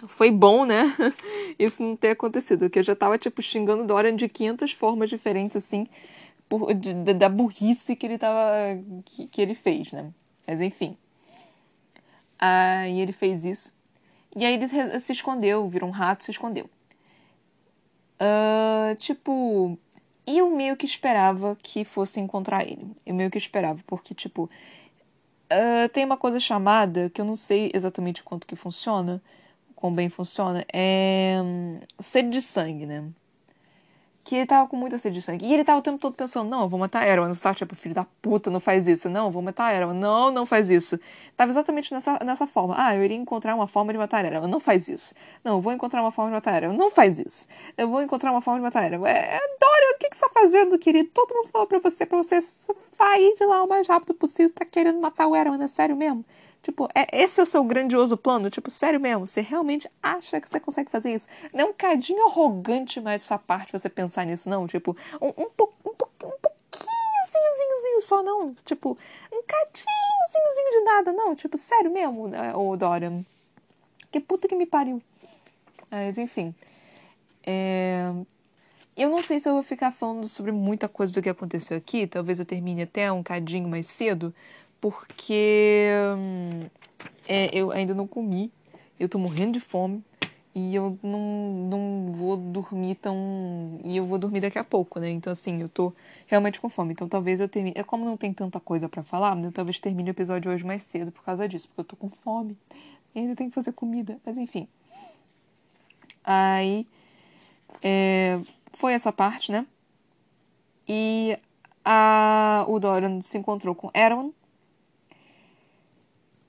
foi 0.08 0.32
bom, 0.32 0.66
né? 0.66 0.94
Isso 1.58 1.82
não 1.84 1.96
ter 1.96 2.12
acontecido, 2.12 2.62
porque 2.62 2.80
eu 2.80 2.84
já 2.84 2.96
tava, 2.96 3.18
tipo, 3.18 3.42
xingando 3.42 3.86
Dorian 3.86 4.16
de 4.16 4.28
500 4.28 4.72
formas 4.74 5.10
diferentes, 5.10 5.56
assim, 5.56 5.88
por, 6.48 6.74
de, 6.74 6.94
da 6.94 7.30
burrice 7.30 7.96
que 7.96 8.06
ele 8.06 8.18
tava. 8.18 8.52
Que, 9.06 9.28
que, 9.28 9.42
ele 9.42 9.56
fez, 9.56 9.92
né? 9.92 10.12
Mas 10.46 10.62
enfim. 10.62 10.98
Aí 12.38 13.00
ele 13.00 13.14
fez 13.14 13.46
isso. 13.46 13.74
E 14.36 14.46
aí 14.46 14.56
ele 14.56 15.00
se 15.00 15.14
escondeu, 15.14 15.68
virou 15.70 15.90
um 15.90 15.94
rato 15.94 16.24
se 16.24 16.32
escondeu. 16.32 16.70
Uh, 18.20 18.96
tipo. 18.98 19.78
E 20.28 20.40
eu 20.40 20.50
meio 20.50 20.76
que 20.76 20.86
esperava 20.86 21.56
que 21.62 21.86
fosse 21.86 22.20
encontrar 22.20 22.64
ele. 22.64 22.88
Eu 23.06 23.14
meio 23.14 23.30
que 23.32 23.38
esperava, 23.38 23.80
porque, 23.88 24.14
tipo. 24.14 24.50
Uh, 25.46 25.88
tem 25.94 26.04
uma 26.04 26.18
coisa 26.18 26.40
chamada, 26.40 27.10
que 27.12 27.22
eu 27.22 27.26
não 27.26 27.36
sei 27.36 27.72
exatamente 27.74 28.24
quanto 28.24 28.48
que 28.48 28.56
funciona, 28.56 29.22
como 29.86 29.96
bem 29.96 30.10
funciona, 30.10 30.66
é 30.74 31.40
hum, 31.44 31.80
sede 32.00 32.30
de 32.30 32.42
sangue, 32.42 32.88
né? 32.88 33.04
Que 34.24 34.36
ele 34.36 34.48
tava 34.48 34.68
com 34.68 34.76
muita 34.76 34.98
sede 34.98 35.14
de 35.18 35.22
sangue. 35.22 35.46
E 35.46 35.54
ele 35.54 35.64
tava 35.64 35.78
o 35.78 35.82
tempo 35.84 36.00
todo 36.00 36.16
pensando, 36.16 36.50
não, 36.50 36.62
eu 36.64 36.68
vou 36.68 36.80
matar 36.80 37.08
Erwan. 37.08 37.28
Não 37.28 37.34
estava 37.34 37.54
tipo, 37.56 37.76
filho 37.76 37.94
da 37.94 38.04
puta, 38.24 38.50
não 38.50 38.60
faz 38.60 38.88
isso. 38.88 39.08
Não, 39.08 39.26
eu 39.28 39.32
vou 39.32 39.44
matar 39.44 39.76
Erwan. 39.76 39.94
Não, 39.94 40.32
não 40.32 40.48
faz 40.48 40.72
isso. 40.72 41.00
Tava 41.38 41.52
exatamente 41.52 41.94
nessa, 41.94 42.18
nessa 42.26 42.48
forma. 42.48 42.74
Ah, 42.76 42.96
eu 42.96 43.04
iria 43.04 43.16
encontrar 43.16 43.54
uma 43.54 43.68
forma 43.68 43.94
de 43.94 44.00
matar 44.00 44.26
Erwan. 44.26 44.48
Não 44.48 44.60
faz 44.60 44.88
isso. 44.88 45.14
Não, 45.44 45.58
eu 45.58 45.62
vou 45.62 45.72
encontrar 45.72 46.02
uma 46.02 46.12
forma 46.12 46.32
de 46.32 46.36
matar 46.36 46.64
Erwan. 46.64 46.76
Não 46.76 46.90
faz 46.90 47.20
isso. 47.20 47.48
Eu 47.78 47.88
vou 47.88 48.02
encontrar 48.02 48.32
uma 48.32 48.42
forma 48.42 48.60
de 48.60 48.64
matar 48.64 48.92
Erwan. 48.92 49.08
É, 49.08 49.36
é 49.36 49.40
Dorian, 49.60 49.96
o 49.96 50.00
que, 50.00 50.10
que 50.10 50.18
você 50.18 50.26
tá 50.26 50.32
fazendo, 50.34 50.80
querido? 50.80 51.10
Todo 51.14 51.36
mundo 51.36 51.50
falou 51.50 51.68
pra 51.68 51.78
você, 51.78 52.04
pra 52.04 52.18
você 52.18 52.42
sair 52.42 53.36
de 53.38 53.46
lá 53.46 53.64
o 53.64 53.68
mais 53.70 53.88
rápido 53.88 54.16
possível. 54.16 54.52
Tá 54.52 54.66
querendo 54.66 55.00
matar 55.00 55.28
o 55.28 55.36
Erwan, 55.36 55.64
é 55.64 55.68
sério 55.68 55.96
mesmo? 55.96 56.26
Tipo, 56.66 56.90
é, 56.96 57.06
esse 57.22 57.40
é 57.40 57.44
o 57.44 57.46
seu 57.46 57.64
grandioso 57.64 58.18
plano? 58.18 58.50
Tipo, 58.50 58.72
sério 58.72 59.00
mesmo? 59.00 59.28
Você 59.28 59.40
realmente 59.40 59.88
acha 60.02 60.42
que 60.42 60.50
você 60.50 60.60
consegue 60.60 60.90
fazer 60.90 61.14
isso? 61.14 61.28
Não 61.54 61.60
é 61.60 61.66
um 61.66 61.74
cadinho 61.74 62.26
arrogante 62.26 63.00
mais 63.00 63.22
sua 63.22 63.38
parte 63.38 63.72
você 63.72 63.88
pensar 63.88 64.26
nisso, 64.26 64.50
não? 64.50 64.66
Tipo, 64.66 64.98
um, 65.22 65.28
um, 65.28 65.50
po, 65.56 65.72
um, 65.86 65.94
po, 65.94 66.10
um 66.24 66.32
pouquinho, 66.42 68.02
só, 68.02 68.24
não? 68.24 68.56
Tipo, 68.66 68.98
um 69.32 69.44
cadinhozinhozinho 69.44 70.72
de 70.72 70.84
nada, 70.86 71.14
não? 71.14 71.36
Tipo, 71.36 71.56
sério 71.56 71.92
mesmo, 71.92 72.30
né, 72.30 72.56
ô 72.56 72.76
Dorian? 72.76 73.24
Que 74.12 74.20
puta 74.20 74.48
que 74.48 74.56
me 74.56 74.66
pariu. 74.66 75.00
Mas, 75.92 76.18
enfim. 76.18 76.56
É... 77.46 78.12
Eu 78.98 79.12
não 79.12 79.22
sei 79.22 79.40
se 79.40 79.48
eu 79.48 79.54
vou 79.54 79.62
ficar 79.62 79.92
falando 79.92 80.28
sobre 80.28 80.52
muita 80.52 80.90
coisa 80.90 81.14
do 81.14 81.22
que 81.22 81.30
aconteceu 81.30 81.78
aqui. 81.78 82.08
Talvez 82.08 82.40
eu 82.40 82.46
termine 82.46 82.82
até 82.82 83.12
um 83.12 83.22
cadinho 83.22 83.70
mais 83.70 83.86
cedo 83.86 84.34
porque 84.86 85.90
hum, 86.16 86.70
é, 87.28 87.50
eu 87.52 87.72
ainda 87.72 87.96
não 87.96 88.06
comi, 88.06 88.52
eu 89.00 89.10
tô 89.10 89.18
morrendo 89.18 89.54
de 89.54 89.60
fome 89.60 90.04
e 90.54 90.76
eu 90.76 90.96
não, 91.02 91.68
não 91.72 92.14
vou 92.14 92.38
dormir 92.38 92.94
tão. 92.94 93.80
E 93.84 93.98
eu 93.98 94.06
vou 94.06 94.20
dormir 94.20 94.42
daqui 94.42 94.60
a 94.60 94.64
pouco, 94.64 95.00
né? 95.00 95.10
Então, 95.10 95.34
assim, 95.34 95.60
eu 95.60 95.68
tô 95.68 95.92
realmente 96.28 96.62
com 96.62 96.70
fome. 96.70 96.94
Então, 96.94 97.10
talvez 97.10 97.40
eu 97.40 97.50
termine. 97.50 97.74
É 97.76 97.82
como 97.82 98.06
não 98.06 98.16
tem 98.16 98.32
tanta 98.32 98.60
coisa 98.60 98.88
para 98.88 99.02
falar, 99.02 99.36
né? 99.36 99.50
talvez 99.52 99.80
termine 99.80 100.12
o 100.12 100.14
episódio 100.14 100.52
hoje 100.52 100.64
mais 100.64 100.84
cedo 100.84 101.12
por 101.12 101.24
causa 101.24 101.48
disso, 101.48 101.68
porque 101.68 101.82
eu 101.82 101.86
tô 101.86 101.96
com 101.96 102.12
fome 102.24 102.56
e 103.16 103.22
ainda 103.22 103.36
tenho 103.36 103.50
que 103.50 103.56
fazer 103.56 103.72
comida. 103.72 104.20
Mas, 104.24 104.38
enfim. 104.38 104.68
Aí. 106.24 106.86
É, 107.82 108.40
foi 108.72 108.94
essa 108.94 109.12
parte, 109.12 109.52
né? 109.52 109.66
E 110.88 111.40
a, 111.84 112.66
o 112.68 112.80
Dorian 112.80 113.20
se 113.22 113.36
encontrou 113.36 113.74
com 113.74 113.90
Erwan 113.96 114.30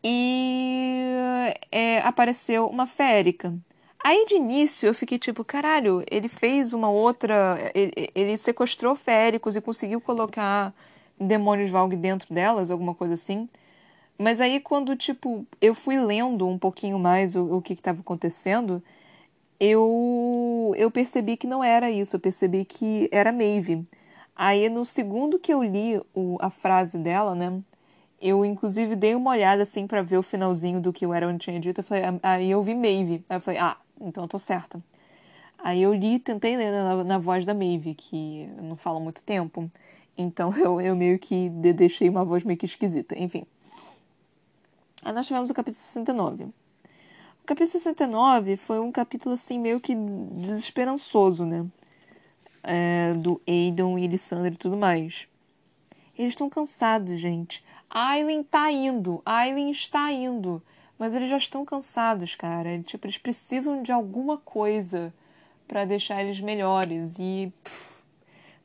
e 0.09 1.53
é, 1.73 1.99
apareceu 1.99 2.69
uma 2.69 2.87
férica. 2.87 3.53
Aí 4.05 4.25
de 4.27 4.37
início 4.37 4.87
eu 4.87 4.95
fiquei 4.95 5.19
tipo, 5.19 5.45
caralho, 5.45 6.05
ele 6.09 6.29
fez 6.29 6.73
uma 6.73 6.89
outra. 6.89 7.73
Ele, 7.75 8.11
ele 8.15 8.39
sequestrou 8.39 8.95
féricos 8.95 9.57
e 9.57 9.61
conseguiu 9.61 10.01
colocar 10.01 10.73
demônios 11.19 11.71
Valg 11.71 11.97
dentro 11.97 12.33
delas, 12.33 12.71
alguma 12.71 12.95
coisa 12.95 13.15
assim. 13.15 13.49
Mas 14.19 14.41
aí 14.41 14.61
quando, 14.61 14.97
tipo, 14.97 15.45
eu 15.61 15.75
fui 15.75 15.99
lendo 16.01 16.47
um 16.49 16.59
pouquinho 16.59 16.99
mais 17.01 17.35
o, 17.35 17.57
o 17.57 17.63
que 17.63 17.73
estava 17.73 18.01
acontecendo, 18.01 18.83
eu, 19.61 20.73
eu 20.77 20.91
percebi 20.91 21.37
que 21.37 21.47
não 21.49 21.65
era 21.65 21.91
isso, 21.91 22.17
eu 22.17 22.21
percebi 22.21 22.65
que 22.65 23.09
era 23.13 23.33
Maeve. 23.33 23.85
Aí 24.37 24.69
no 24.69 24.85
segundo 24.85 25.39
que 25.39 25.53
eu 25.53 25.63
li 25.65 26.01
o, 26.15 26.39
a 26.41 26.51
frase 26.51 26.99
dela, 26.99 27.35
né? 27.35 27.63
Eu, 28.21 28.45
inclusive, 28.45 28.97
dei 28.97 29.15
uma 29.15 29.31
olhada, 29.31 29.63
assim, 29.63 29.87
para 29.87 30.03
ver 30.03 30.17
o 30.17 30.23
finalzinho 30.23 30.81
do 30.81 30.93
que 30.93 31.07
o 31.07 31.13
Aaron 31.13 31.37
tinha 31.37 31.61
dito. 31.61 31.81
Eu 31.81 31.85
falei, 31.85 32.05
ah, 32.05 32.19
aí 32.23 32.51
eu 32.51 32.63
vi 32.63 32.75
Maeve. 32.75 33.25
Aí 33.29 33.37
eu 33.37 33.41
falei, 33.41 33.61
ah, 33.61 33.77
então 34.01 34.25
eu 34.25 34.29
tô 34.29 34.39
certa. 34.39 34.83
Aí 35.59 35.83
eu 35.83 35.93
li, 35.93 36.19
tentei 36.19 36.57
ler 36.57 36.71
na, 36.71 37.05
na 37.05 37.19
voz 37.19 37.45
da 37.45 37.53
Maeve, 37.53 37.95
que 37.95 38.47
não 38.63 38.77
fala 38.77 39.01
muito 39.01 39.23
tempo. 39.23 39.71
Então 40.17 40.51
eu, 40.57 40.81
eu 40.81 40.97
meio 40.97 41.19
que 41.19 41.49
deixei 41.51 42.09
uma 42.09 42.25
voz 42.25 42.43
meio 42.45 42.59
que 42.59 42.67
esquisita. 42.67 43.19
Enfim. 43.19 43.45
Aí 45.03 45.13
nós 45.13 45.27
tivemos 45.27 45.51
o 45.51 45.55
capítulo 45.55 45.83
69. 45.83 46.45
O 46.45 47.47
capítulo 47.47 47.71
69 47.71 48.57
foi 48.57 48.81
um 48.81 48.91
capítulo, 48.91 49.35
assim, 49.35 49.59
meio 49.59 49.79
que 49.79 49.95
desesperançoso, 49.95 51.45
né? 51.45 51.65
É, 52.63 53.15
do 53.15 53.41
Aidan 53.47 54.01
e 54.01 54.07
Lissandra 54.09 54.53
e 54.53 54.57
tudo 54.57 54.77
mais. 54.77 55.29
Eles 56.19 56.33
estão 56.33 56.51
cansados, 56.51 57.21
gente. 57.21 57.63
Aileen 57.99 58.43
tá 58.43 58.71
indo, 58.71 59.23
Aileen 59.25 59.71
está 59.71 60.13
indo. 60.13 60.63
Mas 60.99 61.15
eles 61.15 61.31
já 61.31 61.39
estão 61.39 61.65
cansados, 61.65 62.35
cara. 62.35 62.79
Tipo, 62.83 63.07
eles 63.07 63.17
precisam 63.17 63.83
de 63.83 63.91
alguma 63.91 64.37
coisa 64.37 65.15
para 65.67 65.87
deixar 65.87 66.23
eles 66.23 66.39
melhores. 66.39 67.15
E 67.19 67.51
pff, 67.65 68.03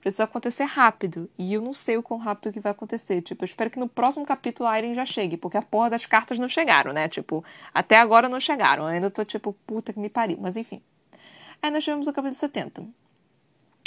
precisa 0.01 0.25
acontecer 0.25 0.65
rápido. 0.65 1.29
E 1.37 1.53
eu 1.53 1.61
não 1.61 1.73
sei 1.73 1.95
o 1.95 2.03
quão 2.03 2.19
rápido 2.19 2.51
que 2.51 2.59
vai 2.59 2.73
acontecer. 2.73 3.21
Tipo, 3.21 3.43
eu 3.43 3.45
espero 3.45 3.69
que 3.69 3.79
no 3.79 3.87
próximo 3.87 4.25
capítulo 4.25 4.67
a 4.67 4.73
Aileen 4.73 4.93
já 4.93 5.05
chegue, 5.05 5.37
porque 5.37 5.55
a 5.55 5.61
porra 5.61 5.89
das 5.89 6.05
cartas 6.05 6.37
não 6.37 6.49
chegaram, 6.49 6.91
né? 6.91 7.07
Tipo, 7.07 7.41
até 7.73 7.97
agora 7.99 8.27
não 8.27 8.39
chegaram. 8.39 8.83
Eu 8.83 8.89
ainda 8.89 9.09
tô 9.09 9.23
tipo, 9.23 9.53
puta 9.65 9.93
que 9.93 9.99
me 9.99 10.09
pariu. 10.09 10.39
Mas 10.41 10.57
enfim. 10.57 10.81
Aí 11.61 11.71
nós 11.71 11.85
tivemos 11.85 12.05
o 12.05 12.11
capítulo 12.11 12.35
70. 12.35 12.85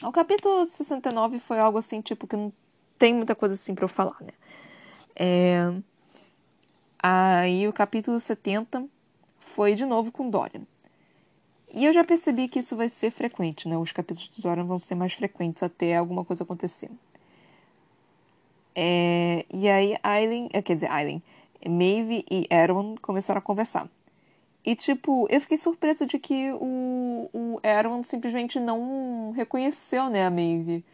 O 0.02 0.10
capítulo 0.10 0.64
69 0.64 1.38
foi 1.38 1.60
algo 1.60 1.76
assim, 1.76 2.00
tipo, 2.00 2.26
que 2.26 2.34
não 2.34 2.50
tem 2.98 3.12
muita 3.12 3.34
coisa 3.34 3.54
assim 3.54 3.74
para 3.74 3.84
eu 3.84 3.88
falar, 3.90 4.16
né? 4.22 4.32
É... 5.16 5.72
Aí 6.98 7.68
o 7.68 7.72
capítulo 7.72 8.18
70 8.18 8.86
foi 9.38 9.74
de 9.74 9.84
novo 9.84 10.10
com 10.10 10.30
Dorian. 10.30 10.62
E 11.72 11.84
eu 11.84 11.92
já 11.92 12.04
percebi 12.04 12.48
que 12.48 12.60
isso 12.60 12.76
vai 12.76 12.88
ser 12.88 13.10
frequente, 13.10 13.68
né? 13.68 13.76
Os 13.76 13.92
capítulos 13.92 14.28
do 14.28 14.40
Dorian 14.40 14.64
vão 14.64 14.78
ser 14.78 14.94
mais 14.94 15.12
frequentes 15.12 15.62
até 15.62 15.96
alguma 15.96 16.24
coisa 16.24 16.44
acontecer. 16.44 16.90
É, 18.74 19.44
e 19.52 19.68
aí, 19.68 19.96
Aileen, 20.02 20.48
eh, 20.52 20.62
quer 20.62 20.74
dizer, 20.74 20.90
Aileen, 20.90 21.22
Maeve 21.68 22.24
e 22.30 22.46
Erwan 22.50 22.96
começaram 22.96 23.38
a 23.38 23.42
conversar. 23.42 23.88
E, 24.64 24.74
tipo, 24.74 25.26
eu 25.30 25.40
fiquei 25.40 25.58
surpresa 25.58 26.06
de 26.06 26.18
que 26.18 26.52
o, 26.52 27.28
o 27.32 27.60
simplesmente 28.02 28.58
não 28.58 29.32
reconheceu, 29.32 30.08
né, 30.08 30.26
a 30.26 30.30
Maeve. 30.30 30.84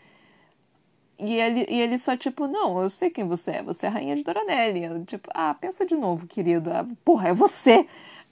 E 1.20 1.34
ele, 1.34 1.66
e 1.68 1.80
ele 1.80 1.98
só, 1.98 2.16
tipo, 2.16 2.46
não, 2.46 2.80
eu 2.80 2.88
sei 2.88 3.10
quem 3.10 3.26
você 3.28 3.52
é, 3.52 3.62
você 3.62 3.86
é 3.86 3.88
a 3.88 3.92
rainha 3.92 4.16
de 4.16 4.22
Doranelli. 4.22 4.84
Eu, 4.84 5.04
tipo, 5.04 5.28
ah, 5.34 5.54
pensa 5.54 5.84
de 5.84 5.94
novo, 5.94 6.26
querido. 6.26 6.70
Ah, 6.72 6.86
porra, 7.04 7.28
é 7.28 7.34
você! 7.34 7.86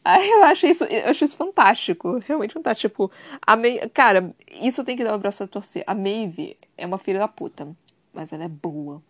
Aí 0.05 0.31
eu 0.31 0.43
achei 0.45 0.71
isso, 0.71 0.85
eu 0.85 1.11
achei 1.11 1.27
isso 1.27 1.37
fantástico, 1.37 2.19
realmente 2.27 2.55
fantástico. 2.55 2.89
Tipo, 2.89 3.13
a 3.47 3.57
Maeve, 3.57 3.89
cara, 3.91 4.35
isso 4.61 4.83
tem 4.83 4.97
que 4.97 5.05
dar 5.05 5.15
um 5.15 5.19
braço 5.19 5.45
a 5.45 5.47
torcer. 5.47 5.85
A 5.87 5.95
Maeve 5.95 6.57
é 6.79 6.87
uma 6.87 6.97
filha 6.97 7.19
da 7.19 7.29
puta, 7.29 7.69
mas 8.13 8.33
ela 8.33 8.45
é 8.45 8.49
boa. 8.49 9.03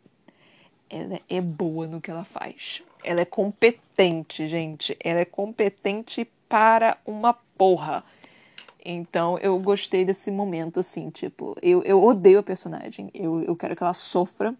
Ela 0.91 1.21
é 1.29 1.41
boa 1.41 1.87
no 1.87 2.01
que 2.01 2.11
ela 2.11 2.25
faz. 2.25 2.83
Ela 3.05 3.21
é 3.21 3.25
competente, 3.25 4.49
gente. 4.49 4.97
Ela 4.99 5.21
é 5.21 5.25
competente 5.25 6.29
para 6.49 6.99
uma 7.07 7.33
porra. 7.33 8.03
Então 8.91 9.37
eu 9.41 9.59
gostei 9.59 10.03
desse 10.03 10.31
momento, 10.31 10.81
assim, 10.81 11.11
tipo, 11.11 11.55
eu, 11.61 11.83
eu 11.83 12.03
odeio 12.03 12.39
a 12.39 12.43
personagem. 12.43 13.11
Eu, 13.13 13.43
eu 13.43 13.55
quero 13.55 13.77
que 13.77 13.83
ela 13.83 13.93
sofra, 13.93 14.55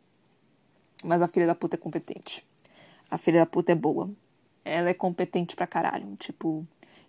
mas 1.03 1.23
a 1.23 1.29
filha 1.29 1.47
da 1.47 1.55
puta 1.55 1.77
é 1.77 1.79
competente. 1.79 2.47
A 3.11 3.17
filha 3.17 3.41
da 3.41 3.47
puta 3.47 3.73
é 3.73 3.75
boa. 3.75 4.11
Ela 4.67 4.91
é 4.91 4.95
competente 4.95 5.57
pra 5.57 5.67
caralho. 5.67 6.15
Tipo, 6.17 6.67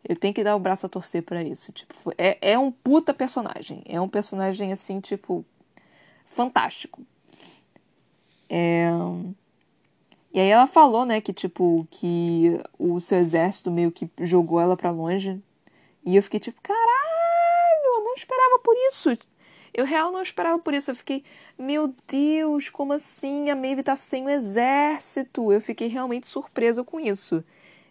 eu 0.07 0.15
tenho 0.15 0.33
que 0.33 0.45
dar 0.45 0.55
o 0.55 0.59
braço 0.59 0.85
a 0.85 0.89
torcer 0.89 1.21
para 1.21 1.43
isso. 1.43 1.73
Tipo, 1.73 1.93
é, 2.17 2.37
é 2.53 2.57
um 2.57 2.71
puta 2.71 3.13
personagem. 3.13 3.83
É 3.85 3.99
um 3.99 4.07
personagem, 4.07 4.71
assim, 4.71 5.01
tipo, 5.01 5.43
fantástico. 6.25 7.01
É... 8.49 8.91
E 10.33 10.39
aí 10.39 10.47
ela 10.47 10.67
falou, 10.67 11.03
né, 11.03 11.19
que, 11.19 11.33
tipo, 11.33 11.85
que 11.91 12.61
o 12.77 12.97
seu 13.01 13.17
exército 13.17 13.69
meio 13.69 13.91
que 13.91 14.09
jogou 14.21 14.61
ela 14.61 14.77
para 14.77 14.89
longe. 14.89 15.43
E 16.05 16.15
eu 16.15 16.23
fiquei 16.23 16.39
tipo, 16.39 16.61
caralho! 16.61 17.09
esperava 18.19 18.59
por 18.59 18.75
isso. 18.87 19.17
Eu 19.73 19.85
real 19.85 20.11
não 20.11 20.21
esperava 20.21 20.59
por 20.59 20.73
isso. 20.73 20.91
Eu 20.91 20.95
fiquei, 20.95 21.23
meu 21.57 21.93
Deus, 22.07 22.69
como 22.69 22.93
assim? 22.93 23.49
A 23.49 23.55
Maeve 23.55 23.83
tá 23.83 23.95
sem 23.95 24.25
o 24.25 24.29
exército. 24.29 25.51
Eu 25.51 25.61
fiquei 25.61 25.87
realmente 25.87 26.27
surpresa 26.27 26.83
com 26.83 26.99
isso. 26.99 27.43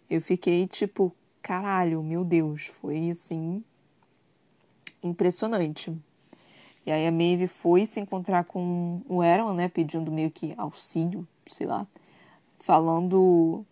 Eu 0.09 0.21
fiquei 0.21 0.67
tipo, 0.67 1.15
caralho, 1.43 2.03
meu 2.03 2.25
Deus. 2.25 2.67
Foi 2.81 3.11
assim. 3.11 3.63
Impressionante. 5.03 5.97
E 6.85 6.91
aí 6.91 7.07
a 7.07 7.13
Maeve 7.13 7.47
foi 7.47 7.87
se 7.87 8.01
encontrar 8.01 8.45
com 8.45 9.03
o 9.09 9.21
Aaron, 9.21 9.53
né? 9.53 9.69
Pedindo 9.69 10.11
meio 10.11 10.31
que 10.31 10.55
auxílio, 10.57 11.27
sei 11.47 11.67
lá. 11.67 11.87
Falando 12.59 13.65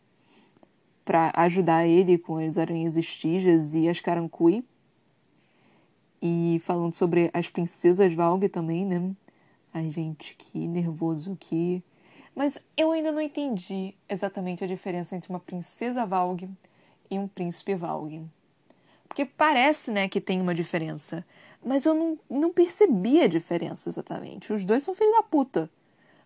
para 1.06 1.30
ajudar 1.36 1.86
ele 1.86 2.18
com 2.18 2.36
as 2.36 2.58
aranhas 2.58 2.96
estígias 2.96 3.76
e 3.76 3.88
as 3.88 4.00
carancui 4.00 4.64
e 6.20 6.58
falando 6.64 6.92
sobre 6.92 7.30
as 7.32 7.48
princesas 7.48 8.12
Valg 8.12 8.48
também, 8.48 8.84
né? 8.84 9.14
Ai, 9.72 9.88
gente, 9.88 10.34
que 10.36 10.66
nervoso, 10.66 11.36
que. 11.38 11.80
Mas 12.34 12.58
eu 12.76 12.90
ainda 12.90 13.12
não 13.12 13.20
entendi 13.20 13.94
exatamente 14.08 14.64
a 14.64 14.66
diferença 14.66 15.14
entre 15.14 15.30
uma 15.30 15.38
princesa 15.38 16.04
Valg 16.04 16.50
e 17.08 17.18
um 17.18 17.28
príncipe 17.28 17.76
Valg. 17.76 18.22
Porque 19.06 19.24
parece, 19.24 19.92
né, 19.92 20.08
que 20.08 20.20
tem 20.20 20.40
uma 20.40 20.54
diferença. 20.54 21.24
Mas 21.64 21.86
eu 21.86 21.94
não, 21.94 22.18
não 22.28 22.52
percebi 22.52 23.20
a 23.20 23.28
diferença 23.28 23.88
exatamente. 23.88 24.52
Os 24.52 24.64
dois 24.64 24.82
são 24.82 24.94
filhos 24.94 25.14
da 25.14 25.22
puta. 25.22 25.70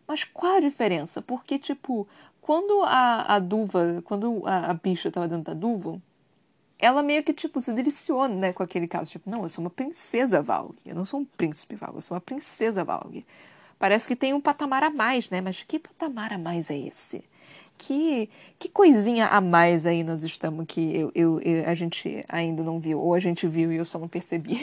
Mas 0.06 0.24
qual 0.24 0.56
a 0.56 0.60
diferença? 0.60 1.22
Porque, 1.22 1.58
tipo, 1.58 2.08
quando 2.50 2.82
a, 2.82 3.36
a 3.36 3.38
duva, 3.38 4.02
quando 4.02 4.42
a, 4.44 4.72
a 4.72 4.74
bicha 4.74 5.08
tava 5.08 5.28
dentro 5.28 5.44
da 5.44 5.54
duva, 5.54 6.02
ela 6.80 7.00
meio 7.00 7.22
que, 7.22 7.32
tipo, 7.32 7.60
se 7.60 7.72
deliciou, 7.72 8.26
né, 8.26 8.52
com 8.52 8.60
aquele 8.60 8.88
caso. 8.88 9.08
Tipo, 9.08 9.30
não, 9.30 9.44
eu 9.44 9.48
sou 9.48 9.62
uma 9.62 9.70
princesa 9.70 10.42
Valg. 10.42 10.74
Eu 10.84 10.96
não 10.96 11.04
sou 11.04 11.20
um 11.20 11.24
príncipe 11.24 11.76
Valg, 11.76 11.94
eu 11.94 12.02
sou 12.02 12.16
uma 12.16 12.20
princesa 12.20 12.82
Valg. 12.82 13.24
Parece 13.78 14.08
que 14.08 14.16
tem 14.16 14.34
um 14.34 14.40
patamar 14.40 14.82
a 14.82 14.90
mais, 14.90 15.30
né? 15.30 15.40
Mas 15.40 15.62
que 15.62 15.78
patamar 15.78 16.32
a 16.32 16.38
mais 16.38 16.70
é 16.70 16.76
esse? 16.76 17.22
Que, 17.82 18.28
que 18.58 18.68
coisinha 18.68 19.26
a 19.28 19.40
mais 19.40 19.86
aí 19.86 20.04
nós 20.04 20.22
estamos 20.22 20.66
que 20.68 20.94
eu, 20.94 21.10
eu, 21.14 21.40
eu, 21.40 21.66
a 21.66 21.72
gente 21.72 22.22
ainda 22.28 22.62
não 22.62 22.78
viu, 22.78 23.00
ou 23.00 23.14
a 23.14 23.18
gente 23.18 23.46
viu 23.46 23.72
e 23.72 23.76
eu 23.76 23.86
só 23.86 23.98
não 23.98 24.06
percebi. 24.06 24.58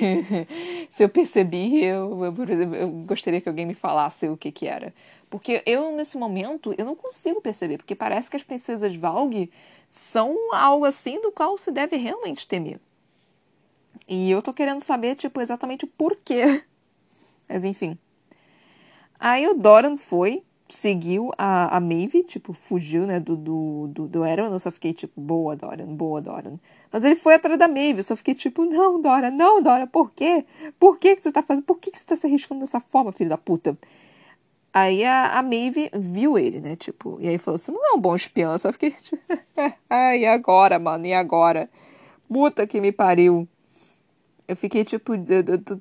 Se 0.91 1.03
eu 1.03 1.09
percebi, 1.09 1.83
eu, 1.83 2.23
eu, 2.23 2.73
eu 2.75 2.89
gostaria 3.07 3.41
que 3.41 3.49
alguém 3.49 3.65
me 3.65 3.73
falasse 3.73 4.29
o 4.29 4.37
que 4.37 4.51
que 4.51 4.67
era. 4.67 4.93
Porque 5.31 5.63
eu, 5.65 5.95
nesse 5.95 6.15
momento, 6.15 6.75
eu 6.77 6.85
não 6.85 6.95
consigo 6.95 7.41
perceber, 7.41 7.77
porque 7.77 7.95
parece 7.95 8.29
que 8.29 8.37
as 8.37 8.43
princesas 8.43 8.95
Valg 8.95 9.49
são 9.89 10.53
algo 10.53 10.85
assim 10.85 11.19
do 11.19 11.31
qual 11.31 11.57
se 11.57 11.71
deve 11.71 11.95
realmente 11.95 12.47
temer. 12.47 12.79
E 14.07 14.29
eu 14.29 14.43
tô 14.43 14.53
querendo 14.53 14.79
saber, 14.81 15.15
tipo, 15.15 15.41
exatamente 15.41 15.85
o 15.85 15.87
porquê. 15.87 16.63
Mas 17.49 17.63
enfim. 17.63 17.97
Aí 19.19 19.47
o 19.47 19.55
Doran 19.55 19.97
foi, 19.97 20.43
seguiu 20.69 21.31
a, 21.37 21.77
a 21.77 21.79
Maeve, 21.79 22.23
tipo, 22.23 22.53
fugiu, 22.53 23.05
né, 23.05 23.19
do, 23.19 23.35
do, 23.35 23.87
do, 23.87 24.07
do 24.07 24.23
Aaron. 24.23 24.51
Eu 24.51 24.59
só 24.59 24.71
fiquei, 24.71 24.93
tipo, 24.93 25.19
boa, 25.19 25.55
Doran, 25.55 25.85
boa, 25.95 26.21
Doran. 26.21 26.57
Mas 26.91 27.03
ele 27.03 27.15
foi 27.15 27.35
atrás 27.35 27.57
da 27.57 27.67
Maeve, 27.67 27.99
eu 27.99 28.03
só 28.03 28.15
fiquei, 28.15 28.35
tipo, 28.35 28.65
não, 28.65 28.99
Dora, 29.01 29.31
não, 29.31 29.61
Dora, 29.61 29.87
por 29.87 30.11
quê? 30.11 30.45
Por 30.79 30.97
que, 30.97 31.15
que 31.15 31.23
você 31.23 31.31
tá 31.31 31.41
fazendo? 31.43 31.63
Por 31.63 31.77
que, 31.79 31.91
que 31.91 31.99
você 31.99 32.05
tá 32.05 32.17
se 32.17 32.27
arriscando 32.27 32.61
dessa 32.61 32.79
forma, 32.79 33.11
filho 33.11 33.29
da 33.29 33.37
puta? 33.37 33.77
Aí 34.73 35.03
a, 35.03 35.39
a 35.39 35.41
Maeve 35.41 35.89
viu 35.93 36.37
ele, 36.37 36.59
né? 36.61 36.75
Tipo, 36.75 37.17
e 37.19 37.27
aí 37.27 37.37
falou: 37.37 37.57
Você 37.57 37.71
não 37.71 37.83
é 37.83 37.93
um 37.93 37.99
bom 37.99 38.15
espião. 38.15 38.51
Eu 38.51 38.59
só 38.59 38.71
fiquei 38.71 38.91
tipo, 39.01 39.17
e 40.15 40.25
agora, 40.25 40.77
mano? 40.77 41.05
E 41.05 41.13
agora? 41.13 41.69
Puta 42.29 42.67
que 42.67 42.79
me 42.79 42.91
pariu. 42.91 43.47
Eu 44.47 44.55
fiquei, 44.55 44.85
tipo, 44.85 45.13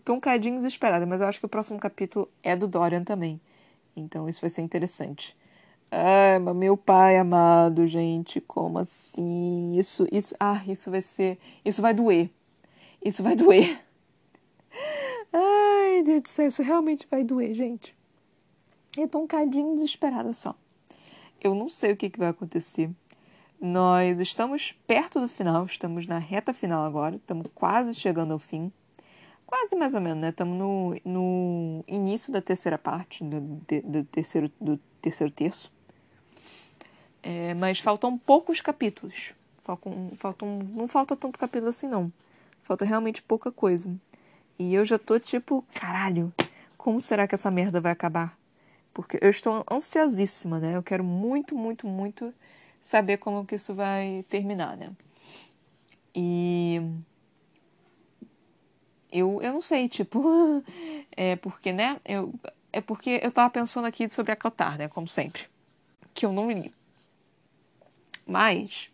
tô 0.05 0.14
um 0.14 0.20
cadinho 0.20 0.57
desesperada, 0.57 1.07
mas 1.07 1.20
eu 1.20 1.28
acho 1.28 1.39
que 1.39 1.47
o 1.47 1.49
próximo 1.49 1.78
capítulo 1.78 2.28
é 2.43 2.57
do 2.57 2.66
Dorian 2.66 3.05
também. 3.05 3.41
Então 3.97 4.28
isso 4.28 4.40
vai 4.40 4.51
ser 4.51 4.62
interessante. 4.62 5.36
Ai, 5.90 6.38
mas 6.38 6.55
meu 6.55 6.76
pai 6.76 7.16
amado, 7.16 7.86
gente, 7.86 8.40
como 8.40 8.78
assim? 8.78 9.72
Isso, 9.76 10.07
isso, 10.12 10.34
ah, 10.38 10.62
isso 10.66 10.90
vai 10.90 11.01
ser, 11.01 11.38
isso 11.64 11.80
vai 11.80 11.94
doer. 11.94 12.30
Isso 13.05 13.22
vai 13.22 13.34
doer. 13.34 13.82
Ai, 15.32 16.03
Deus 16.03 16.22
do 16.22 16.28
céu, 16.28 16.49
isso 16.49 16.62
realmente 16.62 17.07
vai 17.11 17.22
doer, 17.22 17.55
gente. 17.55 17.97
Eu 18.99 19.09
tô 19.09 19.20
um 19.20 19.26
cadinho 19.26 19.74
desesperada 19.74 20.32
só. 20.32 20.55
Eu 21.40 21.55
não 21.55 21.68
sei 21.68 21.92
o 21.92 21.97
que, 21.97 22.11
que 22.11 22.18
vai 22.18 22.28
acontecer. 22.28 22.90
Nós 23.61 24.18
estamos 24.18 24.72
perto 24.86 25.20
do 25.20 25.28
final, 25.28 25.64
estamos 25.64 26.07
na 26.07 26.18
reta 26.18 26.53
final 26.53 26.84
agora, 26.84 27.16
estamos 27.16 27.47
quase 27.55 27.94
chegando 27.94 28.32
ao 28.32 28.38
fim. 28.38 28.72
Quase 29.47 29.76
mais 29.76 29.94
ou 29.94 30.01
menos, 30.01 30.18
né? 30.18 30.30
Estamos 30.30 30.59
no, 30.59 30.97
no 31.05 31.84
início 31.86 32.32
da 32.32 32.42
terceira 32.42 32.76
parte, 32.76 33.22
do, 33.22 33.40
do, 33.40 34.05
terceiro, 34.05 34.51
do 34.61 34.76
terceiro 35.01 35.32
terço. 35.32 35.72
É, 37.22 37.55
mas 37.55 37.78
faltam 37.78 38.18
poucos 38.18 38.61
capítulos. 38.61 39.32
Faltam, 39.62 40.12
faltam, 40.16 40.59
não 40.59 40.88
falta 40.88 41.16
tanto 41.16 41.38
capítulo 41.38 41.68
assim, 41.68 41.88
não. 41.88 42.12
Falta 42.62 42.84
realmente 42.84 43.22
pouca 43.22 43.53
coisa. 43.53 43.94
E 44.59 44.74
eu 44.74 44.84
já 44.84 44.99
tô 44.99 45.18
tipo, 45.18 45.64
caralho, 45.74 46.32
como 46.76 47.01
será 47.01 47.26
que 47.26 47.34
essa 47.34 47.51
merda 47.51 47.80
vai 47.80 47.92
acabar? 47.92 48.36
porque 48.97 49.18
eu 49.20 49.28
estou 49.28 49.62
ansiosíssima, 49.70 50.59
né? 50.59 50.74
Eu 50.74 50.82
quero 50.82 51.05
muito, 51.05 51.55
muito, 51.55 51.86
muito 51.86 52.32
saber 52.80 53.18
como 53.18 53.44
que 53.44 53.57
isso 53.57 53.74
vai 53.74 54.24
terminar, 54.26 54.74
né? 54.74 54.90
E 56.14 56.80
eu, 59.19 59.41
eu 59.43 59.53
não 59.53 59.62
sei, 59.62 59.89
tipo, 59.89 60.62
é 61.17 61.37
porque, 61.37 61.73
né? 61.73 62.01
Eu, 62.05 62.33
é 62.73 62.81
porque 62.81 63.21
eu 63.23 63.31
tava 63.31 63.51
pensando 63.51 63.87
aqui 63.87 64.09
sobre 64.09 64.33
a 64.33 64.37
Cotar, 64.37 64.79
né? 64.79 64.89
Como 64.89 65.09
sempre, 65.09 65.47
que 66.14 66.27
eu 66.27 66.33
não 66.33 66.51
li. 66.51 66.73
Mas 68.27 68.91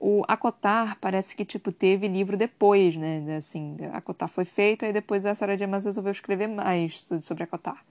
o 0.00 0.22
Acotar 0.28 0.96
parece 1.00 1.34
que 1.36 1.44
tipo 1.44 1.72
teve 1.72 2.06
livro 2.06 2.36
depois, 2.36 2.96
né? 2.96 3.36
Assim, 3.36 3.76
Acotar 3.92 4.28
foi 4.28 4.44
feito 4.44 4.84
e 4.84 4.92
depois 4.92 5.26
a 5.26 5.34
Sarah 5.34 5.56
J. 5.56 5.66
Maas 5.66 5.84
resolveu 5.84 6.12
escrever 6.12 6.46
mais 6.46 7.08
sobre 7.20 7.42
Acotar. 7.44 7.84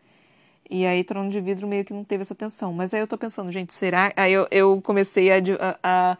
E 0.70 0.86
aí 0.86 1.04
Trono 1.04 1.30
de 1.30 1.40
Vidro 1.42 1.68
meio 1.68 1.86
que 1.86 1.94
não 1.94 2.04
teve 2.04 2.22
essa 2.22 2.34
atenção. 2.34 2.74
Mas 2.74 2.94
aí 2.94 3.00
eu 3.02 3.08
tô 3.08 3.18
pensando, 3.18 3.52
gente, 3.52 3.74
será. 3.74 4.12
Aí 4.16 4.34
eu, 4.34 4.48
eu 4.52 4.82
comecei 4.82 5.30
a, 5.32 5.38
a, 5.84 6.18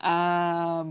a 0.00 0.86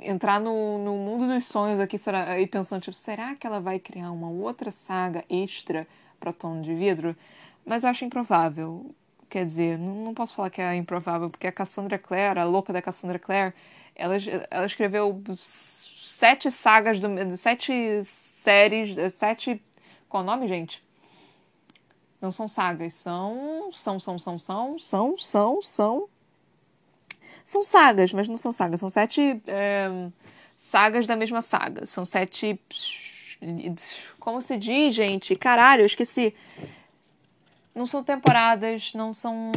entrar 0.00 0.40
no, 0.40 0.78
no 0.78 0.96
mundo 0.96 1.26
dos 1.26 1.44
sonhos 1.46 1.80
aqui 1.80 1.98
será, 1.98 2.30
aí 2.32 2.46
pensando, 2.46 2.82
tipo, 2.82 2.96
será 2.96 3.34
que 3.34 3.46
ela 3.46 3.60
vai 3.60 3.78
criar 3.78 4.10
uma 4.10 4.28
outra 4.28 4.70
saga 4.70 5.24
extra 5.28 5.86
para 6.18 6.32
Trono 6.32 6.62
de 6.62 6.74
Vidro? 6.74 7.16
Mas 7.64 7.84
eu 7.84 7.90
acho 7.90 8.04
improvável. 8.04 8.94
quer 9.28 9.44
dizer, 9.44 9.78
não, 9.78 9.94
não 9.96 10.14
posso 10.14 10.34
falar 10.34 10.50
que 10.50 10.62
é 10.62 10.74
improvável, 10.76 11.28
porque 11.30 11.46
a 11.46 11.52
Cassandra 11.52 11.98
Clare, 11.98 12.38
a 12.38 12.44
louca 12.44 12.72
da 12.72 12.80
Cassandra 12.80 13.18
Clare, 13.18 13.52
ela, 13.94 14.14
ela 14.50 14.66
escreveu 14.66 15.22
sete 15.36 16.50
sagas, 16.50 17.00
do, 17.00 17.08
sete 17.36 18.02
séries, 18.04 18.96
sete. 19.12 19.62
Qual 20.08 20.22
o 20.22 20.26
nome, 20.26 20.46
gente? 20.46 20.82
Não 22.20 22.32
são 22.32 22.48
sagas, 22.48 22.94
são. 22.94 23.70
São, 23.72 24.00
são, 24.00 24.18
são, 24.18 24.38
são, 24.38 24.78
são, 24.78 25.18
são, 25.18 25.62
são. 25.62 26.08
São 27.46 27.62
sagas, 27.62 28.12
mas 28.12 28.26
não 28.26 28.36
são 28.36 28.52
sagas, 28.52 28.80
são 28.80 28.90
sete 28.90 29.40
é, 29.46 29.88
sagas 30.56 31.06
da 31.06 31.14
mesma 31.14 31.40
saga. 31.40 31.86
São 31.86 32.04
sete. 32.04 32.58
Como 34.18 34.42
se 34.42 34.56
diz, 34.56 34.92
gente? 34.92 35.36
Caralho, 35.36 35.82
eu 35.82 35.86
esqueci. 35.86 36.34
Não 37.72 37.86
são 37.86 38.02
temporadas, 38.02 38.92
não 38.94 39.12
são. 39.12 39.52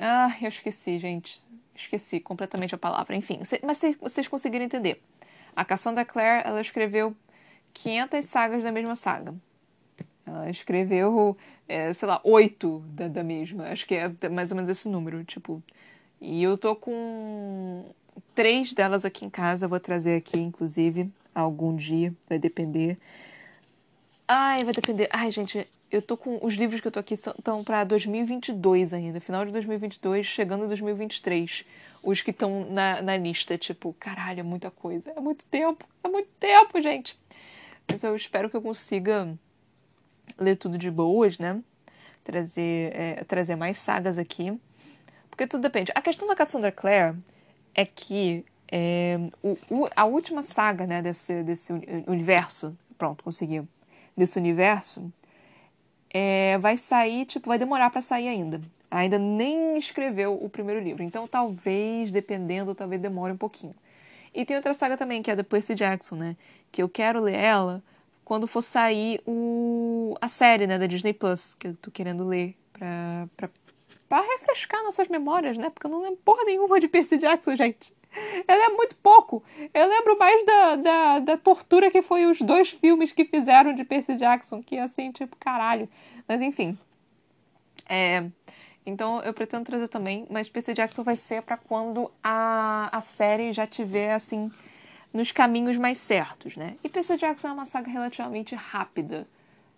Ah, 0.00 0.34
eu 0.40 0.48
esqueci, 0.48 0.98
gente. 0.98 1.42
Esqueci 1.74 2.18
completamente 2.18 2.74
a 2.74 2.78
palavra. 2.78 3.14
Enfim, 3.16 3.40
mas 3.62 3.82
vocês 4.00 4.26
conseguiram 4.26 4.64
entender. 4.64 5.02
A 5.54 5.66
Cassandra 5.66 6.06
Clare, 6.06 6.42
ela 6.46 6.62
escreveu 6.62 7.14
500 7.74 8.24
sagas 8.24 8.64
da 8.64 8.72
mesma 8.72 8.96
saga. 8.96 9.34
Ela 10.24 10.48
escreveu, 10.48 11.36
é, 11.68 11.92
sei 11.92 12.08
lá, 12.08 12.18
oito 12.24 12.78
da, 12.86 13.08
da 13.08 13.22
mesma. 13.22 13.64
Acho 13.64 13.86
que 13.86 13.94
é 13.94 14.28
mais 14.30 14.50
ou 14.50 14.56
menos 14.56 14.70
esse 14.70 14.88
número, 14.88 15.22
tipo. 15.22 15.62
E 16.24 16.40
eu 16.40 16.56
tô 16.56 16.76
com 16.76 17.84
três 18.32 18.72
delas 18.72 19.04
aqui 19.04 19.24
em 19.24 19.28
casa. 19.28 19.66
Vou 19.66 19.80
trazer 19.80 20.14
aqui, 20.14 20.38
inclusive, 20.38 21.10
algum 21.34 21.74
dia. 21.74 22.14
Vai 22.28 22.38
depender. 22.38 22.96
Ai, 24.28 24.62
vai 24.62 24.72
depender. 24.72 25.08
Ai, 25.12 25.32
gente, 25.32 25.68
eu 25.90 26.00
tô 26.00 26.16
com 26.16 26.38
os 26.40 26.54
livros 26.54 26.80
que 26.80 26.86
eu 26.86 26.92
tô 26.92 27.00
aqui 27.00 27.14
estão 27.14 27.64
para 27.64 27.82
2022 27.82 28.92
ainda, 28.92 29.18
final 29.18 29.44
de 29.44 29.50
2022, 29.50 30.24
chegando 30.24 30.68
2023. 30.68 31.64
Os 32.04 32.22
que 32.22 32.30
estão 32.30 32.70
na, 32.70 33.02
na 33.02 33.16
lista, 33.16 33.58
tipo, 33.58 33.92
caralho, 33.98 34.40
é 34.40 34.44
muita 34.44 34.70
coisa, 34.70 35.10
é 35.10 35.20
muito 35.20 35.44
tempo, 35.46 35.84
é 36.04 36.08
muito 36.08 36.30
tempo, 36.38 36.80
gente. 36.80 37.18
Mas 37.90 38.04
eu 38.04 38.14
espero 38.14 38.48
que 38.48 38.56
eu 38.56 38.62
consiga 38.62 39.36
ler 40.38 40.54
tudo 40.54 40.78
de 40.78 40.88
boas, 40.88 41.40
né? 41.40 41.60
Trazer, 42.22 42.92
é, 42.94 43.24
trazer 43.24 43.56
mais 43.56 43.76
sagas 43.76 44.18
aqui. 44.18 44.56
Porque 45.32 45.46
tudo 45.46 45.62
depende. 45.62 45.90
A 45.94 46.02
questão 46.02 46.28
da 46.28 46.36
Cassandra 46.36 46.70
Clare 46.70 47.16
é 47.74 47.86
que 47.86 48.44
é, 48.70 49.18
o, 49.42 49.56
o, 49.70 49.88
a 49.96 50.04
última 50.04 50.42
saga 50.42 50.86
né, 50.86 51.00
desse, 51.00 51.42
desse 51.42 51.72
universo, 52.06 52.76
pronto, 52.98 53.24
consegui, 53.24 53.66
desse 54.14 54.38
universo, 54.38 55.10
é, 56.12 56.58
vai 56.58 56.76
sair, 56.76 57.24
tipo, 57.24 57.48
vai 57.48 57.58
demorar 57.58 57.88
para 57.88 58.02
sair 58.02 58.28
ainda. 58.28 58.60
Ainda 58.90 59.18
nem 59.18 59.78
escreveu 59.78 60.34
o 60.34 60.50
primeiro 60.50 60.82
livro. 60.82 61.02
Então, 61.02 61.26
talvez, 61.26 62.10
dependendo, 62.10 62.74
talvez 62.74 63.00
demore 63.00 63.32
um 63.32 63.38
pouquinho. 63.38 63.74
E 64.34 64.44
tem 64.44 64.54
outra 64.54 64.74
saga 64.74 64.98
também, 64.98 65.22
que 65.22 65.30
é 65.30 65.36
da 65.36 65.42
Percy 65.42 65.74
Jackson, 65.74 66.16
né? 66.16 66.36
Que 66.70 66.82
eu 66.82 66.90
quero 66.90 67.22
ler 67.22 67.36
ela 67.36 67.82
quando 68.22 68.46
for 68.46 68.60
sair 68.60 69.18
o, 69.26 70.14
a 70.20 70.28
série, 70.28 70.66
né, 70.66 70.78
da 70.78 70.86
Disney 70.86 71.14
Plus, 71.14 71.54
que 71.54 71.68
eu 71.68 71.74
tô 71.74 71.90
querendo 71.90 72.22
ler 72.26 72.54
pra, 72.74 73.28
pra, 73.34 73.50
pra 74.12 74.20
refrescar 74.20 74.82
nossas 74.82 75.08
memórias, 75.08 75.56
né? 75.56 75.70
Porque 75.70 75.86
eu 75.86 75.90
não 75.90 76.02
lembro 76.02 76.18
porra 76.22 76.44
nenhuma 76.44 76.78
de 76.78 76.86
Percy 76.86 77.16
Jackson, 77.16 77.56
gente. 77.56 77.94
Eu 78.46 78.58
lembro 78.58 78.76
muito 78.76 78.94
pouco. 78.96 79.42
Eu 79.72 79.88
lembro 79.88 80.18
mais 80.18 80.44
da, 80.44 80.76
da, 80.76 81.18
da 81.18 81.36
tortura 81.38 81.90
que 81.90 82.02
foi 82.02 82.26
os 82.26 82.42
dois 82.42 82.68
filmes 82.68 83.10
que 83.10 83.24
fizeram 83.24 83.74
de 83.74 83.84
Percy 83.84 84.16
Jackson, 84.16 84.62
que 84.62 84.76
é 84.76 84.82
assim, 84.82 85.10
tipo, 85.12 85.34
caralho. 85.36 85.88
Mas 86.28 86.42
enfim. 86.42 86.76
É, 87.88 88.26
então 88.84 89.22
eu 89.22 89.32
pretendo 89.32 89.64
trazer 89.64 89.88
também, 89.88 90.26
mas 90.28 90.46
Percy 90.46 90.74
Jackson 90.74 91.02
vai 91.02 91.16
ser 91.16 91.40
para 91.40 91.56
quando 91.56 92.12
a, 92.22 92.94
a 92.94 93.00
série 93.00 93.50
já 93.54 93.66
tiver, 93.66 94.12
assim, 94.12 94.52
nos 95.10 95.32
caminhos 95.32 95.78
mais 95.78 95.96
certos, 95.96 96.54
né? 96.54 96.76
E 96.84 96.88
Percy 96.90 97.16
Jackson 97.16 97.48
é 97.48 97.52
uma 97.52 97.64
saga 97.64 97.90
relativamente 97.90 98.54
rápida. 98.54 99.26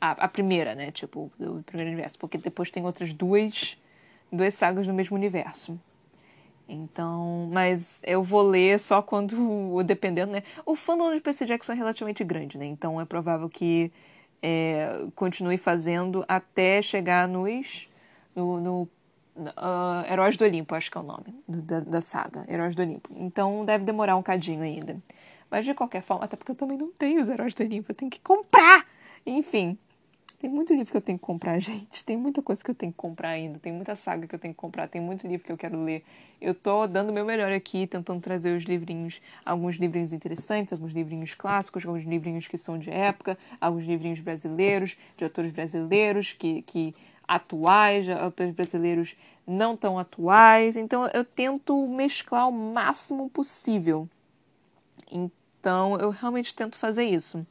A, 0.00 0.10
a 0.10 0.28
primeira, 0.28 0.74
né? 0.74 0.90
Tipo, 0.90 1.30
do 1.38 1.62
primeiro 1.62 1.92
universo. 1.92 2.18
Porque 2.18 2.36
depois 2.36 2.68
tem 2.68 2.84
outras 2.84 3.12
duas, 3.12 3.78
duas 4.32 4.54
sagas 4.54 4.86
do 4.86 4.94
mesmo 4.94 5.16
universo. 5.16 5.78
Então, 6.68 7.48
mas 7.52 8.02
eu 8.06 8.22
vou 8.22 8.42
ler 8.42 8.80
só 8.80 9.02
quando, 9.02 9.82
dependendo, 9.84 10.32
né? 10.32 10.42
O 10.64 10.74
fandom 10.74 11.12
de 11.12 11.20
Percy 11.20 11.44
Jackson 11.44 11.72
é 11.72 11.76
relativamente 11.76 12.24
grande, 12.24 12.56
né? 12.56 12.64
Então 12.64 13.00
é 13.00 13.04
provável 13.04 13.48
que 13.48 13.92
é, 14.42 15.06
continue 15.14 15.58
fazendo 15.58 16.24
até 16.26 16.80
chegar 16.80 17.28
nos. 17.28 17.88
no, 18.34 18.60
no 18.60 18.88
uh, 19.36 20.10
Heróis 20.10 20.36
do 20.36 20.44
Olimpo, 20.44 20.74
acho 20.74 20.90
que 20.90 20.98
é 20.98 21.00
o 21.00 21.04
nome 21.04 21.34
da, 21.46 21.80
da 21.80 22.00
saga, 22.00 22.44
Heróis 22.48 22.74
do 22.74 22.82
Olimpo. 22.82 23.10
Então 23.16 23.64
deve 23.64 23.84
demorar 23.84 24.16
um 24.16 24.22
cadinho 24.22 24.62
ainda. 24.62 24.96
Mas 25.50 25.64
de 25.64 25.74
qualquer 25.74 26.02
forma, 26.02 26.24
até 26.24 26.36
porque 26.36 26.50
eu 26.50 26.56
também 26.56 26.78
não 26.78 26.90
tenho 26.92 27.20
os 27.20 27.28
Heróis 27.28 27.54
do 27.54 27.62
Olimpo, 27.62 27.92
eu 27.92 27.94
tenho 27.94 28.10
que 28.10 28.20
comprar! 28.20 28.86
Enfim, 29.26 29.78
tem 30.44 30.50
muito 30.50 30.74
livro 30.74 30.90
que 30.90 30.96
eu 30.98 31.00
tenho 31.00 31.18
que 31.18 31.24
comprar, 31.24 31.58
gente. 31.60 32.04
Tem 32.04 32.18
muita 32.18 32.42
coisa 32.42 32.62
que 32.62 32.70
eu 32.70 32.74
tenho 32.74 32.92
que 32.92 32.98
comprar 32.98 33.30
ainda. 33.30 33.58
Tem 33.58 33.72
muita 33.72 33.96
saga 33.96 34.26
que 34.26 34.34
eu 34.34 34.38
tenho 34.38 34.52
que 34.52 34.60
comprar. 34.60 34.86
Tem 34.86 35.00
muito 35.00 35.26
livro 35.26 35.46
que 35.46 35.50
eu 35.50 35.56
quero 35.56 35.82
ler. 35.82 36.04
Eu 36.38 36.54
tô 36.54 36.86
dando 36.86 37.08
o 37.08 37.12
meu 37.14 37.24
melhor 37.24 37.50
aqui, 37.50 37.86
tentando 37.86 38.20
trazer 38.20 38.54
os 38.54 38.64
livrinhos, 38.64 39.22
alguns 39.42 39.76
livrinhos 39.76 40.12
interessantes, 40.12 40.74
alguns 40.74 40.92
livrinhos 40.92 41.34
clássicos, 41.34 41.86
alguns 41.86 42.04
livrinhos 42.04 42.46
que 42.46 42.58
são 42.58 42.78
de 42.78 42.90
época, 42.90 43.38
alguns 43.58 43.86
livrinhos 43.86 44.20
brasileiros, 44.20 44.98
de 45.16 45.24
autores 45.24 45.50
brasileiros 45.50 46.34
que, 46.34 46.60
que 46.60 46.94
atuais, 47.26 48.06
autores 48.10 48.54
brasileiros 48.54 49.16
não 49.46 49.74
tão 49.74 49.98
atuais. 49.98 50.76
Então 50.76 51.06
eu 51.14 51.24
tento 51.24 51.86
mesclar 51.86 52.50
o 52.50 52.52
máximo 52.52 53.30
possível. 53.30 54.06
Então 55.10 55.98
eu 55.98 56.10
realmente 56.10 56.54
tento 56.54 56.76
fazer 56.76 57.04
isso. 57.04 57.46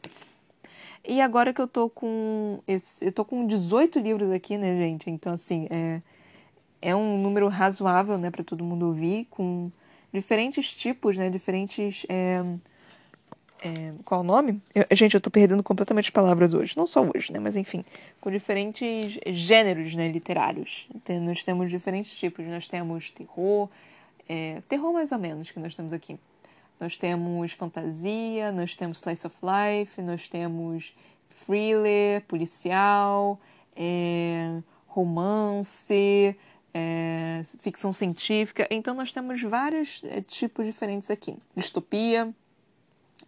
E 1.06 1.22
agora 1.22 1.54
que 1.54 1.62
eu 1.62 1.68
tô 1.68 1.90
com 1.90 2.62
esse, 2.68 3.06
eu 3.06 3.12
tô 3.12 3.26
com 3.26 3.46
18 3.46 4.00
livros 4.00 4.30
aqui, 4.32 4.58
né, 4.58 4.78
gente? 4.78 5.10
Então 5.10 5.34
assim, 5.34 5.68
é 5.70 6.02
é 6.82 6.94
um 6.94 7.18
número 7.18 7.48
razoável, 7.48 8.18
né, 8.18 8.30
para 8.30 8.44
todo 8.44 8.62
mundo 8.62 8.88
ouvir, 8.88 9.26
com 9.30 9.72
diferentes 10.12 10.76
tipos, 10.76 11.18
né, 11.18 11.30
diferentes 11.30 12.06
é, 12.10 12.44
é, 13.64 13.94
qual 14.04 14.20
o 14.20 14.24
nome? 14.24 14.62
Eu, 14.76 14.86
gente, 14.92 15.16
eu 15.16 15.22
tô 15.22 15.32
perdendo 15.32 15.64
completamente 15.64 16.08
as 16.08 16.10
palavras 16.10 16.54
hoje. 16.54 16.76
Não 16.76 16.86
só 16.86 17.02
hoje, 17.02 17.32
né? 17.32 17.40
Mas 17.40 17.56
enfim, 17.56 17.86
com 18.20 18.30
diferentes 18.30 19.18
gêneros 19.28 19.96
né, 19.96 20.10
literários. 20.10 20.90
Então, 20.94 21.18
nós 21.22 21.44
temos 21.44 21.72
diferentes 21.72 22.14
tipos. 22.14 22.46
Nós 22.46 22.68
temos 22.68 23.10
terror, 23.12 23.70
é, 24.28 24.62
terror 24.68 24.92
mais 24.92 25.14
ou 25.14 25.18
menos 25.18 25.50
que 25.50 25.62
nós 25.62 25.74
temos 25.74 25.94
aqui. 25.94 26.20
Nós 26.80 26.98
temos 26.98 27.52
fantasia, 27.54 28.52
nós 28.52 28.76
temos 28.76 29.00
slice 29.00 29.26
of 29.26 29.36
life, 29.42 30.02
nós 30.02 30.28
temos 30.28 30.96
thriller, 31.46 32.22
policial, 32.28 33.40
é, 33.76 34.60
romance, 34.88 36.36
é, 36.74 37.42
ficção 37.60 37.94
científica. 37.94 38.68
Então 38.70 38.94
nós 38.94 39.12
temos 39.12 39.42
vários 39.42 40.02
é, 40.06 40.22
tipos 40.22 40.66
diferentes 40.66 41.10
aqui. 41.10 41.38
Distopia. 41.56 42.34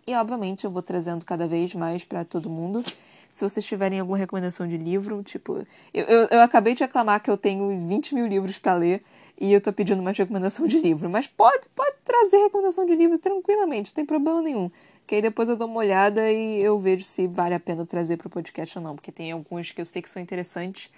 E 0.07 0.13
obviamente 0.15 0.65
eu 0.65 0.71
vou 0.71 0.81
trazendo 0.81 1.25
cada 1.25 1.47
vez 1.47 1.73
mais 1.73 2.03
para 2.03 2.23
todo 2.23 2.49
mundo. 2.49 2.83
Se 3.29 3.43
vocês 3.43 3.65
tiverem 3.65 3.99
alguma 3.99 4.17
recomendação 4.17 4.67
de 4.67 4.77
livro, 4.77 5.21
tipo, 5.23 5.65
eu, 5.93 6.05
eu, 6.05 6.27
eu 6.31 6.41
acabei 6.41 6.73
de 6.73 6.83
aclamar 6.83 7.19
que 7.19 7.29
eu 7.29 7.37
tenho 7.37 7.87
20 7.87 8.15
mil 8.15 8.27
livros 8.27 8.57
para 8.57 8.75
ler 8.75 9.03
e 9.39 9.51
eu 9.51 9.59
tô 9.59 9.71
pedindo 9.73 10.01
mais 10.01 10.17
recomendação 10.17 10.65
de 10.67 10.79
livro. 10.79 11.09
Mas 11.09 11.27
pode, 11.27 11.67
pode 11.75 11.95
trazer 12.03 12.37
recomendação 12.37 12.85
de 12.85 12.95
livro 12.95 13.17
tranquilamente, 13.17 13.91
não 13.91 13.95
tem 13.95 14.05
problema 14.05 14.41
nenhum. 14.41 14.71
Que 15.05 15.15
aí 15.15 15.21
depois 15.21 15.49
eu 15.49 15.55
dou 15.55 15.67
uma 15.67 15.77
olhada 15.77 16.31
e 16.31 16.59
eu 16.59 16.79
vejo 16.79 17.03
se 17.03 17.27
vale 17.27 17.53
a 17.53 17.59
pena 17.59 17.85
trazer 17.85 18.17
para 18.17 18.27
o 18.27 18.29
podcast 18.29 18.77
ou 18.77 18.83
não. 18.83 18.95
Porque 18.95 19.11
tem 19.11 19.31
alguns 19.31 19.71
que 19.71 19.79
eu 19.79 19.85
sei 19.85 20.01
que 20.01 20.09
são 20.09 20.21
interessantes, 20.21 20.89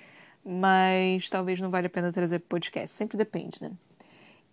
mas 0.45 1.27
talvez 1.29 1.59
não 1.59 1.69
vale 1.69 1.87
a 1.87 1.89
pena 1.89 2.11
trazer 2.11 2.39
para 2.39 2.45
o 2.45 2.49
podcast. 2.49 2.91
Sempre 2.91 3.17
depende, 3.17 3.61
né? 3.61 3.71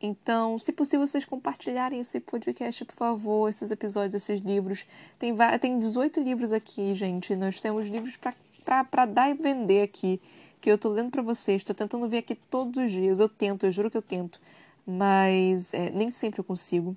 Então, 0.03 0.59
se 0.59 0.73
possível, 0.73 1.07
vocês 1.07 1.25
compartilharem 1.25 2.01
esse 2.01 2.21
podcast, 2.21 2.85
por 2.85 2.95
favor, 2.95 3.49
esses 3.49 3.71
episódios, 3.71 4.15
esses 4.15 4.41
livros. 4.41 4.85
Tem, 5.19 5.35
tem 5.61 5.79
18 5.79 6.21
livros 6.21 6.53
aqui, 6.53 6.95
gente. 6.95 7.35
Nós 7.37 7.61
temos 7.61 7.89
livros 7.89 8.19
para 8.65 9.07
dar 9.07 9.31
e 9.31 9.35
vender 9.35 9.83
aqui 9.83 10.21
que 10.65 10.71
eu 10.71 10.79
tô 10.79 10.89
lendo 10.89 11.11
para 11.11 11.21
vocês, 11.21 11.63
tô 11.63 11.75
tentando 11.75 12.09
ver 12.09 12.19
aqui 12.19 12.35
todos 12.35 12.83
os 12.83 12.91
dias. 12.91 13.21
Eu 13.21 13.29
tento, 13.29 13.67
eu 13.67 13.71
juro 13.71 13.91
que 13.91 13.99
eu 13.99 14.03
tento, 14.03 14.41
mas 14.87 15.75
é, 15.75 15.91
nem 15.91 16.11
sempre 16.11 16.41
eu 16.41 16.45
consigo. 16.45 16.97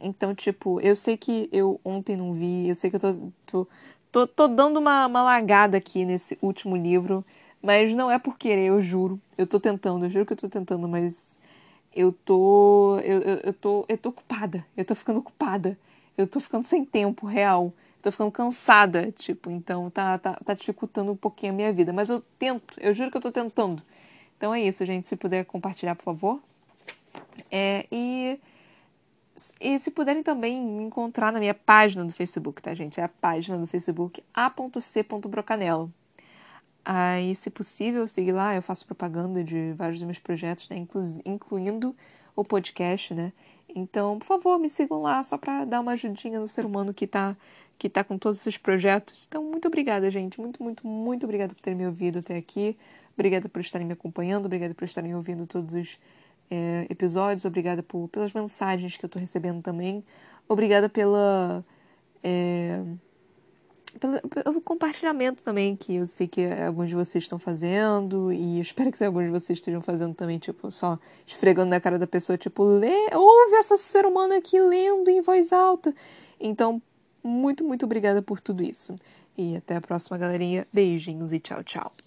Então, 0.00 0.32
tipo, 0.36 0.80
eu 0.80 0.94
sei 0.94 1.16
que 1.16 1.48
eu 1.52 1.80
ontem 1.84 2.16
não 2.16 2.32
vi, 2.32 2.68
eu 2.68 2.76
sei 2.76 2.90
que 2.90 2.96
eu 2.96 3.00
tô, 3.00 3.32
tô, 3.44 3.68
tô, 4.12 4.26
tô 4.28 4.46
dando 4.46 4.78
uma, 4.78 5.06
uma 5.06 5.20
lagada 5.20 5.76
aqui 5.76 6.04
nesse 6.04 6.38
último 6.40 6.76
livro, 6.76 7.24
mas 7.60 7.92
não 7.92 8.08
é 8.08 8.20
por 8.20 8.38
querer, 8.38 8.66
eu 8.66 8.80
juro. 8.80 9.20
Eu 9.36 9.48
tô 9.48 9.58
tentando, 9.58 10.06
eu 10.06 10.10
juro 10.10 10.24
que 10.24 10.34
eu 10.34 10.36
tô 10.36 10.48
tentando, 10.48 10.88
mas 10.88 11.36
eu 11.92 12.12
tô. 12.12 13.00
Eu, 13.00 13.20
eu, 13.20 13.36
eu 13.44 13.52
tô. 13.52 13.84
Eu 13.88 13.98
tô 13.98 14.10
ocupada. 14.10 14.64
Eu 14.76 14.84
tô 14.84 14.94
ficando 14.94 15.18
ocupada. 15.18 15.76
Eu 16.16 16.26
tô 16.28 16.38
ficando 16.38 16.64
sem 16.64 16.84
tempo 16.84 17.26
real 17.26 17.72
tô 18.02 18.10
ficando 18.10 18.32
cansada, 18.32 19.12
tipo, 19.12 19.50
então 19.50 19.88
tá, 19.88 20.18
tá, 20.18 20.34
tá 20.34 20.54
dificultando 20.54 21.12
um 21.12 21.16
pouquinho 21.16 21.52
a 21.52 21.56
minha 21.56 21.72
vida. 21.72 21.92
Mas 21.92 22.10
eu 22.10 22.20
tento, 22.38 22.74
eu 22.78 22.92
juro 22.92 23.10
que 23.10 23.16
eu 23.16 23.20
tô 23.20 23.30
tentando. 23.30 23.82
Então 24.36 24.52
é 24.52 24.60
isso, 24.60 24.84
gente. 24.84 25.06
Se 25.06 25.16
puder 25.16 25.44
compartilhar, 25.44 25.94
por 25.94 26.02
favor. 26.02 26.42
É, 27.50 27.86
e, 27.92 28.40
e 29.60 29.78
se 29.78 29.92
puderem 29.92 30.22
também 30.22 30.60
me 30.60 30.82
encontrar 30.82 31.32
na 31.32 31.38
minha 31.38 31.54
página 31.54 32.04
do 32.04 32.12
Facebook, 32.12 32.60
tá, 32.60 32.74
gente? 32.74 33.00
É 33.00 33.04
a 33.04 33.08
página 33.08 33.56
do 33.56 33.66
Facebook 33.66 34.22
a.c.brocanelo. 34.34 35.92
Aí, 36.84 37.36
se 37.36 37.50
possível, 37.50 38.08
seguir 38.08 38.32
lá. 38.32 38.56
Eu 38.56 38.62
faço 38.62 38.84
propaganda 38.84 39.44
de 39.44 39.72
vários 39.74 40.00
dos 40.00 40.06
meus 40.06 40.18
projetos, 40.18 40.68
né? 40.68 40.76
Inclu 40.76 41.02
incluindo 41.24 41.94
o 42.34 42.44
podcast, 42.44 43.14
né? 43.14 43.32
Então, 43.74 44.18
por 44.18 44.26
favor, 44.26 44.58
me 44.58 44.68
sigam 44.68 45.00
lá 45.00 45.22
só 45.22 45.38
para 45.38 45.64
dar 45.64 45.80
uma 45.80 45.92
ajudinha 45.92 46.40
no 46.40 46.48
ser 46.48 46.66
humano 46.66 46.92
que 46.92 47.04
está 47.04 47.36
que 47.82 47.90
tá 47.90 48.04
com 48.04 48.16
todos 48.16 48.38
esses 48.38 48.56
projetos. 48.56 49.26
Então, 49.26 49.42
muito 49.42 49.66
obrigada, 49.66 50.08
gente. 50.08 50.40
Muito, 50.40 50.62
muito, 50.62 50.86
muito 50.86 51.24
obrigada 51.24 51.52
por 51.52 51.60
terem 51.60 51.76
me 51.76 51.84
ouvido 51.84 52.20
até 52.20 52.36
aqui. 52.36 52.78
Obrigada 53.12 53.48
por 53.48 53.58
estarem 53.58 53.84
me 53.84 53.92
acompanhando. 53.92 54.46
Obrigada 54.46 54.72
por 54.72 54.84
estarem 54.84 55.12
ouvindo 55.16 55.48
todos 55.48 55.74
os 55.74 55.98
é, 56.48 56.86
episódios. 56.88 57.44
Obrigada 57.44 57.82
por, 57.82 58.06
pelas 58.06 58.32
mensagens 58.32 58.96
que 58.96 59.04
eu 59.04 59.08
estou 59.08 59.18
recebendo 59.18 59.60
também. 59.60 60.04
Obrigada 60.48 60.88
pela. 60.88 61.64
É, 62.22 62.84
pelo, 63.98 64.60
compartilhamento 64.60 65.42
também, 65.42 65.74
que 65.74 65.96
eu 65.96 66.06
sei 66.06 66.28
que 66.28 66.46
alguns 66.46 66.88
de 66.88 66.94
vocês 66.94 67.24
estão 67.24 67.38
fazendo, 67.38 68.32
e 68.32 68.60
espero 68.60 68.92
que 68.92 69.02
alguns 69.02 69.24
de 69.24 69.30
vocês 69.30 69.58
estejam 69.58 69.80
fazendo 69.80 70.14
também, 70.14 70.38
tipo, 70.38 70.70
só 70.70 71.00
esfregando 71.26 71.70
na 71.70 71.80
cara 71.80 71.98
da 71.98 72.06
pessoa, 72.06 72.38
tipo, 72.38 72.62
lê, 72.62 73.10
ouve 73.12 73.56
essa 73.56 73.76
ser 73.76 74.06
humano 74.06 74.34
aqui 74.34 74.60
lendo 74.60 75.10
em 75.10 75.20
voz 75.20 75.52
alta. 75.52 75.92
Então, 76.40 76.80
muito, 77.22 77.64
muito 77.64 77.84
obrigada 77.84 78.22
por 78.22 78.40
tudo 78.40 78.62
isso. 78.62 78.98
E 79.36 79.56
até 79.56 79.76
a 79.76 79.80
próxima, 79.80 80.18
galerinha. 80.18 80.66
Beijinhos 80.72 81.32
e 81.32 81.40
tchau, 81.40 81.62
tchau. 81.62 82.01